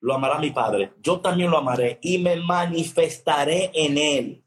lo 0.00 0.14
amará 0.14 0.38
mi 0.38 0.50
Padre, 0.50 0.92
yo 1.02 1.20
también 1.20 1.50
lo 1.50 1.58
amaré 1.58 1.98
y 2.02 2.18
me 2.18 2.36
manifestaré 2.36 3.70
en 3.74 3.98
él. 3.98 4.44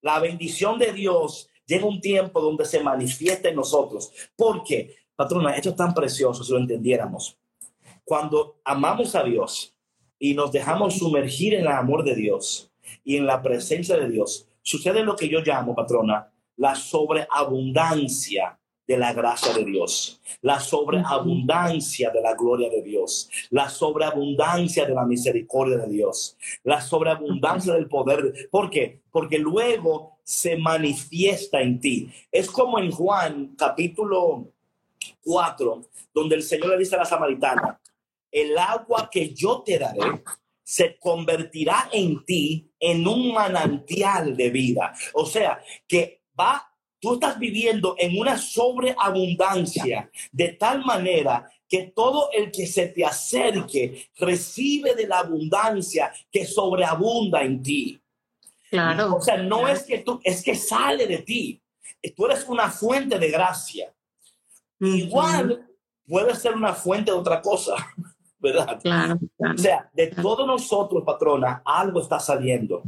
La 0.00 0.18
bendición 0.20 0.78
de 0.78 0.92
Dios 0.92 1.48
llega 1.66 1.86
un 1.86 2.00
tiempo 2.00 2.40
donde 2.40 2.64
se 2.64 2.80
manifiesta 2.80 3.48
en 3.48 3.56
nosotros. 3.56 4.12
Porque, 4.36 4.96
patrona, 5.16 5.54
esto 5.56 5.70
es 5.70 5.76
tan 5.76 5.94
precioso 5.94 6.44
si 6.44 6.52
lo 6.52 6.58
entendiéramos. 6.58 7.38
Cuando 8.04 8.60
amamos 8.64 9.14
a 9.14 9.22
Dios 9.22 9.74
y 10.18 10.34
nos 10.34 10.52
dejamos 10.52 10.98
sumergir 10.98 11.54
en 11.54 11.62
el 11.62 11.68
amor 11.68 12.04
de 12.04 12.14
Dios 12.14 12.70
y 13.02 13.16
en 13.16 13.26
la 13.26 13.42
presencia 13.42 13.96
de 13.96 14.08
Dios, 14.10 14.46
sucede 14.62 15.02
lo 15.02 15.16
que 15.16 15.28
yo 15.28 15.40
llamo, 15.40 15.74
patrona, 15.74 16.30
la 16.56 16.74
sobreabundancia 16.74 18.58
de 18.86 18.98
la 18.98 19.12
gracia 19.12 19.52
de 19.52 19.64
Dios, 19.64 20.20
la 20.42 20.60
sobreabundancia 20.60 22.10
de 22.10 22.20
la 22.20 22.34
gloria 22.34 22.68
de 22.68 22.82
Dios, 22.82 23.30
la 23.50 23.68
sobreabundancia 23.68 24.84
de 24.84 24.94
la 24.94 25.04
misericordia 25.04 25.78
de 25.78 25.88
Dios, 25.88 26.36
la 26.64 26.80
sobreabundancia 26.80 27.74
del 27.74 27.88
poder. 27.88 28.48
¿Por 28.50 28.70
qué? 28.70 29.00
Porque 29.10 29.38
luego 29.38 30.18
se 30.22 30.56
manifiesta 30.56 31.60
en 31.60 31.80
ti. 31.80 32.10
Es 32.30 32.50
como 32.50 32.78
en 32.78 32.90
Juan 32.90 33.54
capítulo 33.56 34.48
4, 35.24 35.82
donde 36.12 36.36
el 36.36 36.42
Señor 36.42 36.68
le 36.70 36.78
dice 36.78 36.94
a 36.94 36.98
la 36.98 37.04
samaritana, 37.04 37.80
el 38.30 38.56
agua 38.58 39.08
que 39.10 39.32
yo 39.32 39.62
te 39.64 39.78
daré 39.78 40.22
se 40.62 40.98
convertirá 40.98 41.90
en 41.92 42.24
ti 42.24 42.70
en 42.80 43.06
un 43.06 43.32
manantial 43.32 44.36
de 44.36 44.50
vida. 44.50 44.94
O 45.12 45.26
sea, 45.26 45.62
que 45.86 46.22
va 46.38 46.73
tú 47.04 47.14
estás 47.14 47.38
viviendo 47.38 47.96
en 47.98 48.18
una 48.18 48.38
sobreabundancia 48.38 50.10
de 50.32 50.48
tal 50.54 50.82
manera 50.86 51.46
que 51.68 51.92
todo 51.94 52.30
el 52.32 52.50
que 52.50 52.66
se 52.66 52.86
te 52.86 53.04
acerque 53.04 54.08
recibe 54.16 54.94
de 54.94 55.06
la 55.06 55.18
abundancia 55.18 56.10
que 56.32 56.46
sobreabunda 56.46 57.42
en 57.42 57.62
ti. 57.62 58.00
Claro. 58.70 59.16
O 59.16 59.20
sea, 59.20 59.36
no 59.36 59.68
es 59.68 59.82
que 59.82 59.98
tú, 59.98 60.18
es 60.24 60.42
que 60.42 60.54
sale 60.54 61.06
de 61.06 61.18
ti. 61.18 61.60
Tú 62.16 62.24
eres 62.24 62.46
una 62.48 62.70
fuente 62.70 63.18
de 63.18 63.30
gracia. 63.30 63.94
Igual 64.80 65.68
puede 66.08 66.34
ser 66.36 66.54
una 66.54 66.72
fuente 66.72 67.10
de 67.10 67.18
otra 67.18 67.42
cosa, 67.42 67.74
¿verdad? 68.38 68.80
Claro, 68.80 69.18
O 69.38 69.58
sea, 69.58 69.90
de 69.92 70.06
todos 70.06 70.46
nosotros, 70.46 71.02
patrona, 71.04 71.60
algo 71.66 72.00
está 72.00 72.18
saliendo. 72.18 72.82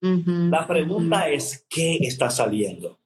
La 0.00 0.66
pregunta 0.66 1.28
es, 1.28 1.64
¿qué 1.68 1.98
está 2.00 2.28
saliendo? 2.28 2.98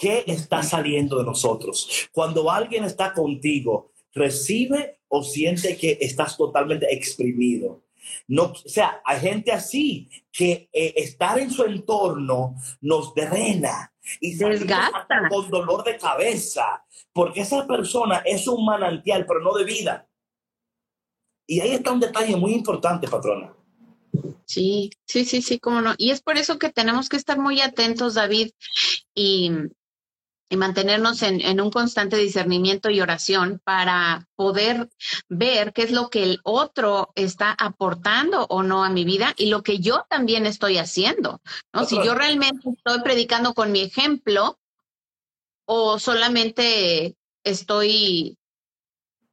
¿Qué 0.00 0.24
está 0.26 0.62
saliendo 0.62 1.18
de 1.18 1.24
nosotros? 1.24 2.08
Cuando 2.10 2.50
alguien 2.50 2.84
está 2.84 3.12
contigo, 3.12 3.92
¿recibe 4.14 5.00
o 5.08 5.22
siente 5.22 5.76
que 5.76 5.98
estás 6.00 6.38
totalmente 6.38 6.90
exprimido? 6.90 7.82
No, 8.26 8.44
o 8.44 8.54
sea, 8.54 9.02
hay 9.04 9.20
gente 9.20 9.52
así 9.52 10.08
que 10.32 10.70
eh, 10.72 10.94
estar 10.96 11.38
en 11.38 11.50
su 11.50 11.64
entorno 11.64 12.56
nos 12.80 13.14
drena 13.14 13.92
y 14.22 14.36
desgasta 14.36 15.28
con 15.28 15.50
dolor 15.50 15.84
de 15.84 15.98
cabeza, 15.98 16.82
porque 17.12 17.42
esa 17.42 17.66
persona 17.66 18.22
es 18.24 18.48
un 18.48 18.64
manantial, 18.64 19.26
pero 19.26 19.40
no 19.40 19.52
de 19.52 19.64
vida. 19.64 20.08
Y 21.46 21.60
ahí 21.60 21.72
está 21.72 21.92
un 21.92 22.00
detalle 22.00 22.36
muy 22.36 22.54
importante, 22.54 23.06
patrona. 23.06 23.54
Sí, 24.46 24.90
sí, 25.06 25.26
sí, 25.26 25.42
sí, 25.42 25.60
cómo 25.60 25.82
no. 25.82 25.94
Y 25.98 26.10
es 26.10 26.22
por 26.22 26.38
eso 26.38 26.58
que 26.58 26.70
tenemos 26.70 27.10
que 27.10 27.18
estar 27.18 27.38
muy 27.38 27.60
atentos, 27.60 28.14
David, 28.14 28.50
y, 29.14 29.52
y 30.50 30.56
mantenernos 30.56 31.22
en, 31.22 31.60
un 31.60 31.70
constante 31.70 32.16
discernimiento 32.16 32.90
y 32.90 33.00
oración 33.00 33.60
para 33.62 34.26
poder 34.34 34.90
ver 35.28 35.72
qué 35.72 35.84
es 35.84 35.92
lo 35.92 36.10
que 36.10 36.24
el 36.24 36.40
otro 36.42 37.12
está 37.14 37.52
aportando 37.52 38.46
o 38.50 38.64
no 38.64 38.84
a 38.84 38.90
mi 38.90 39.04
vida 39.04 39.32
y 39.36 39.46
lo 39.46 39.62
que 39.62 39.78
yo 39.78 40.04
también 40.10 40.46
estoy 40.46 40.78
haciendo. 40.78 41.40
¿no? 41.72 41.84
Si 41.84 41.94
yo 42.04 42.14
realmente 42.14 42.68
estoy 42.68 43.00
predicando 43.02 43.54
con 43.54 43.70
mi 43.70 43.80
ejemplo 43.80 44.58
o 45.66 46.00
solamente 46.00 47.14
estoy 47.44 48.36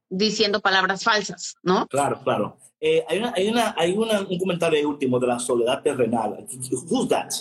diciendo 0.08 0.60
palabras 0.60 1.02
falsas, 1.02 1.56
¿no? 1.64 1.88
Claro, 1.88 2.20
claro. 2.22 2.58
Eh, 2.80 3.04
hay 3.08 3.18
una, 3.18 3.34
hay 3.36 3.48
una, 3.48 3.76
hay 3.80 3.96
un 4.30 4.38
comentario 4.38 4.88
último 4.88 5.18
de 5.18 5.26
la 5.26 5.40
soledad 5.40 5.82
terrenal. 5.82 6.46
Who's 6.88 7.08
that? 7.08 7.32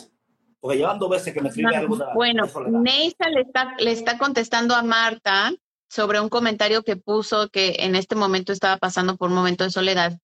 Porque 0.68 0.80
llevan 0.80 1.00
dos 1.00 1.10
veces 1.10 1.34
que 1.34 1.40
me 1.40 1.48
escribe 1.48 1.74
algo. 1.74 1.98
bueno, 2.14 2.44
Neisa 2.68 3.30
le 3.30 3.40
está, 3.40 3.74
le 3.80 3.90
está 3.94 4.18
contestando 4.18 4.76
a 4.76 4.84
Marta 4.84 5.54
sobre 5.90 6.20
un 6.20 6.28
comentario 6.28 6.84
que 6.84 6.98
puso 6.98 7.48
que 7.48 7.78
en 7.80 7.96
este 7.96 8.16
momento 8.16 8.52
estaba 8.52 8.76
pasando 8.76 9.16
por 9.16 9.30
un 9.30 9.36
momento 9.36 9.64
de 9.64 9.70
soledad 9.70 10.20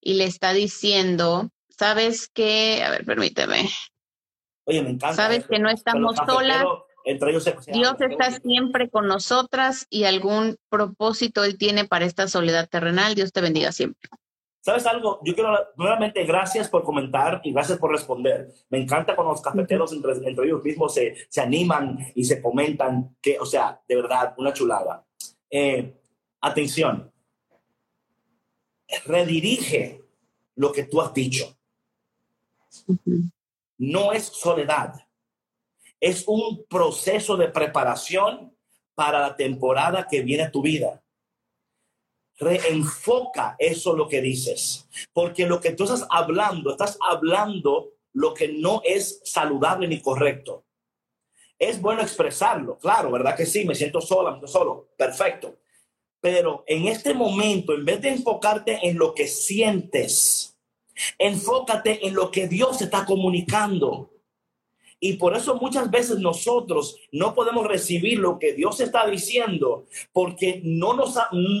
y 0.00 0.14
le 0.14 0.26
está 0.26 0.52
diciendo, 0.52 1.50
sabes 1.70 2.28
que, 2.28 2.84
a 2.84 2.90
ver, 2.90 3.04
permíteme. 3.04 3.68
Oye, 4.62 4.80
me 4.80 4.90
encanta. 4.90 5.16
Sabes 5.16 5.44
que 5.48 5.58
no 5.58 5.68
estamos 5.68 6.18
solas. 6.24 6.64
Entre 7.04 7.32
ellos 7.32 7.44
Dios 7.66 7.96
está 7.98 8.30
siempre 8.30 8.88
con 8.88 9.08
nosotras 9.08 9.88
y 9.90 10.04
algún 10.04 10.56
propósito 10.68 11.42
Él 11.42 11.58
tiene 11.58 11.84
para 11.84 12.04
esta 12.04 12.28
soledad 12.28 12.68
terrenal. 12.68 13.16
Dios 13.16 13.32
te 13.32 13.40
bendiga 13.40 13.72
siempre. 13.72 14.08
¿Sabes 14.64 14.86
algo? 14.86 15.20
Yo 15.22 15.34
quiero, 15.34 15.54
nuevamente, 15.76 16.24
gracias 16.24 16.70
por 16.70 16.84
comentar 16.84 17.38
y 17.44 17.52
gracias 17.52 17.76
por 17.76 17.92
responder. 17.92 18.48
Me 18.70 18.78
encanta 18.78 19.14
cuando 19.14 19.34
los 19.34 19.42
cafeteros 19.42 19.92
entre, 19.92 20.46
ellos 20.46 20.64
mismos 20.64 20.94
se, 20.94 21.14
se, 21.28 21.42
animan 21.42 21.98
y 22.14 22.24
se 22.24 22.40
comentan, 22.40 23.14
que, 23.20 23.38
o 23.38 23.44
sea, 23.44 23.82
de 23.86 23.96
verdad, 23.96 24.32
una 24.38 24.54
chulada. 24.54 25.04
Eh, 25.50 26.00
atención, 26.40 27.12
redirige 29.04 30.00
lo 30.54 30.72
que 30.72 30.84
tú 30.84 31.02
has 31.02 31.12
dicho. 31.12 31.54
No 33.76 34.14
es 34.14 34.24
soledad, 34.24 34.94
es 36.00 36.24
un 36.26 36.64
proceso 36.70 37.36
de 37.36 37.48
preparación 37.48 38.56
para 38.94 39.20
la 39.20 39.36
temporada 39.36 40.08
que 40.08 40.22
viene 40.22 40.44
a 40.44 40.50
tu 40.50 40.62
vida 40.62 41.03
reenfoca 42.38 43.56
eso 43.58 43.94
lo 43.94 44.08
que 44.08 44.20
dices, 44.20 44.88
porque 45.12 45.46
lo 45.46 45.60
que 45.60 45.72
tú 45.72 45.84
estás 45.84 46.06
hablando, 46.10 46.70
estás 46.70 46.98
hablando 47.06 47.92
lo 48.12 48.34
que 48.34 48.48
no 48.48 48.80
es 48.84 49.20
saludable 49.24 49.88
ni 49.88 50.00
correcto. 50.00 50.64
Es 51.58 51.80
bueno 51.80 52.02
expresarlo, 52.02 52.78
claro, 52.78 53.10
¿verdad 53.10 53.36
que 53.36 53.46
sí? 53.46 53.64
Me 53.64 53.74
siento 53.74 54.00
sola, 54.00 54.30
me 54.30 54.38
siento 54.38 54.52
solo, 54.52 54.88
perfecto. 54.96 55.56
Pero 56.20 56.64
en 56.66 56.86
este 56.86 57.12
momento, 57.14 57.74
en 57.74 57.84
vez 57.84 58.00
de 58.00 58.08
enfocarte 58.08 58.80
en 58.82 58.98
lo 58.98 59.14
que 59.14 59.28
sientes, 59.28 60.56
enfócate 61.18 62.06
en 62.06 62.14
lo 62.14 62.30
que 62.30 62.48
Dios 62.48 62.80
está 62.80 63.04
comunicando. 63.04 64.10
Y 65.04 65.18
por 65.18 65.36
eso 65.36 65.56
muchas 65.56 65.90
veces 65.90 66.18
nosotros 66.18 66.96
no 67.12 67.34
podemos 67.34 67.66
recibir 67.66 68.18
lo 68.18 68.38
que 68.38 68.54
Dios 68.54 68.80
está 68.80 69.06
diciendo 69.06 69.84
porque 70.14 70.62
no 70.64 70.94
nos 70.94 71.18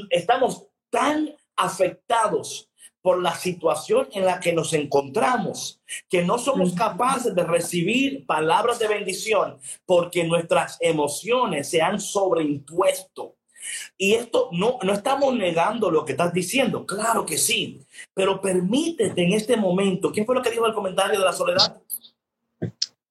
estamos 0.08 0.64
tan 0.88 1.36
afectados 1.54 2.70
por 3.02 3.20
la 3.20 3.34
situación 3.34 4.08
en 4.14 4.24
la 4.24 4.40
que 4.40 4.54
nos 4.54 4.72
encontramos, 4.72 5.82
que 6.08 6.24
no 6.24 6.38
somos 6.38 6.72
capaces 6.72 7.34
de 7.34 7.44
recibir 7.44 8.24
palabras 8.24 8.78
de 8.78 8.88
bendición 8.88 9.58
porque 9.84 10.24
nuestras 10.24 10.78
emociones 10.80 11.68
se 11.68 11.82
han 11.82 12.00
sobreimpuesto. 12.00 13.36
Y 13.98 14.14
esto 14.14 14.48
no, 14.52 14.78
no 14.82 14.94
estamos 14.94 15.34
negando 15.34 15.90
lo 15.90 16.06
que 16.06 16.12
estás 16.12 16.32
diciendo, 16.32 16.86
claro 16.86 17.26
que 17.26 17.36
sí, 17.36 17.82
pero 18.14 18.40
permítete 18.40 19.22
en 19.22 19.34
este 19.34 19.58
momento, 19.58 20.12
¿quién 20.12 20.24
fue 20.24 20.34
lo 20.34 20.40
que 20.40 20.50
dijo 20.50 20.66
el 20.66 20.72
comentario 20.72 21.18
de 21.18 21.24
la 21.26 21.32
soledad? 21.34 21.82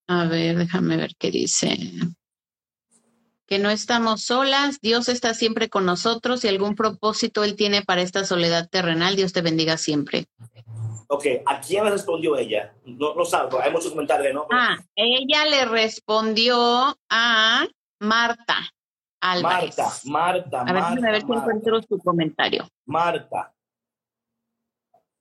A 0.08 0.26
ver, 0.26 0.58
déjame 0.58 0.98
ver 0.98 1.12
qué 1.18 1.32
dice. 1.32 1.78
Que 3.46 3.60
no 3.60 3.70
estamos 3.70 4.24
solas, 4.24 4.80
Dios 4.82 5.10
está 5.10 5.34
siempre 5.34 5.70
con 5.70 5.86
nosotros 5.86 6.44
y 6.44 6.48
algún 6.48 6.76
propósito 6.76 7.44
Él 7.44 7.56
tiene 7.56 7.82
para 7.82 8.02
esta 8.02 8.26
soledad 8.26 8.70
terrenal. 8.70 9.16
Dios 9.16 9.34
te 9.34 9.42
bendiga 9.42 9.78
siempre. 9.78 10.26
Ok, 11.08 11.26
¿a 11.46 11.62
quién 11.62 11.84
le 11.84 11.92
respondió 11.92 12.36
ella? 12.38 12.74
No, 12.86 13.14
no 13.14 13.26
sabe, 13.26 13.56
hay 13.62 13.72
muchos 13.72 13.92
comentarios, 13.92 14.34
¿no? 14.34 14.48
Ah, 14.52 14.78
ella 14.96 15.46
le 15.46 15.66
respondió 15.66 16.98
a 17.10 17.68
Marta. 18.00 18.56
Álvarez. 19.22 19.78
Marta, 19.78 20.00
Marta, 20.06 20.62
a 20.62 20.74
ver, 20.74 20.82
Marta. 20.82 21.08
A 21.08 21.12
ver 21.12 21.22
si 21.22 21.32
encuentro 21.32 21.82
su 21.82 21.98
comentario. 22.00 22.68
Marta, 22.86 23.54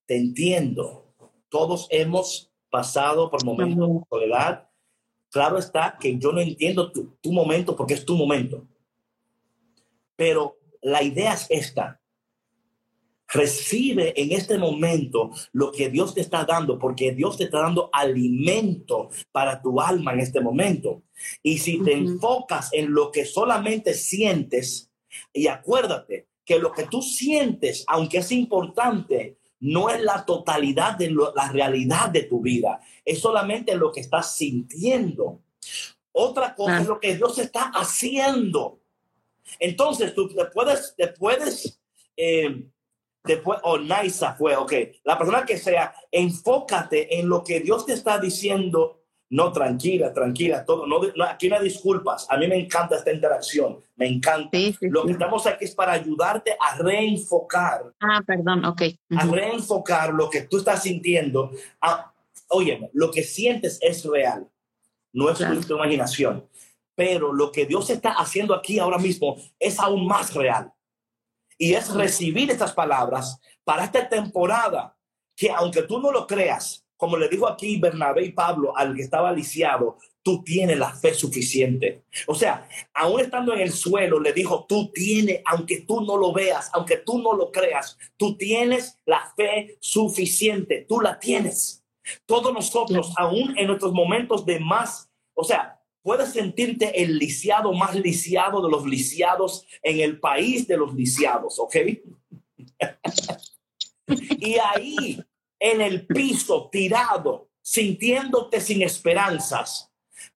te 0.07 0.17
entiendo. 0.17 1.15
Todos 1.49 1.87
hemos 1.91 2.51
pasado 2.69 3.31
por 3.31 3.45
momentos 3.45 3.89
de 3.89 4.01
soledad 4.09 4.72
Claro 5.33 5.57
está 5.57 5.97
que 5.99 6.19
yo 6.19 6.31
no 6.31 6.41
entiendo 6.41 6.93
tu, 6.93 7.17
tu 7.23 7.33
momento 7.33 7.75
porque 7.75 7.95
es 7.95 8.05
tu 8.05 8.17
momento. 8.17 8.69
Pero 10.15 10.59
la 10.83 11.03
idea 11.03 11.33
es 11.33 11.47
esta. 11.49 11.99
Recibe 13.29 14.13
en 14.21 14.33
este 14.33 14.59
momento 14.59 15.31
lo 15.53 15.73
que 15.73 15.89
Dios 15.89 16.15
te 16.15 16.21
está 16.21 16.45
dando, 16.45 16.79
porque 16.79 17.13
Dios 17.13 17.39
te 17.39 17.45
está 17.45 17.61
dando 17.61 17.89
alimento 17.95 19.09
para 19.33 19.63
tu 19.63 19.81
alma 19.81 20.13
en 20.13 20.21
este 20.21 20.43
momento. 20.43 21.03
Y 21.43 21.57
si 21.57 21.83
te 21.83 21.95
enfocas 21.95 22.69
en 22.75 22.93
lo 22.93 23.11
que 23.11 23.25
solamente 23.25 23.95
sientes, 23.95 24.91
y 25.33 25.47
acuérdate 25.47 26.29
que 26.45 26.59
lo 26.59 26.73
que 26.73 26.85
tú 26.85 27.01
sientes, 27.01 27.85
aunque 27.87 28.19
es 28.19 28.33
importante, 28.33 29.39
no 29.61 29.89
es 29.89 30.03
la 30.03 30.27
totalidad 30.27 30.99
de 30.99 31.11
la 31.11 31.49
realidad 31.51 32.11
de 32.11 32.25
tu 32.25 32.43
vida, 32.43 32.81
es 33.05 33.21
solamente 33.21 33.75
lo 33.75 33.93
que 33.93 34.01
estás 34.01 34.37
sintiendo. 34.37 35.41
Otra 36.13 36.55
cosa 36.55 36.81
es 36.81 36.87
lo 36.87 37.01
que 37.01 37.17
Dios 37.17 37.39
está 37.39 37.71
haciendo. 37.75 38.81
Entonces 39.59 40.15
tú 40.15 40.29
te 40.29 40.45
puedes, 40.47 40.95
te 40.97 41.09
puedes, 41.09 41.81
eh, 42.17 42.65
después, 43.25 43.59
o 43.63 43.75
oh, 43.75 44.35
fue, 44.39 44.57
ok, 44.57 44.73
la 45.05 45.19
persona 45.19 45.45
que 45.45 45.59
sea, 45.59 45.95
enfócate 46.11 47.19
en 47.19 47.29
lo 47.29 47.43
que 47.43 47.61
Dios 47.61 47.87
te 47.87 47.95
está 47.95 48.19
diciendo 48.19 49.03
no, 49.33 49.51
tranquila, 49.51 50.13
tranquila, 50.13 50.63
todo. 50.63 50.87
No, 50.87 51.01
aquí 51.25 51.49
no 51.49 51.57
hay 51.57 51.65
disculpas. 51.65 52.27
A 52.29 52.37
mí 52.37 52.47
me 52.47 52.57
encanta 52.57 52.97
esta 52.97 53.11
interacción. 53.11 53.79
Me 53.97 54.07
encanta. 54.07 54.59
Lo 54.83 55.07
que 55.07 55.13
estamos 55.13 55.47
aquí 55.47 55.65
es 55.65 55.75
para 55.75 55.93
ayudarte 55.93 56.55
a 56.61 56.77
reenfocar. 56.77 57.95
Ah, 57.99 58.21
perdón, 58.27 58.63
ok. 58.67 58.83
A 59.17 59.25
reenfocar 59.25 60.13
lo 60.13 60.29
que 60.29 60.43
tú 60.43 60.59
estás 60.59 60.83
sintiendo. 60.83 61.51
Oye, 62.53 62.91
lo 62.93 63.11
que 63.11 63.23
sientes 63.23 63.79
es 63.81 64.05
real. 64.05 64.49
No 65.13 65.31
es 65.31 65.39
tu 65.67 65.75
imaginación. 65.75 66.49
Pero 66.95 67.33
lo 67.33 67.51
que 67.51 67.67
Dios 67.67 67.91
está 67.91 68.13
haciendo 68.13 68.55
aquí 68.55 68.79
ahora 68.79 68.99
mismo 68.99 69.37
es 69.59 69.79
aún 69.79 70.07
más 70.07 70.33
real. 70.35 70.73
Y 71.59 71.75
es 71.75 71.93
recibir 71.93 72.51
estas 72.51 72.73
palabras 72.73 73.39
para 73.65 73.85
esta 73.85 74.09
temporada 74.09 74.97
que 75.37 75.51
aunque 75.51 75.83
tú 75.83 76.01
no 76.01 76.13
lo 76.13 76.27
creas, 76.27 76.87
como 76.97 77.17
le 77.17 77.29
dijo 77.29 77.49
aquí 77.49 77.79
Bernabé 77.79 78.27
y 78.27 78.33
Pablo 78.33 78.77
al 78.77 78.95
que 78.95 79.03
estaba 79.03 79.33
lisiado, 79.33 79.99
tú 80.23 80.43
tienes 80.45 80.79
la 80.79 80.95
fe 80.95 81.13
suficiente. 81.15 82.05
O 82.27 82.35
sea, 82.35 82.69
aún 82.95 83.21
estando 83.21 83.53
en 83.53 83.61
el 83.61 83.73
suelo, 83.73 84.21
le 84.21 84.33
dijo, 84.33 84.67
tú 84.69 84.91
tienes, 84.93 85.41
aunque 85.47 85.81
tú 85.81 86.03
no 86.03 86.17
lo 86.17 86.33
veas, 86.33 86.71
aunque 86.73 86.99
tú 86.99 87.21
no 87.21 87.33
lo 87.33 87.51
creas, 87.51 87.99
tú 88.17 88.37
tienes 88.37 89.01
la 89.05 89.33
fe 89.37 89.79
suficiente, 89.81 90.87
tú 90.89 91.01
la 91.01 91.19
tienes. 91.19 91.82
Todos 92.27 92.53
nosotros, 92.53 93.13
aún 93.17 93.57
en 93.57 93.67
nuestros 93.67 93.93
momentos 93.93 94.45
de 94.45 94.59
más, 94.59 95.11
o 95.35 95.45
sea, 95.45 95.81
puedes 96.03 96.33
sentirte 96.33 97.03
el 97.03 97.19
lisiado 97.19 97.73
más 97.73 97.95
lisiado 97.95 98.63
de 98.63 98.71
los 98.71 98.85
lisiados 98.85 99.67
en 99.83 100.01
el 100.01 100.19
país 100.21 100.67
de 100.67 100.77
los 100.77 100.95
lisiados, 100.95 101.59
¿ok? 101.59 101.77
y 104.41 104.57
ahí 104.57 105.23
en 105.59 105.81
el 105.81 106.07
piso, 106.07 106.69
tirado, 106.71 107.51
sintiéndote 107.63 108.61
sin 108.61 108.83
esperanzas. 108.83 109.89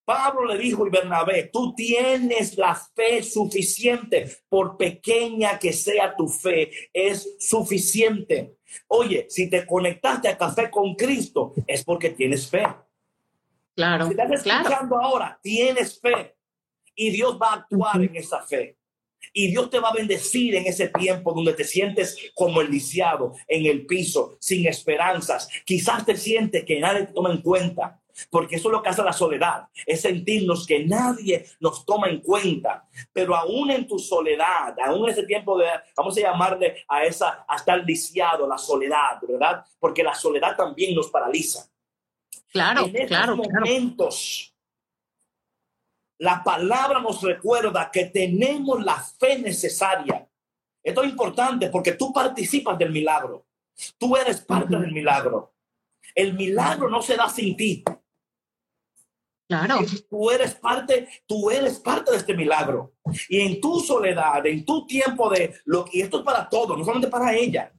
Pablo 0.04 0.44
le 0.46 0.58
dijo 0.58 0.86
a 0.86 0.90
Bernabé, 0.90 1.50
tú 1.52 1.74
tienes 1.74 2.56
la 2.56 2.74
fe 2.94 3.22
suficiente, 3.22 4.36
por 4.48 4.76
pequeña 4.76 5.58
que 5.58 5.72
sea 5.72 6.14
tu 6.14 6.28
fe, 6.28 6.70
es 6.92 7.36
suficiente. 7.40 8.55
Oye, 8.88 9.26
si 9.28 9.48
te 9.48 9.66
conectaste 9.66 10.28
a 10.28 10.36
café 10.38 10.70
con 10.70 10.94
Cristo, 10.94 11.54
es 11.66 11.84
porque 11.84 12.10
tienes 12.10 12.48
fe. 12.48 12.66
Claro. 13.74 14.06
Si 14.06 14.12
estás 14.12 14.30
escuchando 14.32 14.98
ahora, 14.98 15.38
tienes 15.42 16.00
fe 16.00 16.34
y 16.94 17.10
Dios 17.10 17.38
va 17.40 17.48
a 17.50 17.54
actuar 17.54 18.02
en 18.02 18.16
esa 18.16 18.42
fe. 18.42 18.76
Y 19.32 19.48
Dios 19.48 19.70
te 19.70 19.80
va 19.80 19.90
a 19.90 19.94
bendecir 19.94 20.54
en 20.54 20.66
ese 20.66 20.88
tiempo 20.88 21.32
donde 21.32 21.52
te 21.52 21.64
sientes 21.64 22.16
como 22.34 22.60
el 22.60 22.70
lisiado 22.70 23.34
en 23.46 23.66
el 23.66 23.84
piso, 23.86 24.36
sin 24.40 24.66
esperanzas. 24.66 25.48
Quizás 25.64 26.06
te 26.06 26.16
sientes 26.16 26.64
que 26.64 26.80
nadie 26.80 27.06
te 27.06 27.12
toma 27.12 27.32
en 27.32 27.42
cuenta, 27.42 28.00
porque 28.30 28.56
eso 28.56 28.68
es 28.68 28.72
lo 28.72 28.82
que 28.82 28.88
hace 28.88 29.02
la 29.02 29.12
soledad, 29.12 29.68
es 29.84 30.00
sentirnos 30.00 30.66
que 30.66 30.84
nadie 30.84 31.46
nos 31.60 31.84
toma 31.84 32.08
en 32.08 32.20
cuenta. 32.20 32.88
Pero 33.12 33.34
aún 33.34 33.70
en 33.70 33.86
tu 33.86 33.98
soledad, 33.98 34.74
aún 34.84 35.04
en 35.04 35.12
ese 35.12 35.24
tiempo 35.24 35.58
de, 35.58 35.66
vamos 35.96 36.16
a 36.16 36.20
llamarle 36.20 36.84
a 36.88 37.04
esa, 37.04 37.44
a 37.48 37.56
estar 37.56 37.82
lisiado, 37.84 38.46
la 38.46 38.58
soledad, 38.58 39.20
¿verdad? 39.26 39.64
Porque 39.78 40.02
la 40.02 40.14
soledad 40.14 40.56
también 40.56 40.94
nos 40.94 41.08
paraliza. 41.08 41.66
Claro, 42.52 42.86
en 42.86 43.06
claro. 43.06 43.36
momentos 43.36 44.56
la 46.18 46.42
palabra 46.42 47.00
nos 47.00 47.20
recuerda 47.22 47.90
que 47.90 48.06
tenemos 48.06 48.82
la 48.82 48.96
fe 48.96 49.38
necesaria. 49.38 50.26
Esto 50.82 51.02
es 51.02 51.10
importante 51.10 51.68
porque 51.68 51.92
tú 51.92 52.12
participas 52.12 52.78
del 52.78 52.90
milagro. 52.90 53.46
Tú 53.98 54.16
eres 54.16 54.40
parte 54.40 54.78
del 54.78 54.92
milagro. 54.92 55.54
El 56.14 56.32
milagro 56.34 56.88
no 56.88 57.02
se 57.02 57.16
da 57.16 57.28
sin 57.28 57.56
ti. 57.56 57.84
Claro. 59.48 59.78
Tú 60.10 60.30
eres 60.30 60.54
parte, 60.54 61.08
tú 61.26 61.50
eres 61.50 61.78
parte 61.78 62.10
de 62.10 62.16
este 62.16 62.34
milagro. 62.34 62.94
Y 63.28 63.40
en 63.40 63.60
tu 63.60 63.80
soledad, 63.80 64.44
en 64.46 64.64
tu 64.64 64.86
tiempo 64.86 65.30
de 65.30 65.54
lo 65.64 65.84
y 65.92 66.02
esto 66.02 66.18
es 66.18 66.24
para 66.24 66.48
todos, 66.48 66.76
no 66.76 66.84
solamente 66.84 67.08
para 67.08 67.34
ella. 67.34 67.72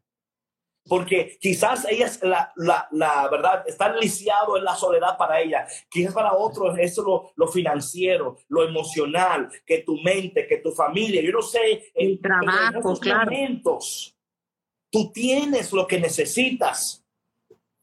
Porque 0.88 1.38
quizás 1.42 1.86
ella 1.90 2.06
es 2.06 2.24
la, 2.24 2.52
la, 2.56 2.88
la, 2.92 3.28
verdad, 3.28 3.64
está 3.68 3.94
lisiado 3.94 4.56
en 4.56 4.64
la 4.64 4.76
soledad 4.76 5.18
para 5.18 5.42
ella. 5.42 5.68
Quizás 5.90 6.14
para 6.14 6.34
otros 6.34 6.78
es 6.80 6.98
lo, 6.98 7.34
lo 7.36 7.48
financiero, 7.50 8.38
lo 8.48 8.64
emocional, 8.64 9.50
que 9.66 9.80
tu 9.80 9.98
mente, 10.02 10.48
que 10.48 10.58
tu 10.58 10.72
familia. 10.72 11.22
Yo 11.22 11.34
no 11.34 11.42
sé. 11.42 11.92
El 11.94 12.22
trabajo, 12.22 12.92
en 12.92 12.96
claro. 12.98 13.32
momentos, 13.32 14.16
tú 14.90 15.12
tienes 15.12 15.74
lo 15.74 15.86
que 15.86 16.00
necesitas. 16.00 17.04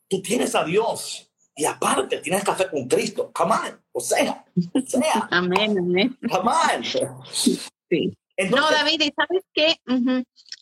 Tú 0.09 0.23
tienes 0.23 0.55
a 0.55 0.65
Dios. 0.65 1.24
Y 1.57 1.65
aparte, 1.65 2.19
tienes 2.19 2.45
café 2.45 2.69
con 2.69 2.89
Cristo. 2.89 3.31
Come 3.33 3.55
on. 3.55 3.81
O 3.93 4.01
sea, 4.01 4.45
o 4.73 4.81
sea. 4.81 5.29
amén, 5.31 5.79
amén. 5.79 6.19
Come 6.29 6.51
on. 6.51 6.85
Sí 7.83 8.17
no, 8.51 8.71
David, 8.71 9.01
¿y 9.01 9.13
sabes 9.15 9.45
qué? 9.53 9.77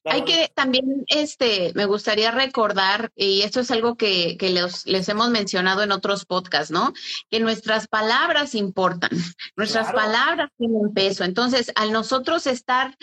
Hay 0.05 0.25
que 0.25 0.51
también, 0.55 1.05
este, 1.07 1.73
me 1.75 1.87
gustaría 1.87 2.33
recordar, 2.33 3.13
y 3.15 3.43
esto 3.43 3.61
es 3.61 3.71
algo 3.71 3.97
que, 3.97 4.37
que 4.37 4.51
les, 4.51 4.85
les, 4.87 5.09
hemos 5.09 5.31
mencionado 5.31 5.83
en 5.83 5.93
otros 5.93 6.25
podcasts, 6.25 6.73
¿no? 6.73 6.93
Que 7.31 7.39
nuestras 7.39 7.87
palabras 7.87 8.55
importan, 8.55 9.11
nuestras 9.57 9.93
palabras 9.93 10.51
tienen 10.59 10.93
peso. 10.93 11.25
Entonces, 11.25 11.71
al 11.77 11.93
nosotros 11.93 12.47
estar 12.47 12.97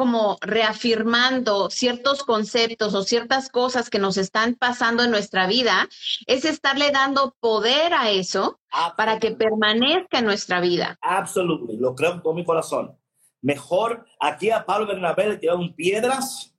como 0.00 0.38
reafirmando 0.40 1.68
ciertos 1.68 2.24
conceptos 2.24 2.94
o 2.94 3.02
ciertas 3.02 3.50
cosas 3.50 3.90
que 3.90 3.98
nos 3.98 4.16
están 4.16 4.54
pasando 4.54 5.02
en 5.02 5.10
nuestra 5.10 5.46
vida, 5.46 5.90
es 6.26 6.46
estarle 6.46 6.90
dando 6.90 7.36
poder 7.38 7.92
a 7.92 8.08
eso 8.08 8.58
para 8.96 9.18
que 9.18 9.32
permanezca 9.32 10.20
en 10.20 10.24
nuestra 10.24 10.58
vida. 10.62 10.96
Absolutamente, 11.02 11.82
lo 11.82 11.94
creo 11.94 12.12
con 12.12 12.22
todo 12.22 12.32
mi 12.32 12.46
corazón. 12.46 12.96
Mejor 13.42 14.06
aquí 14.18 14.50
a 14.50 14.64
Pablo 14.64 14.86
Bernabé 14.86 15.28
le 15.28 15.36
tiraron 15.36 15.74
piedras. 15.74 16.49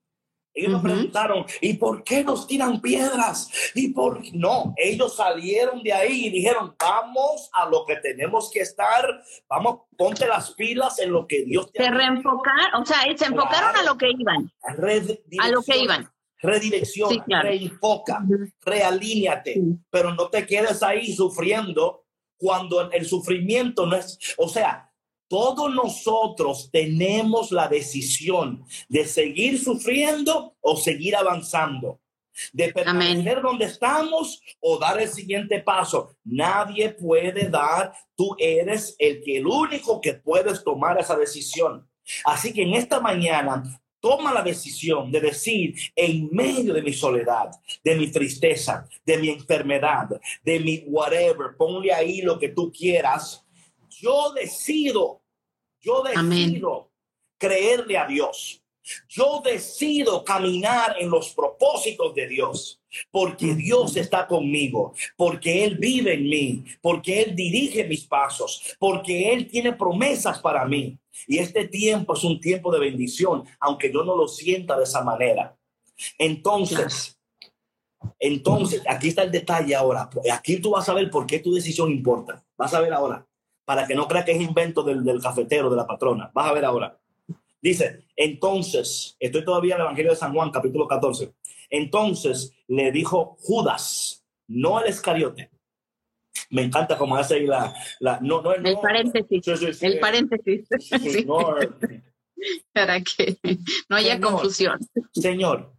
Ellos 0.53 0.83
me 0.83 0.89
preguntaron, 0.89 1.45
¿y 1.61 1.73
por 1.75 2.03
qué 2.03 2.23
nos 2.23 2.45
tiran 2.45 2.81
piedras? 2.81 3.49
¿Y 3.73 3.93
por 3.93 4.21
No, 4.33 4.73
ellos 4.77 5.15
salieron 5.15 5.81
de 5.81 5.93
ahí 5.93 6.27
y 6.27 6.29
dijeron, 6.29 6.75
vamos 6.77 7.49
a 7.53 7.69
lo 7.69 7.85
que 7.85 7.95
tenemos 7.97 8.51
que 8.51 8.59
estar, 8.59 9.05
vamos, 9.47 9.81
ponte 9.97 10.27
las 10.27 10.51
pilas 10.51 10.99
en 10.99 11.13
lo 11.13 11.25
que 11.25 11.43
Dios 11.45 11.71
te 11.71 11.83
Se 11.83 11.89
reenfocaron, 11.89 12.81
o 12.81 12.85
sea, 12.85 12.97
se 13.15 13.25
enfocaron 13.25 13.75
a 13.75 13.83
lo 13.83 13.97
que 13.97 14.09
iban. 14.09 14.51
A 14.61 15.47
lo 15.47 15.61
que 15.63 15.77
iban. 15.77 16.09
Redirección, 16.43 17.23
reenfoca, 17.27 18.19
realíñate, 18.65 19.61
pero 19.89 20.13
no 20.15 20.29
te 20.29 20.45
quedes 20.45 20.81
ahí 20.81 21.13
sufriendo 21.13 22.05
cuando 22.35 22.91
el 22.91 23.05
sufrimiento 23.05 23.85
no 23.85 23.95
es, 23.95 24.17
o 24.37 24.49
sea, 24.49 24.90
todos 25.31 25.73
nosotros 25.73 26.69
tenemos 26.73 27.53
la 27.53 27.69
decisión 27.69 28.65
de 28.89 29.05
seguir 29.05 29.57
sufriendo 29.63 30.57
o 30.59 30.75
seguir 30.75 31.15
avanzando, 31.15 32.01
de 32.51 32.73
permanecer 32.73 33.41
donde 33.41 33.63
estamos 33.63 34.41
o 34.59 34.77
dar 34.77 34.99
el 34.99 35.07
siguiente 35.07 35.61
paso. 35.61 36.17
Nadie 36.25 36.89
puede 36.89 37.47
dar, 37.47 37.93
tú 38.13 38.35
eres 38.37 38.93
el 38.99 39.23
que 39.23 39.37
el 39.37 39.47
único 39.47 40.01
que 40.01 40.15
puedes 40.15 40.65
tomar 40.65 40.99
esa 40.99 41.15
decisión. 41.15 41.87
Así 42.25 42.51
que 42.51 42.63
en 42.63 42.73
esta 42.73 42.99
mañana 42.99 43.63
toma 44.01 44.33
la 44.33 44.43
decisión 44.43 45.13
de 45.13 45.21
decir 45.21 45.75
en 45.95 46.27
medio 46.33 46.73
de 46.73 46.81
mi 46.81 46.91
soledad, 46.91 47.51
de 47.81 47.95
mi 47.95 48.11
tristeza, 48.11 48.85
de 49.05 49.17
mi 49.17 49.29
enfermedad, 49.29 50.09
de 50.43 50.59
mi 50.59 50.83
whatever, 50.87 51.55
ponle 51.57 51.93
ahí 51.93 52.21
lo 52.21 52.37
que 52.37 52.49
tú 52.49 52.69
quieras. 52.69 53.45
Yo 53.87 54.33
decido 54.33 55.20
yo 55.81 56.03
decido 56.03 56.91
creerle 57.37 57.97
a 57.97 58.07
Dios. 58.07 58.61
Yo 59.07 59.41
decido 59.43 60.23
caminar 60.23 60.95
en 60.99 61.09
los 61.09 61.33
propósitos 61.33 62.15
de 62.15 62.27
Dios, 62.27 62.81
porque 63.11 63.53
Dios 63.53 63.95
está 63.95 64.27
conmigo, 64.27 64.93
porque 65.15 65.63
Él 65.63 65.77
vive 65.77 66.15
en 66.15 66.23
mí, 66.23 66.65
porque 66.81 67.21
Él 67.21 67.35
dirige 67.35 67.83
mis 67.83 68.05
pasos, 68.05 68.75
porque 68.79 69.31
Él 69.31 69.47
tiene 69.47 69.73
promesas 69.73 70.39
para 70.39 70.65
mí. 70.65 70.97
Y 71.27 71.37
este 71.37 71.67
tiempo 71.67 72.15
es 72.15 72.23
un 72.23 72.39
tiempo 72.39 72.71
de 72.71 72.79
bendición, 72.79 73.43
aunque 73.59 73.91
yo 73.93 74.03
no 74.03 74.15
lo 74.15 74.27
sienta 74.27 74.75
de 74.77 74.83
esa 74.83 75.03
manera. 75.03 75.55
Entonces, 76.17 77.17
entonces, 78.19 78.81
aquí 78.87 79.09
está 79.09 79.21
el 79.21 79.31
detalle 79.31 79.75
ahora. 79.75 80.09
Aquí 80.33 80.59
tú 80.59 80.71
vas 80.71 80.89
a 80.89 80.93
ver 80.95 81.09
por 81.11 81.27
qué 81.27 81.37
tu 81.37 81.53
decisión 81.53 81.91
importa. 81.91 82.43
Vas 82.57 82.73
a 82.73 82.81
ver 82.81 82.91
ahora 82.93 83.25
para 83.65 83.87
que 83.87 83.95
no 83.95 84.07
crea 84.07 84.25
que 84.25 84.31
es 84.31 84.41
invento 84.41 84.83
del, 84.83 85.03
del 85.03 85.21
cafetero, 85.21 85.69
de 85.69 85.77
la 85.77 85.87
patrona. 85.87 86.31
Vas 86.33 86.49
a 86.49 86.53
ver 86.53 86.65
ahora. 86.65 86.97
Dice, 87.61 88.05
entonces, 88.15 89.15
estoy 89.19 89.45
todavía 89.45 89.75
en 89.75 89.81
el 89.81 89.85
Evangelio 89.85 90.11
de 90.11 90.17
San 90.17 90.33
Juan, 90.33 90.49
capítulo 90.49 90.87
14. 90.87 91.33
Entonces 91.69 92.53
le 92.67 92.91
dijo 92.91 93.37
Judas, 93.39 94.25
no 94.47 94.81
el 94.81 94.87
Escariote. 94.89 95.51
Me 96.49 96.63
encanta 96.63 96.97
cómo 96.97 97.15
hace 97.15 97.35
ahí 97.35 97.45
la, 97.45 97.73
la 97.99 98.19
no, 98.19 98.41
no, 98.41 98.53
el 98.53 98.77
paréntesis. 98.81 99.81
el 99.81 99.99
paréntesis. 99.99 100.67
Para 102.73 102.99
que 103.01 103.37
no 103.87 103.95
haya 103.95 104.19
confusión. 104.19 104.79
Señor, 105.13 105.73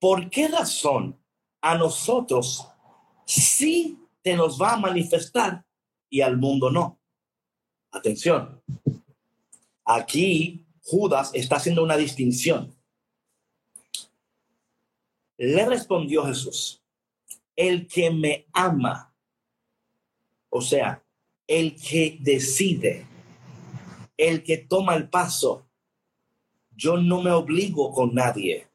¿por 0.00 0.30
qué 0.30 0.48
razón 0.48 1.20
a 1.60 1.76
nosotros 1.76 2.66
sí 3.24 3.98
te 4.22 4.34
nos 4.34 4.60
va 4.60 4.72
a 4.72 4.78
manifestar 4.78 5.64
y 6.10 6.20
al 6.20 6.36
mundo 6.36 6.70
no. 6.70 6.98
Atención. 7.90 8.62
Aquí 9.84 10.66
Judas 10.82 11.30
está 11.34 11.56
haciendo 11.56 11.82
una 11.82 11.96
distinción. 11.96 12.74
Le 15.36 15.64
respondió 15.66 16.24
Jesús, 16.26 16.82
el 17.54 17.86
que 17.86 18.10
me 18.10 18.46
ama, 18.52 19.14
o 20.50 20.60
sea, 20.60 21.04
el 21.46 21.76
que 21.76 22.18
decide, 22.20 23.06
el 24.16 24.42
que 24.42 24.58
toma 24.58 24.96
el 24.96 25.08
paso, 25.08 25.68
yo 26.70 26.96
no 26.96 27.22
me 27.22 27.30
obligo 27.30 27.92
con 27.92 28.14
nadie. 28.14 28.68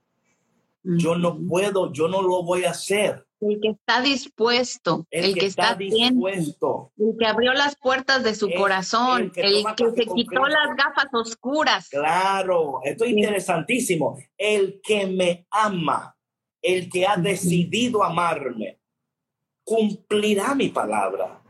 Yo 0.83 1.15
no 1.15 1.39
puedo, 1.47 1.93
yo 1.93 2.07
no 2.07 2.21
lo 2.21 2.43
voy 2.43 2.65
a 2.65 2.71
hacer. 2.71 3.25
El 3.39 3.59
que 3.61 3.69
está 3.69 4.01
dispuesto, 4.01 5.05
el, 5.09 5.33
que, 5.33 5.45
está, 5.45 5.75
dispuesto, 5.75 6.91
el 6.97 7.15
que 7.17 7.25
abrió 7.25 7.53
las 7.53 7.75
puertas 7.75 8.23
de 8.23 8.35
su 8.35 8.49
corazón, 8.51 9.31
el 9.35 9.65
que, 9.75 9.91
se 9.95 10.05
quitó 10.13 10.45
las 10.45 10.75
gafas 10.77 11.07
oscuras. 11.11 11.89
Claro, 11.89 12.79
esto 12.83 13.03
es 13.03 13.11
interesantísimo. 13.11 14.17
El 14.37 14.79
que 14.81 15.07
me 15.07 15.45
ama, 15.51 16.15
el 16.61 16.89
que 16.89 17.05
ha 17.05 17.17
decidido 17.17 18.03
amarme, 18.03 18.79
cumplirá 19.63 20.55
mi 20.55 20.69
palabra. 20.69 21.41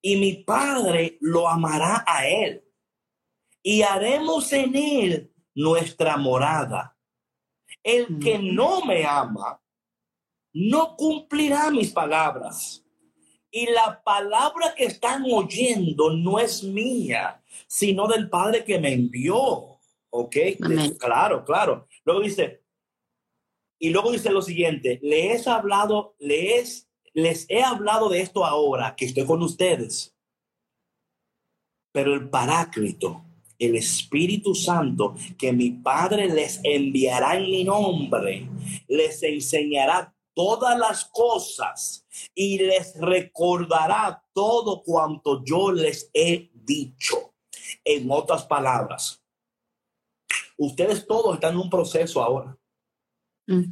Y 0.00 0.16
mi 0.16 0.34
Padre 0.42 1.18
lo 1.20 1.48
amará 1.48 2.04
a 2.06 2.26
él. 2.26 2.64
Y 3.62 3.82
haremos 3.82 4.52
en 4.52 4.74
él 4.74 5.32
nuestra 5.54 6.16
morada. 6.16 6.91
El 7.82 8.18
que 8.18 8.38
no 8.38 8.84
me 8.84 9.04
ama, 9.04 9.60
no 10.52 10.96
cumplirá 10.96 11.70
mis 11.70 11.90
palabras. 11.90 12.84
Y 13.50 13.66
la 13.66 14.02
palabra 14.02 14.74
que 14.74 14.84
están 14.84 15.24
oyendo 15.30 16.10
no 16.10 16.38
es 16.38 16.62
mía, 16.62 17.42
sino 17.66 18.06
del 18.06 18.30
Padre 18.30 18.64
que 18.64 18.78
me 18.78 18.92
envió. 18.92 19.78
¿Ok? 20.10 20.36
Claro, 20.98 21.44
claro. 21.44 21.88
Luego 22.04 22.20
dice, 22.20 22.62
y 23.78 23.90
luego 23.90 24.12
dice 24.12 24.30
lo 24.30 24.42
siguiente, 24.42 25.00
les 25.02 25.46
he 25.46 25.50
hablado, 25.50 26.14
les, 26.20 26.88
les 27.14 27.46
he 27.50 27.62
hablado 27.62 28.08
de 28.08 28.20
esto 28.20 28.44
ahora 28.44 28.94
que 28.96 29.06
estoy 29.06 29.26
con 29.26 29.42
ustedes. 29.42 30.16
Pero 31.90 32.14
el 32.14 32.30
Paráclito, 32.30 33.24
el 33.62 33.76
Espíritu 33.76 34.54
Santo, 34.54 35.14
que 35.38 35.52
mi 35.52 35.70
Padre 35.70 36.28
les 36.28 36.60
enviará 36.64 37.36
en 37.36 37.50
mi 37.50 37.64
nombre, 37.64 38.48
les 38.88 39.22
enseñará 39.22 40.14
todas 40.34 40.78
las 40.78 41.04
cosas 41.04 42.06
y 42.34 42.58
les 42.58 42.98
recordará 42.98 44.24
todo 44.32 44.82
cuanto 44.82 45.44
yo 45.44 45.72
les 45.72 46.10
he 46.12 46.50
dicho. 46.54 47.34
En 47.84 48.10
otras 48.10 48.44
palabras, 48.44 49.22
ustedes 50.56 51.06
todos 51.06 51.34
están 51.34 51.54
en 51.54 51.60
un 51.60 51.70
proceso 51.70 52.22
ahora. 52.22 52.56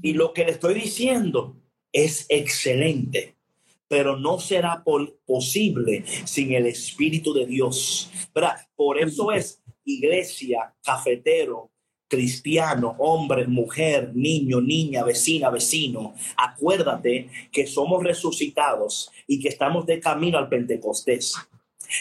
Y 0.02 0.14
lo 0.14 0.32
que 0.32 0.44
les 0.44 0.54
estoy 0.54 0.74
diciendo 0.74 1.56
es 1.92 2.26
excelente, 2.28 3.36
pero 3.88 4.16
no 4.16 4.38
será 4.38 4.84
posible 5.26 6.04
sin 6.24 6.52
el 6.52 6.66
Espíritu 6.66 7.32
de 7.32 7.46
Dios. 7.46 8.10
Por 8.74 8.98
eso 8.98 9.30
es 9.32 9.62
iglesia, 9.84 10.74
cafetero, 10.82 11.70
cristiano, 12.10 12.96
hombre, 12.98 13.46
mujer, 13.46 14.10
niño, 14.14 14.60
niña, 14.60 15.04
vecina, 15.04 15.48
vecino, 15.48 16.12
acuérdate 16.36 17.30
que 17.52 17.66
somos 17.66 18.02
resucitados 18.02 19.12
y 19.28 19.40
que 19.40 19.48
estamos 19.48 19.86
de 19.86 20.00
camino 20.00 20.36
al 20.36 20.48
Pentecostés. 20.48 21.36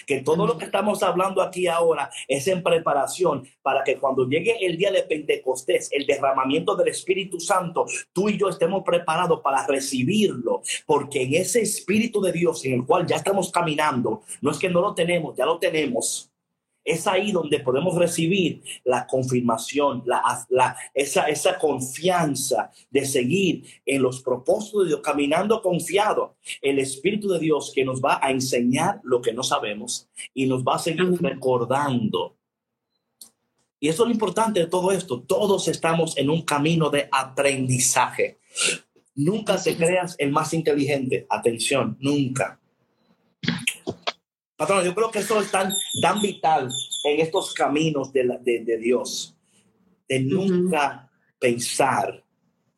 Que 0.05 0.21
todo 0.21 0.45
lo 0.45 0.57
que 0.57 0.65
estamos 0.65 1.01
hablando 1.01 1.41
aquí 1.41 1.65
ahora 1.65 2.11
es 2.27 2.47
en 2.47 2.61
preparación 2.61 3.47
para 3.63 3.83
que 3.83 3.97
cuando 3.97 4.27
llegue 4.27 4.63
el 4.63 4.77
día 4.77 4.91
de 4.91 5.01
Pentecostés, 5.01 5.89
el 5.91 6.05
derramamiento 6.05 6.75
del 6.75 6.89
Espíritu 6.89 7.39
Santo, 7.39 7.85
tú 8.13 8.29
y 8.29 8.37
yo 8.37 8.49
estemos 8.49 8.83
preparados 8.83 9.41
para 9.41 9.65
recibirlo, 9.65 10.61
porque 10.85 11.23
en 11.23 11.35
ese 11.35 11.61
Espíritu 11.61 12.21
de 12.21 12.31
Dios 12.31 12.63
en 12.65 12.73
el 12.73 12.85
cual 12.85 13.07
ya 13.07 13.15
estamos 13.15 13.51
caminando, 13.51 14.21
no 14.41 14.51
es 14.51 14.59
que 14.59 14.69
no 14.69 14.81
lo 14.81 14.93
tenemos, 14.93 15.35
ya 15.35 15.45
lo 15.45 15.57
tenemos 15.57 16.29
es 16.83 17.07
ahí 17.07 17.31
donde 17.31 17.59
podemos 17.59 17.95
recibir 17.95 18.63
la 18.83 19.05
confirmación, 19.05 20.03
la, 20.05 20.75
esa, 20.93 21.27
esa 21.27 21.57
confianza 21.57 22.71
de 22.89 23.05
seguir 23.05 23.63
en 23.85 24.01
los 24.01 24.21
propósitos 24.21 24.83
de 24.83 24.87
Dios, 24.89 25.01
caminando 25.01 25.61
confiado. 25.61 26.35
El 26.61 26.79
Espíritu 26.79 27.29
de 27.29 27.39
Dios 27.39 27.71
que 27.73 27.85
nos 27.85 28.01
va 28.01 28.19
a 28.21 28.31
enseñar 28.31 28.99
lo 29.03 29.21
que 29.21 29.33
no 29.33 29.43
sabemos 29.43 30.09
y 30.33 30.47
nos 30.47 30.63
va 30.63 30.75
a 30.75 30.79
seguir 30.79 31.05
recordando. 31.21 32.35
Y 33.79 33.87
eso 33.87 34.03
es 34.03 34.07
lo 34.09 34.13
importante 34.13 34.59
de 34.59 34.67
todo 34.67 34.91
esto. 34.91 35.21
Todos 35.21 35.67
estamos 35.67 36.17
en 36.17 36.29
un 36.29 36.41
camino 36.41 36.89
de 36.89 37.07
aprendizaje. 37.11 38.39
Nunca 39.15 39.61
te 39.61 39.75
creas 39.77 40.15
el 40.17 40.31
más 40.31 40.53
inteligente. 40.53 41.25
Atención, 41.29 41.97
nunca. 41.99 42.59
Patrón, 44.59 44.83
yo 44.83 44.93
creo 44.93 45.09
que 45.09 45.19
eso 45.19 45.39
es 45.39 45.49
tan, 45.49 45.71
tan 46.01 46.21
vital 46.21 46.69
en 47.05 47.21
estos 47.21 47.53
caminos 47.53 48.11
de, 48.11 48.39
de, 48.41 48.77
Dios, 48.77 49.33
de 50.05 50.19
nunca 50.19 51.09
pensar 51.39 52.25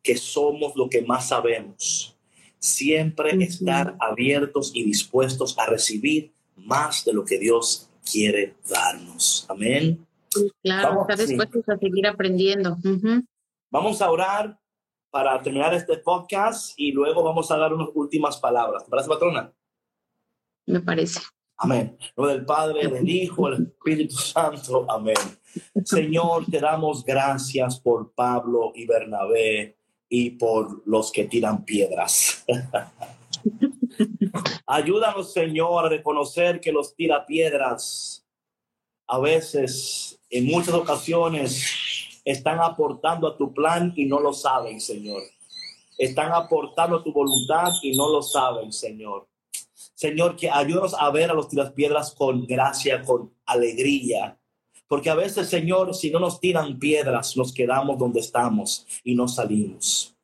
que 0.00 0.16
somos 0.16 0.76
lo 0.76 0.88
que 0.88 1.02
más 1.02 1.26
sabemos. 1.26 2.16
Siempre 2.60 3.32
estar 3.42 3.96
abiertos 3.98 4.70
y 4.72 4.84
dispuestos 4.84 5.58
a 5.58 5.66
recibir 5.66 6.32
más 6.54 7.04
de 7.04 7.14
lo 7.14 7.24
que 7.24 7.40
Dios 7.40 7.90
quiere 8.08 8.54
darnos. 8.70 9.44
Amén. 9.48 10.06
Claro, 10.62 11.00
estar 11.00 11.18
dispuestos 11.18 11.68
a 11.68 11.76
seguir 11.78 12.06
aprendiendo. 12.06 12.76
Vamos 13.72 14.00
a 14.00 14.08
orar 14.08 14.56
para 15.10 15.42
terminar 15.42 15.74
este 15.74 15.96
podcast 15.98 16.74
y 16.76 16.92
luego 16.92 17.24
vamos 17.24 17.50
a 17.50 17.56
dar 17.56 17.74
unas 17.74 17.88
últimas 17.92 18.36
palabras. 18.36 18.88
¿Verdad, 18.88 19.08
patrona? 19.08 19.52
Me 20.66 20.78
parece. 20.78 21.18
Amén. 21.56 21.96
Lo 22.16 22.26
del 22.26 22.44
Padre, 22.44 22.88
del 22.88 23.08
Hijo, 23.08 23.48
el 23.48 23.64
Espíritu 23.64 24.16
Santo. 24.16 24.86
Amén. 24.90 25.16
Señor, 25.84 26.46
te 26.50 26.60
damos 26.60 27.04
gracias 27.04 27.78
por 27.78 28.12
Pablo 28.12 28.72
y 28.74 28.86
Bernabé 28.86 29.76
y 30.08 30.30
por 30.30 30.82
los 30.86 31.12
que 31.12 31.24
tiran 31.24 31.64
piedras. 31.64 32.44
Ayúdanos, 34.66 35.32
Señor, 35.32 35.86
a 35.86 35.88
reconocer 35.88 36.60
que 36.60 36.72
los 36.72 36.94
tira 36.94 37.26
piedras 37.26 38.26
a 39.06 39.18
veces, 39.18 40.18
en 40.30 40.46
muchas 40.46 40.74
ocasiones, 40.74 42.20
están 42.24 42.60
aportando 42.60 43.28
a 43.28 43.36
tu 43.36 43.52
plan 43.52 43.92
y 43.96 44.06
no 44.06 44.20
lo 44.20 44.32
saben, 44.32 44.80
Señor. 44.80 45.22
Están 45.98 46.32
aportando 46.32 46.96
a 46.96 47.04
tu 47.04 47.12
voluntad 47.12 47.70
y 47.82 47.96
no 47.96 48.10
lo 48.10 48.22
saben, 48.22 48.72
Señor. 48.72 49.28
Señor, 50.02 50.34
que 50.34 50.50
ayúdanos 50.50 50.96
a 50.98 51.08
ver 51.10 51.30
a 51.30 51.34
los 51.34 51.46
piedras 51.76 52.10
con 52.10 52.44
gracia, 52.44 53.02
con 53.02 53.32
alegría. 53.46 54.36
Porque 54.88 55.08
a 55.08 55.14
veces, 55.14 55.48
Señor, 55.48 55.94
si 55.94 56.10
no 56.10 56.18
nos 56.18 56.40
tiran 56.40 56.80
piedras, 56.80 57.36
nos 57.36 57.54
quedamos 57.54 57.96
donde 57.98 58.18
estamos 58.18 58.84
y 59.04 59.14
no 59.14 59.28
salimos. 59.28 60.16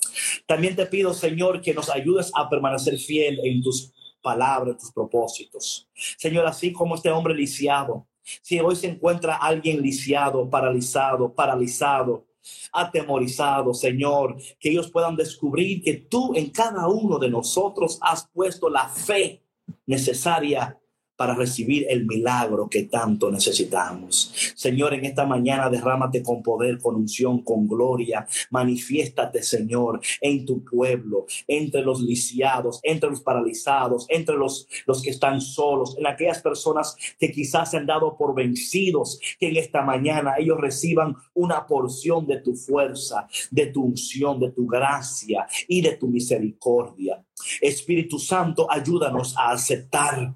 También 0.47 0.75
te 0.75 0.85
pido, 0.87 1.15
Señor, 1.15 1.61
que 1.61 1.73
nos 1.73 1.91
ayudes 1.91 2.33
a 2.35 2.51
permanecer 2.51 2.99
fiel 2.99 3.39
en 3.45 3.63
tus 3.63 3.93
palabras, 4.21 4.73
en 4.73 4.79
tus 4.79 4.91
propósitos. 4.91 5.89
Señor, 6.17 6.45
así 6.45 6.73
como 6.73 6.97
este 6.97 7.13
hombre 7.13 7.33
lisiado, 7.33 8.09
si 8.43 8.59
hoy 8.59 8.75
se 8.75 8.89
encuentra 8.89 9.37
alguien 9.37 9.81
lisiado, 9.81 10.51
paralizado, 10.51 11.33
paralizado, 11.33 12.27
atemorizado, 12.73 13.73
Señor, 13.73 14.39
que 14.59 14.71
ellos 14.71 14.91
puedan 14.91 15.15
descubrir 15.15 15.85
que 15.85 15.95
tú 15.95 16.33
en 16.35 16.51
cada 16.51 16.89
uno 16.89 17.21
de 17.21 17.31
nosotros 17.31 17.97
has 18.03 18.27
puesto 18.35 18.69
la 18.69 18.89
fe 18.89 19.45
necesaria 19.87 20.77
para 21.19 21.35
recibir 21.35 21.85
el 21.91 22.07
milagro 22.07 22.69
que 22.71 22.85
tanto 22.85 23.29
necesitamos. 23.29 24.33
Señor, 24.55 24.95
en 24.95 25.05
esta 25.05 25.27
mañana 25.27 25.69
derrámate 25.69 26.23
con 26.23 26.45
poder, 26.45 26.79
con 26.79 26.95
unción, 26.95 27.43
con 27.43 27.67
gloria. 27.67 28.25
Manifiéstate, 28.51 29.43
Señor, 29.43 30.01
en 30.21 30.47
tu 30.47 30.65
pueblo, 30.65 31.27
entre 31.49 31.83
los 31.83 32.01
lisiados, 32.01 32.79
entre 32.85 33.11
los 33.11 33.21
paralizados, 33.21 34.07
entre 34.09 34.37
los, 34.37 34.69
los 34.87 35.03
que 35.03 35.11
están 35.11 35.41
solos, 35.41 35.97
en 35.99 36.07
aquellas 36.07 36.41
personas 36.41 36.97
que 37.19 37.33
quizás 37.33 37.73
se 37.73 37.79
han 37.79 37.87
dado 37.87 38.17
por 38.17 38.33
vencidos, 38.33 39.19
que 39.41 39.49
en 39.49 39.57
esta 39.57 39.83
mañana 39.83 40.35
ellos 40.39 40.61
reciban 40.61 41.17
una 41.35 41.67
porción 41.67 42.29
de 42.29 42.41
tu 42.41 42.55
fuerza, 42.55 43.27
de 43.51 43.67
tu 43.67 43.83
unción, 43.83 44.39
de 44.39 44.53
tu 44.53 44.69
gracia 44.69 45.49
y 45.67 45.81
de 45.81 45.97
tu 45.97 46.07
misericordia. 46.07 47.25
Espíritu 47.61 48.21
Santo, 48.21 48.71
ayúdanos 48.71 49.37
a 49.37 49.51
aceptar 49.51 50.33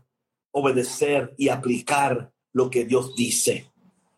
obedecer 0.53 1.34
y 1.36 1.48
aplicar 1.48 2.30
lo 2.53 2.70
que 2.70 2.84
Dios 2.84 3.14
dice. 3.16 3.66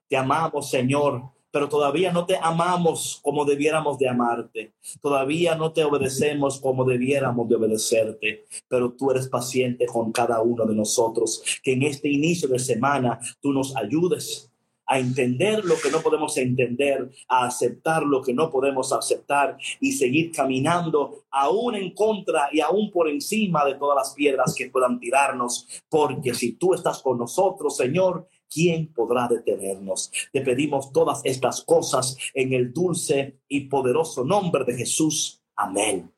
Te 0.09 0.17
amamos, 0.17 0.69
Señor, 0.69 1.23
pero 1.55 1.69
todavía 1.69 2.13
no 2.13 2.27
te 2.27 2.37
amamos 2.37 3.21
como 3.23 3.45
debiéramos 3.45 3.97
de 3.99 4.09
amarte. 4.09 4.75
Todavía 5.01 5.55
no 5.55 5.73
te 5.73 5.85
obedecemos 5.85 6.61
como 6.61 6.85
debiéramos 6.85 7.49
de 7.49 7.55
obedecerte, 7.55 8.45
pero 8.67 8.93
tú 8.93 9.13
eres 9.13 9.29
paciente 9.29 9.87
con 9.87 10.11
cada 10.11 10.43
uno 10.43 10.67
de 10.67 10.75
nosotros. 10.75 11.43
Que 11.63 11.75
en 11.75 11.85
este 11.85 12.09
inicio 12.09 12.49
de 12.49 12.59
semana 12.59 13.21
tú 13.41 13.53
nos 13.53 13.77
ayudes 13.77 14.51
a 14.87 14.99
entender 14.99 15.65
lo 15.65 15.77
que 15.77 15.91
no 15.91 16.01
podemos 16.01 16.37
entender, 16.37 17.11
a 17.29 17.47
aceptar 17.47 18.03
lo 18.03 18.23
que 18.23 18.35
no 18.35 18.51
podemos 18.51 18.93
aceptar 18.93 19.57
y 19.81 19.93
seguir 19.93 20.33
caminando 20.33 21.25
aún 21.31 21.75
en 21.75 21.95
contra 21.95 22.49
y 22.53 22.61
aún 22.61 22.91
por 22.91 23.09
encima 23.09 23.65
de 23.65 23.75
todas 23.75 23.97
las 23.97 24.15
piedras 24.15 24.55
que 24.55 24.71
puedan 24.71 24.99
tirarnos, 25.01 25.67
porque 25.89 26.35
si 26.35 26.53
tú 26.53 26.75
estás 26.75 27.03
con 27.03 27.19
nosotros, 27.19 27.77
Señor, 27.77 28.29
¿quién 28.51 28.93
podrá 28.93 29.29
detenernos? 29.29 30.13
Te 30.33 30.41
pedimos 30.43 30.93
todas 30.93 31.21
estas 31.25 31.63
cosas 31.63 32.17
en 32.35 32.53
el 32.53 32.73
dulce 32.73 33.41
y 33.49 33.63
poderoso 33.63 34.25
nombre 34.25 34.65
de 34.65 34.75
Jesús. 34.75 35.43
Amén. 35.57 36.11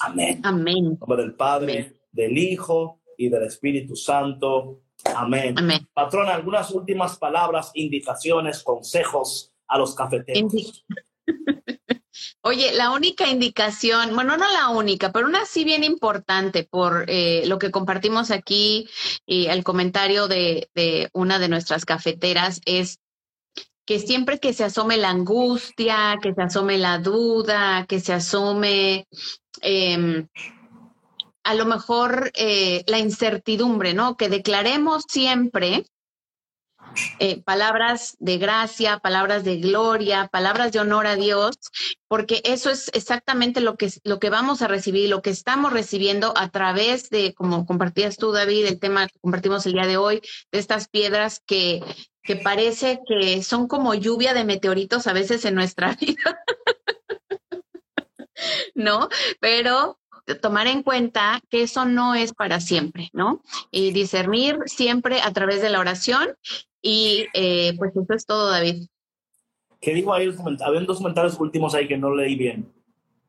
Amén. 0.00 0.40
Amén. 0.42 0.76
En 0.76 0.98
nombre 0.98 1.22
del 1.22 1.34
Padre, 1.34 1.94
del 2.10 2.36
Hijo 2.36 3.00
y 3.16 3.28
del 3.28 3.44
Espíritu 3.44 3.96
Santo. 3.96 4.82
Amén. 5.16 5.54
Patrona, 5.92 6.34
algunas 6.34 6.70
últimas 6.70 7.18
palabras, 7.18 7.70
indicaciones, 7.74 8.62
consejos 8.62 9.52
a 9.68 9.78
los 9.78 9.94
cafeteros. 9.94 10.84
Oye, 12.42 12.72
la 12.74 12.90
única 12.90 13.28
indicación, 13.28 14.14
bueno, 14.14 14.36
no 14.36 14.50
la 14.52 14.68
única, 14.68 15.12
pero 15.12 15.26
una 15.26 15.46
sí 15.46 15.64
bien 15.64 15.84
importante 15.84 16.64
por 16.64 17.04
eh, 17.08 17.44
lo 17.46 17.58
que 17.58 17.70
compartimos 17.70 18.30
aquí 18.30 18.88
y 19.24 19.46
el 19.46 19.64
comentario 19.64 20.28
de, 20.28 20.68
una 21.12 21.38
de 21.38 21.48
nuestras 21.48 21.84
cafeteras 21.84 22.60
es 22.64 22.98
que 23.86 23.98
siempre 23.98 24.38
que 24.38 24.52
se 24.52 24.64
asome 24.64 24.96
la 24.96 25.10
angustia, 25.10 26.18
que 26.22 26.34
se 26.34 26.42
asome 26.42 26.78
la 26.78 26.98
duda, 26.98 27.86
que 27.88 28.00
se 28.00 28.12
asome 28.12 29.06
em, 29.60 30.28
a 31.44 31.54
lo 31.54 31.66
mejor 31.66 32.30
eh, 32.34 32.84
la 32.86 32.98
incertidumbre, 32.98 33.94
¿no? 33.94 34.16
Que 34.16 34.28
declaremos 34.28 35.04
siempre 35.08 35.84
eh, 37.18 37.42
palabras 37.42 38.16
de 38.18 38.38
gracia, 38.38 38.98
palabras 38.98 39.44
de 39.44 39.56
gloria, 39.56 40.28
palabras 40.30 40.72
de 40.72 40.80
honor 40.80 41.06
a 41.06 41.16
Dios, 41.16 41.56
porque 42.08 42.42
eso 42.44 42.70
es 42.70 42.90
exactamente 42.92 43.60
lo 43.60 43.76
que, 43.76 43.90
lo 44.04 44.18
que 44.18 44.30
vamos 44.30 44.62
a 44.62 44.68
recibir, 44.68 45.08
lo 45.08 45.22
que 45.22 45.30
estamos 45.30 45.72
recibiendo 45.72 46.34
a 46.36 46.50
través 46.50 47.08
de, 47.08 47.34
como 47.34 47.64
compartías 47.64 48.16
tú, 48.16 48.32
David, 48.32 48.66
el 48.66 48.80
tema 48.80 49.06
que 49.06 49.18
compartimos 49.20 49.64
el 49.66 49.72
día 49.72 49.86
de 49.86 49.96
hoy, 49.96 50.20
de 50.50 50.58
estas 50.58 50.88
piedras 50.88 51.40
que, 51.46 51.82
que 52.22 52.36
parece 52.36 53.00
que 53.06 53.42
son 53.42 53.68
como 53.68 53.94
lluvia 53.94 54.34
de 54.34 54.44
meteoritos 54.44 55.06
a 55.06 55.12
veces 55.12 55.44
en 55.44 55.54
nuestra 55.54 55.94
vida. 56.00 56.44
¿no? 58.74 59.08
Pero 59.40 59.98
tomar 60.40 60.66
en 60.66 60.82
cuenta 60.82 61.40
que 61.50 61.62
eso 61.62 61.84
no 61.84 62.14
es 62.14 62.32
para 62.32 62.60
siempre, 62.60 63.10
¿no? 63.12 63.42
Y 63.70 63.92
discernir 63.92 64.58
siempre 64.66 65.20
a 65.20 65.32
través 65.32 65.62
de 65.62 65.70
la 65.70 65.80
oración 65.80 66.36
y 66.80 67.26
eh, 67.34 67.74
pues 67.78 67.92
eso 67.96 68.14
es 68.14 68.26
todo, 68.26 68.50
David. 68.50 68.86
¿Qué 69.80 69.94
dijo 69.94 70.12
ahí? 70.14 70.32
Había 70.64 70.80
dos 70.82 70.98
comentarios 70.98 71.38
últimos 71.40 71.74
ahí 71.74 71.88
que 71.88 71.98
no 71.98 72.14
leí 72.14 72.36
bien. 72.36 72.72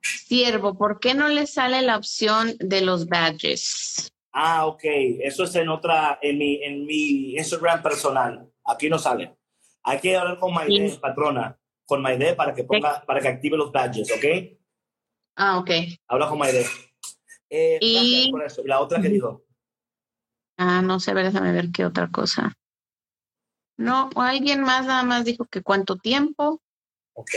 Siervo, 0.02 0.78
¿por 0.78 1.00
qué 1.00 1.14
no 1.14 1.30
le 1.30 1.48
sale 1.48 1.82
la 1.82 1.98
opción 1.98 2.54
de 2.60 2.82
los 2.82 3.08
badges? 3.08 4.12
Ah, 4.32 4.66
ok. 4.66 4.84
Eso 4.84 5.46
es 5.46 5.56
en 5.56 5.70
otra, 5.70 6.20
en 6.22 6.38
mi, 6.38 6.64
en 6.64 6.86
mi 6.86 7.36
Instagram 7.36 7.82
personal. 7.82 8.48
Aquí 8.66 8.90
no 8.90 9.00
sale. 9.00 9.36
Hay 9.84 10.00
que 10.00 10.16
hablar 10.16 10.40
con 10.40 10.54
Maide, 10.54 10.98
patrona, 11.00 11.58
con 11.86 12.02
Maide 12.02 12.36
para 12.36 12.54
que 12.54 12.64
ponga, 12.64 13.04
para 13.06 13.20
que 13.20 13.28
active 13.28 13.58
los 13.58 13.72
badges, 13.72 14.12
¿ok? 14.12 14.58
Ah, 15.36 15.58
ok. 15.60 15.70
Habla 16.08 16.30
con 16.30 16.38
Maide. 16.40 16.66
Eh, 17.50 17.78
y... 17.82 18.32
la 18.66 18.80
otra 18.80 19.02
que 19.02 19.10
dijo. 19.10 19.44
Ah, 20.58 20.82
no 20.82 21.00
sé, 21.00 21.12
a 21.12 21.14
ver, 21.14 21.26
déjame 21.26 21.52
ver 21.52 21.72
qué 21.72 21.86
otra 21.86 22.10
cosa. 22.10 22.56
No, 23.78 24.10
alguien 24.16 24.62
más 24.62 24.86
nada 24.86 25.04
más 25.04 25.26
dijo 25.26 25.46
que 25.46 25.62
cuánto 25.62 25.98
tiempo. 25.98 26.62
Ok. 27.14 27.32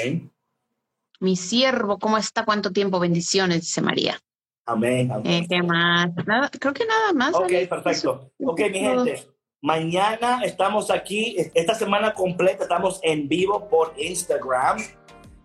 Mi 1.20 1.36
siervo, 1.36 1.98
¿cómo 1.98 2.18
está? 2.18 2.44
¿Cuánto 2.44 2.72
tiempo? 2.72 3.00
Bendiciones, 3.00 3.62
dice 3.62 3.80
María. 3.80 4.18
Amén. 4.66 5.10
amén. 5.10 5.26
Eh, 5.26 5.46
¿Qué 5.48 5.62
más? 5.62 6.10
Nada, 6.26 6.50
creo 6.50 6.74
que 6.74 6.84
nada 6.84 7.12
más. 7.12 7.34
Ok, 7.34 7.42
¿vale? 7.42 7.66
perfecto. 7.66 8.32
Ok, 8.44 8.60
mi 8.70 8.78
gente. 8.80 9.26
Mañana 9.62 10.42
estamos 10.44 10.90
aquí, 10.90 11.36
esta 11.54 11.74
semana 11.74 12.12
completa 12.12 12.64
estamos 12.64 13.00
en 13.02 13.26
vivo 13.26 13.68
por 13.68 13.94
Instagram. 13.96 14.78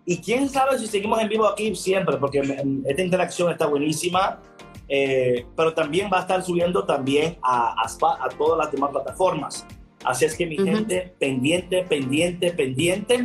Y 0.04 0.18
quién 0.18 0.48
sabe 0.48 0.78
si 0.78 0.86
seguimos 0.86 1.20
en 1.20 1.28
vivo 1.28 1.46
aquí 1.46 1.74
siempre, 1.76 2.16
porque 2.16 2.40
esta 2.86 3.02
interacción 3.02 3.50
está 3.52 3.66
buenísima. 3.66 4.40
Eh, 4.88 5.46
pero 5.56 5.72
también 5.72 6.10
va 6.12 6.18
a 6.18 6.20
estar 6.22 6.42
subiendo 6.42 6.84
también 6.84 7.38
a, 7.42 7.74
a, 7.82 7.88
Spa- 7.88 8.18
a 8.22 8.28
todas 8.28 8.58
las 8.58 8.72
demás 8.72 8.90
plataformas. 8.90 9.64
Así 10.04 10.24
es 10.24 10.36
que 10.36 10.44
mi 10.44 10.56
Ujú. 10.56 10.66
gente, 10.66 11.14
pendiente, 11.18 11.82
pendiente, 11.84 12.52
pendiente. 12.52 13.24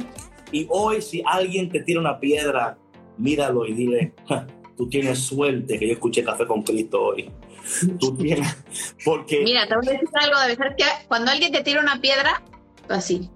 Y 0.51 0.65
hoy 0.69 1.01
si 1.01 1.21
alguien 1.25 1.69
te 1.69 1.82
tira 1.82 1.99
una 1.99 2.19
piedra, 2.19 2.78
míralo 3.17 3.65
y 3.65 3.73
dile, 3.73 4.13
"Ja, 4.30 4.47
tú 4.78 4.88
tienes 4.88 5.19
suerte 5.19 5.78
que 5.80 5.88
yo 5.88 5.93
escuché 5.93 6.23
Café 6.23 6.45
con 6.45 6.61
Cristo 6.61 7.01
hoy. 7.07 7.30
Tú 7.99 8.15
tienes, 8.15 8.55
porque... 9.03 9.41
Mira, 9.43 9.67
te 9.67 9.75
voy 9.75 9.88
a 9.89 9.91
decir 9.91 10.07
algo 10.21 10.39
de 10.39 10.55
¿sabes 10.55 10.73
qué? 10.78 10.86
Cuando 11.09 11.32
alguien 11.32 11.51
te 11.51 11.63
tira 11.63 11.82
una 11.82 11.99
piedra, 11.99 12.41
tú 12.88 12.93
así. 12.93 13.30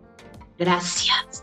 Gracias. 0.57 1.41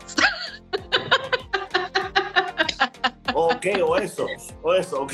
Ok, 3.41 3.67
o 3.85 3.95
eso, 3.95 4.27
o 4.61 4.73
eso, 4.73 5.01
ok. 5.01 5.13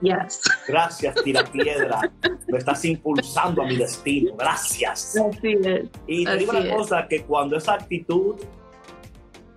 Yes. 0.00 0.40
Gracias, 0.68 1.14
tira 1.24 1.44
piedra. 1.44 2.00
Me 2.46 2.58
estás 2.58 2.84
impulsando 2.84 3.62
a 3.62 3.66
mi 3.66 3.76
destino. 3.76 4.36
Gracias. 4.36 5.16
Así 5.16 5.58
es. 5.64 5.88
Y 6.06 6.24
te 6.24 6.36
digo 6.36 6.52
una 6.52 6.60
es. 6.60 6.72
cosa, 6.72 7.08
que 7.08 7.24
cuando 7.24 7.56
esa 7.56 7.74
actitud, 7.74 8.36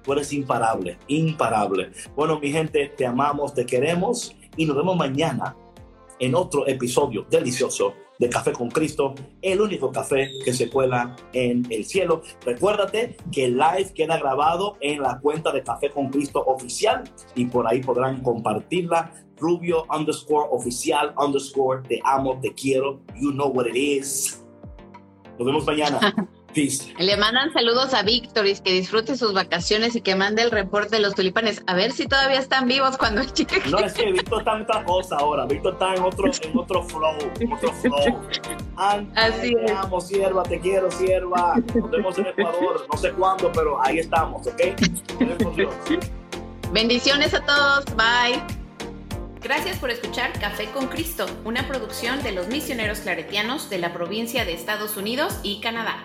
tú 0.04 0.14
eres 0.14 0.34
imparable, 0.34 0.98
imparable. 1.08 1.92
Bueno, 2.16 2.40
mi 2.40 2.52
gente, 2.52 2.92
te 2.98 3.06
amamos, 3.06 3.54
te 3.54 3.68
queremos 3.68 4.36
y 4.58 4.66
nos 4.66 4.76
vemos 4.76 4.98
mañana 4.98 5.56
en 6.18 6.34
otro 6.34 6.68
episodio 6.68 7.28
delicioso 7.30 7.94
de 8.20 8.30
Café 8.30 8.54
con 8.54 8.70
Cristo, 8.70 9.14
el 9.42 9.62
único 9.62 9.92
café 9.92 10.30
que 10.44 10.54
se 10.54 10.70
cuela 10.70 11.16
en 11.34 11.66
el 11.70 11.86
cielo. 11.86 12.22
Recuérdate 12.46 13.18
que 13.32 13.46
el 13.46 13.58
live 13.58 13.94
queda 13.94 14.18
grabado 14.18 14.78
en 14.82 15.02
la 15.02 15.20
cuenta 15.20 15.52
de 15.52 15.64
Café 15.64 15.90
con 15.90 16.10
Cristo 16.10 16.44
oficial 16.46 17.04
y 17.36 17.46
por 17.46 17.68
ahí 17.68 17.82
podrán 17.82 18.22
compartirla. 18.22 19.12
Rubio 19.38 19.86
underscore 19.94 20.48
oficial 20.52 21.14
underscore 21.18 21.82
te 21.88 22.00
amo, 22.06 22.40
te 22.40 22.54
quiero, 22.54 23.02
you 23.20 23.32
know 23.32 23.50
what 23.50 23.66
it 23.68 23.76
is. 23.76 24.42
Nos 25.38 25.46
vemos 25.46 25.66
mañana. 25.66 26.30
Le 27.00 27.18
mandan 27.18 27.52
saludos 27.54 27.94
a 27.94 28.02
Víctor 28.04 28.48
y 28.48 28.56
que 28.56 28.72
disfrute 28.72 29.18
sus 29.18 29.34
vacaciones 29.34 29.96
y 29.96 30.02
que 30.02 30.16
mande 30.16 30.42
el 30.42 30.52
reporte 30.52 30.96
de 30.96 31.02
los 31.02 31.14
tulipanes. 31.16 31.62
A 31.68 31.74
ver 31.76 31.92
si 31.92 32.08
todavía 32.08 32.40
están 32.40 32.68
vivos 32.68 32.98
cuando 32.98 33.22
llegue. 33.34 33.62
No, 33.70 33.80
es 33.80 33.94
que 33.94 34.12
Víctor 34.12 34.40
está 34.40 34.56
en 34.56 34.62
otra 34.64 34.84
cosa 34.86 35.16
ahora. 35.18 35.46
Víctor 35.46 35.74
está 35.74 35.94
en 35.96 36.04
otro, 36.04 36.26
en 36.42 36.58
otro 36.58 36.84
flow, 36.84 37.18
en 37.40 37.52
otro 37.54 37.74
flow. 37.74 38.22
An- 38.78 39.12
Así 39.16 39.54
te 39.54 39.66
es. 39.66 39.72
amo, 39.72 40.00
sierva, 40.02 40.44
te 40.44 40.60
quiero, 40.60 40.90
sierva. 40.92 41.56
Nos 41.76 41.92
vemos 41.92 42.18
en 42.18 42.28
Ecuador, 42.28 42.88
no 42.92 42.98
sé 42.98 43.12
cuándo, 43.12 43.52
pero 43.52 43.82
ahí 43.84 44.00
estamos, 44.00 44.48
¿ok? 44.48 44.56
Te. 44.56 44.76
Bendiciones 46.72 47.34
a 47.34 47.42
todos. 47.46 47.86
Bye. 47.96 48.42
Gracias 49.42 49.78
por 49.78 49.92
escuchar 49.92 50.32
Café 50.40 50.66
con 50.72 50.88
Cristo, 50.88 51.28
una 51.44 51.68
producción 51.68 52.24
de 52.24 52.32
los 52.32 52.48
misioneros 52.48 53.00
claretianos 53.02 53.70
de 53.70 53.78
la 53.78 53.94
provincia 53.94 54.44
de 54.44 54.54
Estados 54.54 54.98
Unidos 54.98 55.40
y 55.44 55.62
Canadá. 55.62 56.04